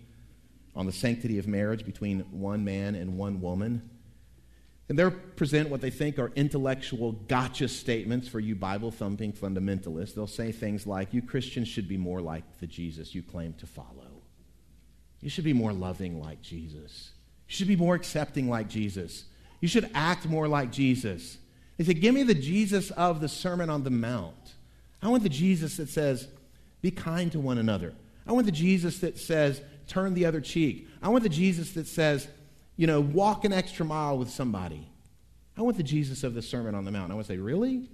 on 0.75 0.85
the 0.85 0.91
sanctity 0.91 1.37
of 1.37 1.47
marriage 1.47 1.85
between 1.85 2.21
one 2.31 2.63
man 2.63 2.95
and 2.95 3.17
one 3.17 3.41
woman. 3.41 3.89
And 4.89 4.97
they 4.97 5.09
present 5.09 5.69
what 5.69 5.81
they 5.81 5.89
think 5.89 6.19
are 6.19 6.31
intellectual 6.35 7.11
gotcha 7.11 7.67
statements 7.67 8.27
for 8.27 8.39
you 8.39 8.55
Bible 8.55 8.91
thumping 8.91 9.33
fundamentalists. 9.33 10.15
They'll 10.15 10.25
say 10.25 10.51
things 10.51 10.87
like, 10.87 11.13
You 11.13 11.21
Christians 11.21 11.67
should 11.67 11.87
be 11.87 11.97
more 11.97 12.21
like 12.21 12.43
the 12.59 12.67
Jesus 12.67 13.13
you 13.13 13.23
claim 13.23 13.53
to 13.55 13.67
follow. 13.67 14.21
You 15.21 15.29
should 15.29 15.45
be 15.45 15.53
more 15.53 15.73
loving 15.73 16.21
like 16.21 16.41
Jesus. 16.41 17.11
You 17.47 17.55
should 17.55 17.67
be 17.67 17.75
more 17.75 17.95
accepting 17.95 18.49
like 18.49 18.67
Jesus. 18.67 19.25
You 19.61 19.67
should 19.67 19.89
act 19.93 20.25
more 20.25 20.47
like 20.47 20.71
Jesus. 20.71 21.37
They 21.77 21.83
say, 21.83 21.93
Give 21.93 22.13
me 22.13 22.23
the 22.23 22.33
Jesus 22.33 22.89
of 22.91 23.21
the 23.21 23.29
Sermon 23.29 23.69
on 23.69 23.83
the 23.83 23.89
Mount. 23.89 24.53
I 25.01 25.07
want 25.09 25.23
the 25.23 25.29
Jesus 25.29 25.77
that 25.77 25.89
says, 25.89 26.27
Be 26.81 26.91
kind 26.91 27.31
to 27.33 27.39
one 27.39 27.57
another. 27.57 27.93
I 28.25 28.31
want 28.31 28.45
the 28.45 28.51
Jesus 28.51 28.99
that 28.99 29.17
says, 29.17 29.61
Turn 29.87 30.13
the 30.13 30.25
other 30.25 30.41
cheek. 30.41 30.87
I 31.01 31.09
want 31.09 31.23
the 31.23 31.29
Jesus 31.29 31.73
that 31.73 31.87
says, 31.87 32.27
You 32.77 32.87
know, 32.87 33.01
walk 33.01 33.45
an 33.45 33.53
extra 33.53 33.85
mile 33.85 34.17
with 34.17 34.29
somebody. 34.29 34.89
I 35.57 35.61
want 35.61 35.77
the 35.77 35.83
Jesus 35.83 36.23
of 36.23 36.33
the 36.33 36.41
Sermon 36.41 36.73
on 36.73 36.85
the 36.85 36.91
Mount. 36.91 37.11
I 37.11 37.15
want 37.15 37.27
to 37.27 37.33
say, 37.33 37.37
Really? 37.37 37.89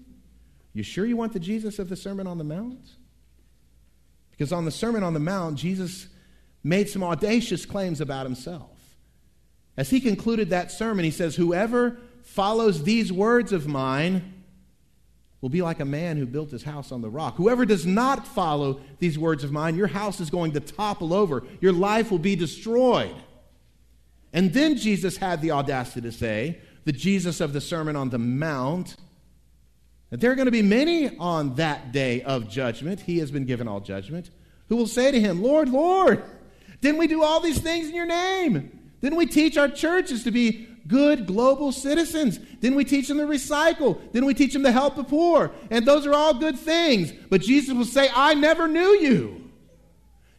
You 0.74 0.84
sure 0.84 1.06
you 1.06 1.18
want 1.18 1.34
the 1.34 1.40
Jesus 1.40 1.80
of 1.80 1.90
the 1.90 1.96
Sermon 1.96 2.28
on 2.28 2.38
the 2.38 2.44
Mount? 2.44 2.86
Because 4.32 4.54
on 4.54 4.66
the 4.66 4.72
Sermon 4.72 5.04
on 5.04 5.14
the 5.14 5.20
Mount, 5.20 5.58
Jesus 5.58 6.08
made 6.64 6.90
some 6.90 7.04
audacious 7.04 7.66
claims 7.66 8.02
about 8.02 8.26
himself. 8.26 8.70
As 9.76 9.90
he 9.90 10.00
concluded 10.00 10.50
that 10.50 10.72
sermon, 10.72 11.06
he 11.06 11.12
says, 11.12 11.36
Whoever 11.36 11.98
follows 12.24 12.84
these 12.84 13.12
words 13.12 13.52
of 13.52 13.68
mine 13.68 14.39
will 15.42 15.50
be 15.50 15.62
like 15.62 15.80
a 15.80 15.86
man 15.86 16.18
who 16.18 16.26
built 16.26 16.52
his 16.52 16.64
house 16.64 16.92
on 16.92 17.02
the 17.02 17.10
rock. 17.10 17.36
Whoever 17.38 17.66
does 17.66 17.86
not 17.86 18.28
follow 18.28 18.82
these 19.00 19.18
words 19.18 19.44
of 19.44 19.52
mine, 19.52 19.76
your 19.76 19.88
house 19.88 20.20
is 20.20 20.30
going 20.30 20.52
to 20.54 20.60
topple 20.60 21.14
over, 21.14 21.44
your 21.62 21.74
life 21.74 22.12
will 22.12 22.20
be 22.20 22.36
destroyed. 22.36 23.16
And 24.34 24.54
then 24.54 24.76
Jesus 24.76 25.18
had 25.18 25.42
the 25.42 25.52
audacity 25.52 26.02
to 26.02 26.12
say, 26.12 26.60
the 26.86 26.92
Jesus 26.92 27.42
of 27.42 27.54
the 27.54 27.62
Sermon 27.62 27.96
on 27.96 28.10
the 28.10 28.20
Mount, 28.20 28.96
that 30.10 30.20
there 30.20 30.32
are 30.32 30.36
going 30.36 30.46
to 30.46 30.52
be 30.52 30.62
many 30.62 31.16
on 31.18 31.56
that 31.56 31.92
day 31.92 32.22
of 32.24 32.50
judgment. 32.50 33.02
He 33.02 33.20
has 33.20 33.32
been 33.32 33.46
given 33.46 33.68
all 33.68 33.80
judgment. 33.80 34.30
Who 34.68 34.76
will 34.76 34.88
say 34.88 35.12
to 35.12 35.20
him, 35.20 35.42
Lord, 35.42 35.70
Lord, 35.70 36.24
didn't 36.82 37.00
we 37.00 37.08
do 37.08 37.24
all 37.24 37.40
these 37.40 37.60
things 37.60 37.90
in 37.90 37.96
your 37.96 38.06
name? 38.06 38.80
Didn't 39.02 39.18
we 39.18 39.26
teach 39.26 39.58
our 39.58 39.70
churches 39.70 40.24
to 40.24 40.32
be 40.32 40.69
good 40.90 41.26
global 41.26 41.72
citizens? 41.72 42.38
Didn't 42.38 42.76
we 42.76 42.84
teach 42.84 43.08
them 43.08 43.20
to 43.20 43.26
recycle? 43.26 43.98
Didn't 44.12 44.26
we 44.26 44.34
teach 44.34 44.52
them 44.52 44.64
to 44.64 44.72
help 44.72 44.98
the 44.98 45.04
poor? 45.06 45.52
And 45.72 45.86
those 45.86 46.06
are 46.06 46.14
all 46.14 46.34
good 46.34 46.60
things. 46.60 47.14
But 47.30 47.42
Jesus 47.42 47.74
will 47.74 47.86
say, 47.86 48.10
I 48.14 48.34
never 48.34 48.68
knew 48.68 48.98
you. 48.98 49.50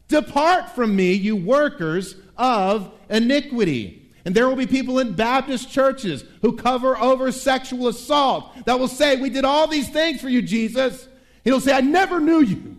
Depart 0.08 0.70
from 0.70 0.94
me, 0.94 1.12
you 1.12 1.36
workers 1.36 2.16
of 2.36 2.92
iniquity. 3.08 4.10
And 4.24 4.34
there 4.34 4.48
will 4.48 4.56
be 4.56 4.66
people 4.66 4.98
in 4.98 5.14
Baptist 5.14 5.70
churches 5.70 6.24
who 6.42 6.56
cover 6.56 6.98
over 6.98 7.32
sexual 7.32 7.88
assault 7.88 8.66
that 8.66 8.78
will 8.78 8.88
say, 8.88 9.16
We 9.16 9.30
did 9.30 9.44
all 9.44 9.66
these 9.66 9.88
things 9.88 10.20
for 10.20 10.28
you, 10.28 10.42
Jesus. 10.42 11.08
He'll 11.44 11.60
say, 11.60 11.72
I 11.72 11.80
never 11.80 12.20
knew 12.20 12.40
you. 12.40 12.76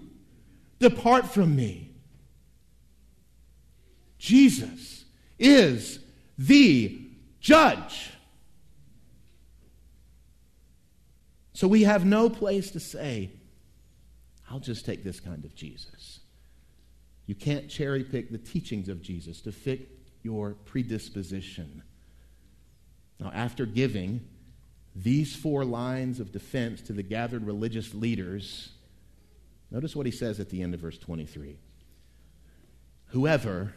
Depart 0.79 1.27
from 1.27 1.55
me. 1.55 1.91
Jesus 4.19 5.05
is 5.39 5.99
the 6.37 7.00
judge. 7.41 8.11
So 11.53 11.67
we 11.67 11.83
have 11.83 12.05
no 12.05 12.29
place 12.29 12.71
to 12.71 12.79
say, 12.79 13.31
I'll 14.49 14.59
just 14.59 14.85
take 14.85 15.03
this 15.03 15.19
kind 15.19 15.43
of 15.43 15.53
Jesus. 15.53 16.19
You 17.25 17.35
can't 17.35 17.69
cherry 17.69 18.03
pick 18.03 18.31
the 18.31 18.37
teachings 18.37 18.89
of 18.89 19.01
Jesus 19.01 19.41
to 19.41 19.51
fit 19.51 19.89
your 20.23 20.53
predisposition. 20.65 21.83
Now, 23.19 23.31
after 23.33 23.65
giving 23.65 24.21
these 24.95 25.35
four 25.35 25.63
lines 25.63 26.19
of 26.19 26.31
defense 26.31 26.81
to 26.81 26.93
the 26.93 27.03
gathered 27.03 27.45
religious 27.45 27.93
leaders, 27.93 28.71
notice 29.69 29.95
what 29.95 30.05
he 30.05 30.11
says 30.11 30.39
at 30.39 30.49
the 30.49 30.61
end 30.61 30.73
of 30.73 30.79
verse 30.79 30.97
23. 30.97 31.57
Whoever 33.07 33.73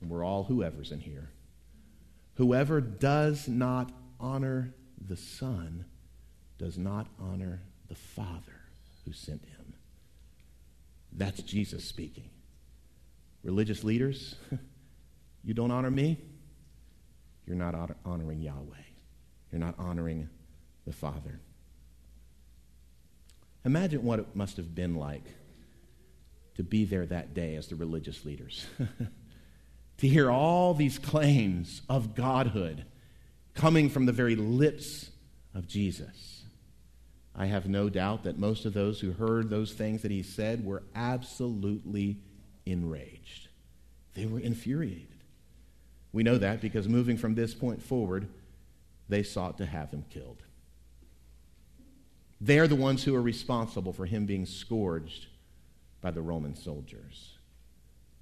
and 0.00 0.10
we're 0.10 0.24
all 0.24 0.44
whoever's 0.44 0.92
in 0.92 1.00
here. 1.00 1.30
Whoever 2.36 2.80
does 2.80 3.48
not 3.48 3.92
honor 4.20 4.74
the 5.00 5.16
Son 5.16 5.84
does 6.58 6.78
not 6.78 7.08
honor 7.18 7.62
the 7.88 7.94
Father 7.94 8.60
who 9.04 9.12
sent 9.12 9.44
him. 9.44 9.74
That's 11.12 11.42
Jesus 11.42 11.84
speaking. 11.84 12.30
Religious 13.42 13.84
leaders, 13.84 14.34
you 15.44 15.54
don't 15.54 15.70
honor 15.70 15.90
me, 15.90 16.18
you're 17.46 17.56
not 17.56 17.74
honoring 18.04 18.40
Yahweh. 18.40 18.86
You're 19.52 19.60
not 19.60 19.76
honoring 19.78 20.28
the 20.84 20.92
Father. 20.92 21.40
Imagine 23.64 24.02
what 24.02 24.18
it 24.18 24.34
must 24.34 24.56
have 24.56 24.74
been 24.74 24.96
like 24.96 25.24
to 26.56 26.62
be 26.62 26.84
there 26.84 27.06
that 27.06 27.34
day 27.34 27.54
as 27.54 27.68
the 27.68 27.76
religious 27.76 28.24
leaders. 28.24 28.66
to 29.98 30.08
hear 30.08 30.30
all 30.30 30.74
these 30.74 30.98
claims 30.98 31.82
of 31.88 32.14
godhood 32.14 32.84
coming 33.54 33.88
from 33.88 34.06
the 34.06 34.12
very 34.12 34.36
lips 34.36 35.10
of 35.54 35.66
Jesus. 35.66 36.44
I 37.34 37.46
have 37.46 37.66
no 37.68 37.88
doubt 37.88 38.24
that 38.24 38.38
most 38.38 38.64
of 38.64 38.74
those 38.74 39.00
who 39.00 39.12
heard 39.12 39.50
those 39.50 39.72
things 39.72 40.02
that 40.02 40.10
he 40.10 40.22
said 40.22 40.64
were 40.64 40.82
absolutely 40.94 42.18
enraged. 42.64 43.48
They 44.14 44.26
were 44.26 44.40
infuriated. 44.40 45.08
We 46.12 46.22
know 46.22 46.38
that 46.38 46.62
because 46.62 46.88
moving 46.88 47.18
from 47.18 47.34
this 47.34 47.52
point 47.52 47.82
forward, 47.82 48.28
they 49.08 49.22
sought 49.22 49.58
to 49.58 49.66
have 49.66 49.90
him 49.90 50.04
killed. 50.08 50.42
They're 52.40 52.68
the 52.68 52.74
ones 52.74 53.04
who 53.04 53.14
are 53.14 53.22
responsible 53.22 53.92
for 53.92 54.06
him 54.06 54.26
being 54.26 54.46
scourged 54.46 55.26
by 56.00 56.10
the 56.10 56.22
Roman 56.22 56.54
soldiers. 56.54 57.35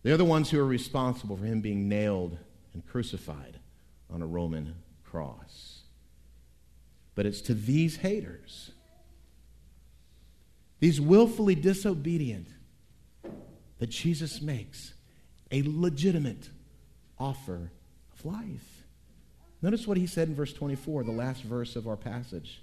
They're 0.05 0.19
the 0.19 0.25
ones 0.25 0.51
who 0.51 0.61
are 0.61 0.67
responsible 0.67 1.37
for 1.37 1.47
him 1.47 1.63
being 1.63 1.89
nailed 1.89 2.37
and 2.75 2.87
crucified 2.87 3.59
on 4.13 4.21
a 4.21 4.27
Roman 4.27 4.77
cross. 5.03 5.81
But 7.15 7.25
it's 7.25 7.41
to 7.43 7.55
these 7.55 7.97
haters, 7.97 8.71
these 10.79 11.01
willfully 11.01 11.55
disobedient, 11.55 12.49
that 13.79 13.89
Jesus 13.89 14.43
makes 14.43 14.93
a 15.51 15.63
legitimate 15.65 16.51
offer 17.19 17.71
of 18.13 18.27
life. 18.27 18.85
Notice 19.63 19.87
what 19.87 19.97
he 19.97 20.07
said 20.07 20.29
in 20.29 20.35
verse 20.35 20.53
24, 20.53 21.05
the 21.05 21.13
last 21.13 21.43
verse 21.43 21.77
of 21.77 21.89
our 21.89 21.97
passage. 21.97 22.63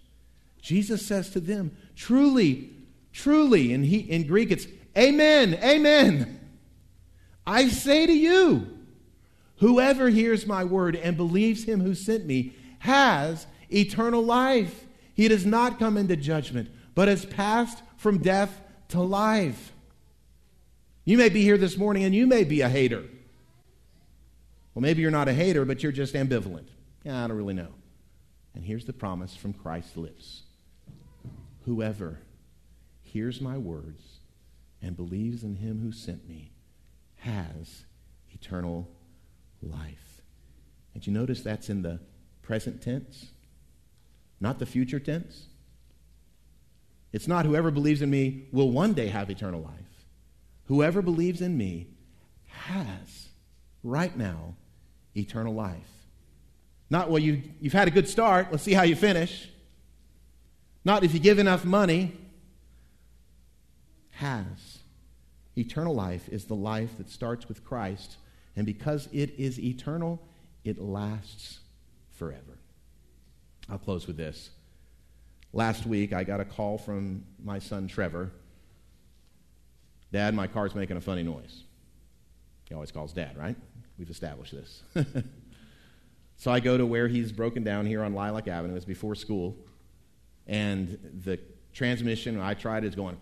Jesus 0.62 1.04
says 1.04 1.32
to 1.32 1.40
them, 1.40 1.76
Truly, 1.96 2.70
truly, 3.12 3.74
and 3.74 3.84
he, 3.84 4.00
in 4.00 4.28
Greek 4.28 4.52
it's 4.52 4.68
Amen, 4.96 5.58
Amen. 5.64 6.41
I 7.52 7.68
say 7.68 8.06
to 8.06 8.14
you, 8.14 8.66
whoever 9.58 10.08
hears 10.08 10.48
my 10.48 10.64
word 10.64 10.96
and 10.96 11.18
believes 11.18 11.66
him 11.66 11.82
who 11.82 11.94
sent 11.94 12.26
me 12.26 12.56
has 12.80 13.46
eternal 13.70 14.24
life. 14.24 14.88
He 15.14 15.28
does 15.28 15.46
not 15.46 15.78
come 15.78 15.98
into 15.98 16.16
judgment, 16.16 16.70
but 16.96 17.10
has 17.10 17.26
passed 17.26 17.84
from 17.98 18.20
death 18.20 18.62
to 18.90 19.02
life. 19.02 19.74
You 21.04 21.18
may 21.18 21.28
be 21.28 21.42
here 21.42 21.58
this 21.58 21.78
morning 21.78 22.06
and 22.06 22.16
you 22.16 22.26
may 22.26 22.46
be 22.46 22.62
a 22.62 22.70
hater. 22.70 23.04
Well, 24.74 24.82
maybe 24.82 25.02
you're 25.02 25.12
not 25.12 25.28
a 25.28 25.34
hater, 25.34 25.66
but 25.66 25.84
you're 25.84 25.92
just 25.92 26.14
ambivalent. 26.14 26.70
Yeah, 27.04 27.22
I 27.22 27.28
don't 27.28 27.36
really 27.36 27.54
know. 27.54 27.74
And 28.56 28.64
here's 28.64 28.86
the 28.86 28.94
promise 28.94 29.36
from 29.36 29.52
Christ's 29.52 29.98
lips 29.98 30.44
Whoever 31.66 32.20
hears 33.02 33.42
my 33.42 33.58
words 33.58 34.20
and 34.82 34.96
believes 34.96 35.44
in 35.44 35.58
him 35.58 35.82
who 35.82 35.92
sent 35.92 36.30
me 36.30 36.54
has 37.22 37.86
eternal 38.32 38.88
life. 39.62 40.22
And 40.94 41.06
you 41.06 41.14
notice 41.14 41.42
that's 41.42 41.70
in 41.70 41.84
the 41.84 42.00
present 42.42 42.82
tense, 42.82 43.28
not 44.40 44.60
the 44.60 44.66
future 44.66 45.00
tense? 45.00 45.46
It's 47.14 47.28
not 47.28 47.46
whoever 47.46 47.72
believes 47.72 48.02
in 48.02 48.10
me 48.10 48.48
will 48.52 48.72
one 48.72 48.94
day 48.94 49.08
have 49.08 49.30
eternal 49.30 49.62
life. 49.62 50.06
Whoever 50.66 51.02
believes 51.02 51.42
in 51.42 51.58
me 51.58 51.88
has, 52.48 53.30
right 53.84 54.16
now, 54.18 54.56
eternal 55.16 55.54
life. 55.54 55.90
Not, 56.90 57.10
well, 57.10 57.20
you, 57.20 57.42
you've 57.60 57.74
had 57.74 57.88
a 57.88 57.92
good 57.92 58.10
start, 58.10 58.48
let's 58.52 58.64
see 58.64 58.74
how 58.74 58.84
you 58.84 58.96
finish. 58.96 59.50
Not 60.84 61.04
if 61.04 61.14
you 61.14 61.20
give 61.20 61.38
enough 61.38 61.64
money. 61.64 62.18
Has. 64.12 64.71
Eternal 65.58 65.94
life 65.94 66.30
is 66.30 66.46
the 66.46 66.56
life 66.56 66.98
that 66.98 67.10
starts 67.10 67.48
with 67.48 67.64
Christ, 67.64 68.18
and 68.56 68.66
because 68.66 69.10
it 69.12 69.38
is 69.38 69.60
eternal, 69.60 70.22
it 70.64 70.80
lasts 70.80 71.60
forever. 72.12 72.60
I'll 73.70 73.78
close 73.78 74.08
with 74.08 74.18
this. 74.18 74.52
Last 75.54 75.86
week, 75.86 76.14
I 76.14 76.24
got 76.24 76.40
a 76.40 76.46
call 76.46 76.78
from 76.78 77.26
my 77.44 77.60
son 77.60 77.88
Trevor 77.88 78.32
Dad, 80.12 80.36
my 80.36 80.48
car's 80.48 80.76
making 80.76 80.98
a 80.98 81.02
funny 81.02 81.24
noise. 81.24 81.64
He 82.68 82.76
always 82.76 82.92
calls 82.92 83.14
Dad, 83.14 83.38
right? 83.38 83.56
We've 83.98 84.10
established 84.10 84.54
this. 84.54 84.84
so 86.38 86.52
I 86.52 86.60
go 86.60 86.78
to 86.78 86.86
where 86.86 87.08
he's 87.08 87.32
broken 87.32 87.64
down 87.64 87.86
here 87.86 88.04
on 88.04 88.14
Lilac 88.14 88.48
Avenue. 88.48 88.76
It's 88.76 88.86
before 88.86 89.16
school. 89.16 89.56
And 90.48 91.22
the 91.24 91.40
transmission, 91.74 92.40
I 92.40 92.54
tried, 92.54 92.84
is 92.84 92.96
going, 92.96 93.18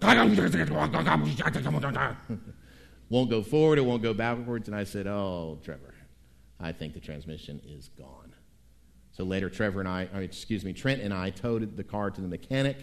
won't 3.10 3.30
go 3.30 3.42
forward, 3.42 3.78
it 3.78 3.86
won't 3.86 4.04
go 4.04 4.14
backwards. 4.14 4.68
And 4.68 4.76
I 4.76 4.84
said, 4.84 5.08
Oh, 5.08 5.60
Trevor, 5.64 5.94
I 6.60 6.72
think 6.72 6.94
the 6.94 7.00
transmission 7.00 7.62
is 7.66 7.90
gone. 7.98 8.34
So 9.12 9.24
later, 9.24 9.50
Trevor 9.50 9.80
and 9.80 9.90
I, 9.90 10.04
excuse 10.16 10.64
me, 10.64 10.74
Trent 10.74 11.02
and 11.02 11.14
I 11.14 11.30
towed 11.30 11.76
the 11.76 11.84
car 11.84 12.10
to 12.10 12.22
the 12.22 12.28
mechanic 12.28 12.78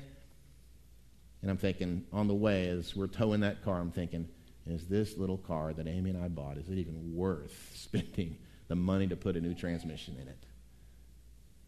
and 1.46 1.50
I'm 1.52 1.58
thinking, 1.58 2.04
on 2.12 2.26
the 2.26 2.34
way, 2.34 2.68
as 2.68 2.96
we're 2.96 3.06
towing 3.06 3.40
that 3.42 3.62
car, 3.62 3.78
I'm 3.78 3.92
thinking, 3.92 4.28
is 4.66 4.88
this 4.88 5.16
little 5.16 5.38
car 5.38 5.72
that 5.74 5.86
Amy 5.86 6.10
and 6.10 6.20
I 6.20 6.26
bought, 6.26 6.58
is 6.58 6.68
it 6.68 6.78
even 6.78 7.14
worth 7.14 7.70
spending 7.74 8.38
the 8.66 8.74
money 8.74 9.06
to 9.06 9.14
put 9.14 9.36
a 9.36 9.40
new 9.40 9.54
transmission 9.54 10.16
in 10.20 10.26
it? 10.26 10.44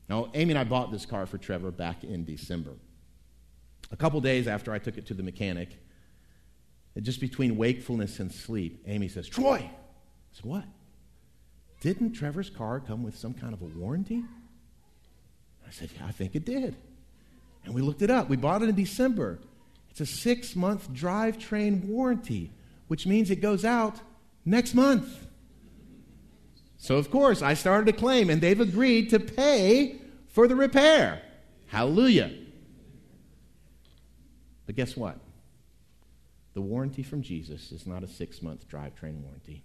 Now, 0.08 0.30
Amy 0.34 0.50
and 0.50 0.58
I 0.58 0.64
bought 0.64 0.90
this 0.90 1.06
car 1.06 1.26
for 1.26 1.38
Trevor 1.38 1.70
back 1.70 2.02
in 2.02 2.24
December. 2.24 2.72
A 3.90 3.96
couple 3.96 4.20
days 4.20 4.46
after 4.46 4.72
I 4.72 4.78
took 4.78 4.98
it 4.98 5.06
to 5.06 5.14
the 5.14 5.22
mechanic, 5.22 5.78
just 7.00 7.20
between 7.20 7.56
wakefulness 7.56 8.18
and 8.18 8.32
sleep, 8.32 8.82
Amy 8.86 9.08
says, 9.08 9.28
Troy! 9.28 9.58
I 9.58 9.70
said, 10.32 10.44
what? 10.44 10.64
Didn't 11.80 12.12
Trevor's 12.12 12.50
car 12.50 12.80
come 12.80 13.02
with 13.02 13.16
some 13.16 13.34
kind 13.34 13.54
of 13.54 13.62
a 13.62 13.66
warranty? 13.66 14.24
I 15.66 15.70
said, 15.70 15.90
yeah, 15.96 16.06
I 16.06 16.12
think 16.12 16.34
it 16.34 16.44
did. 16.44 16.76
And 17.64 17.74
we 17.74 17.82
looked 17.82 18.02
it 18.02 18.10
up. 18.10 18.28
We 18.28 18.36
bought 18.36 18.62
it 18.62 18.68
in 18.68 18.74
December. 18.74 19.38
It's 19.90 20.00
a 20.00 20.06
six 20.06 20.56
month 20.56 20.90
drivetrain 20.92 21.84
warranty, 21.84 22.50
which 22.88 23.06
means 23.06 23.30
it 23.30 23.40
goes 23.40 23.64
out 23.64 24.00
next 24.44 24.74
month. 24.74 25.26
So, 26.78 26.96
of 26.96 27.10
course, 27.10 27.42
I 27.42 27.54
started 27.54 27.92
a 27.92 27.98
claim, 27.98 28.30
and 28.30 28.40
they've 28.40 28.60
agreed 28.60 29.10
to 29.10 29.18
pay 29.18 29.96
for 30.28 30.46
the 30.46 30.54
repair. 30.54 31.20
Hallelujah. 31.66 32.32
But 34.68 34.76
guess 34.76 34.98
what? 34.98 35.16
The 36.52 36.60
warranty 36.60 37.02
from 37.02 37.22
Jesus 37.22 37.72
is 37.72 37.86
not 37.86 38.04
a 38.04 38.06
six 38.06 38.42
month 38.42 38.68
drivetrain 38.68 39.22
warranty, 39.22 39.62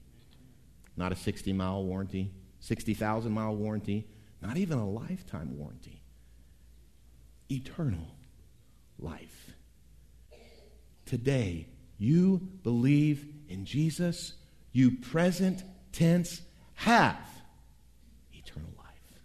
not 0.96 1.12
a 1.12 1.16
60 1.16 1.52
mile 1.52 1.84
warranty, 1.84 2.32
60,000 2.62 3.30
mile 3.30 3.54
warranty, 3.54 4.08
not 4.42 4.56
even 4.56 4.80
a 4.80 4.90
lifetime 4.90 5.60
warranty. 5.60 6.02
Eternal 7.52 8.16
life 8.98 9.54
today 11.06 11.68
you 11.98 12.38
believe 12.64 13.28
in 13.50 13.66
Jesus, 13.66 14.34
you 14.72 14.92
present 14.92 15.64
tense 15.92 16.42
have 16.76 17.28
eternal 18.34 18.72
life. 18.78 19.20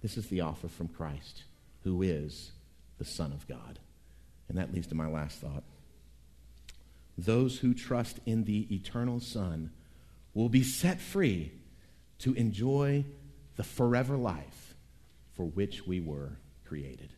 This 0.00 0.16
is 0.16 0.26
the 0.28 0.40
offer 0.40 0.68
from 0.68 0.88
Christ, 0.88 1.44
who 1.84 2.00
is 2.00 2.52
the 2.98 3.04
Son 3.04 3.32
of 3.32 3.46
God. 3.46 3.78
And 4.52 4.60
that 4.60 4.74
leads 4.74 4.88
to 4.88 4.94
my 4.94 5.08
last 5.08 5.38
thought. 5.38 5.64
Those 7.16 7.60
who 7.60 7.72
trust 7.72 8.20
in 8.26 8.44
the 8.44 8.66
eternal 8.74 9.18
Son 9.18 9.70
will 10.34 10.50
be 10.50 10.62
set 10.62 11.00
free 11.00 11.52
to 12.18 12.34
enjoy 12.34 13.06
the 13.56 13.64
forever 13.64 14.18
life 14.18 14.74
for 15.32 15.46
which 15.46 15.86
we 15.86 16.00
were 16.00 16.36
created. 16.66 17.14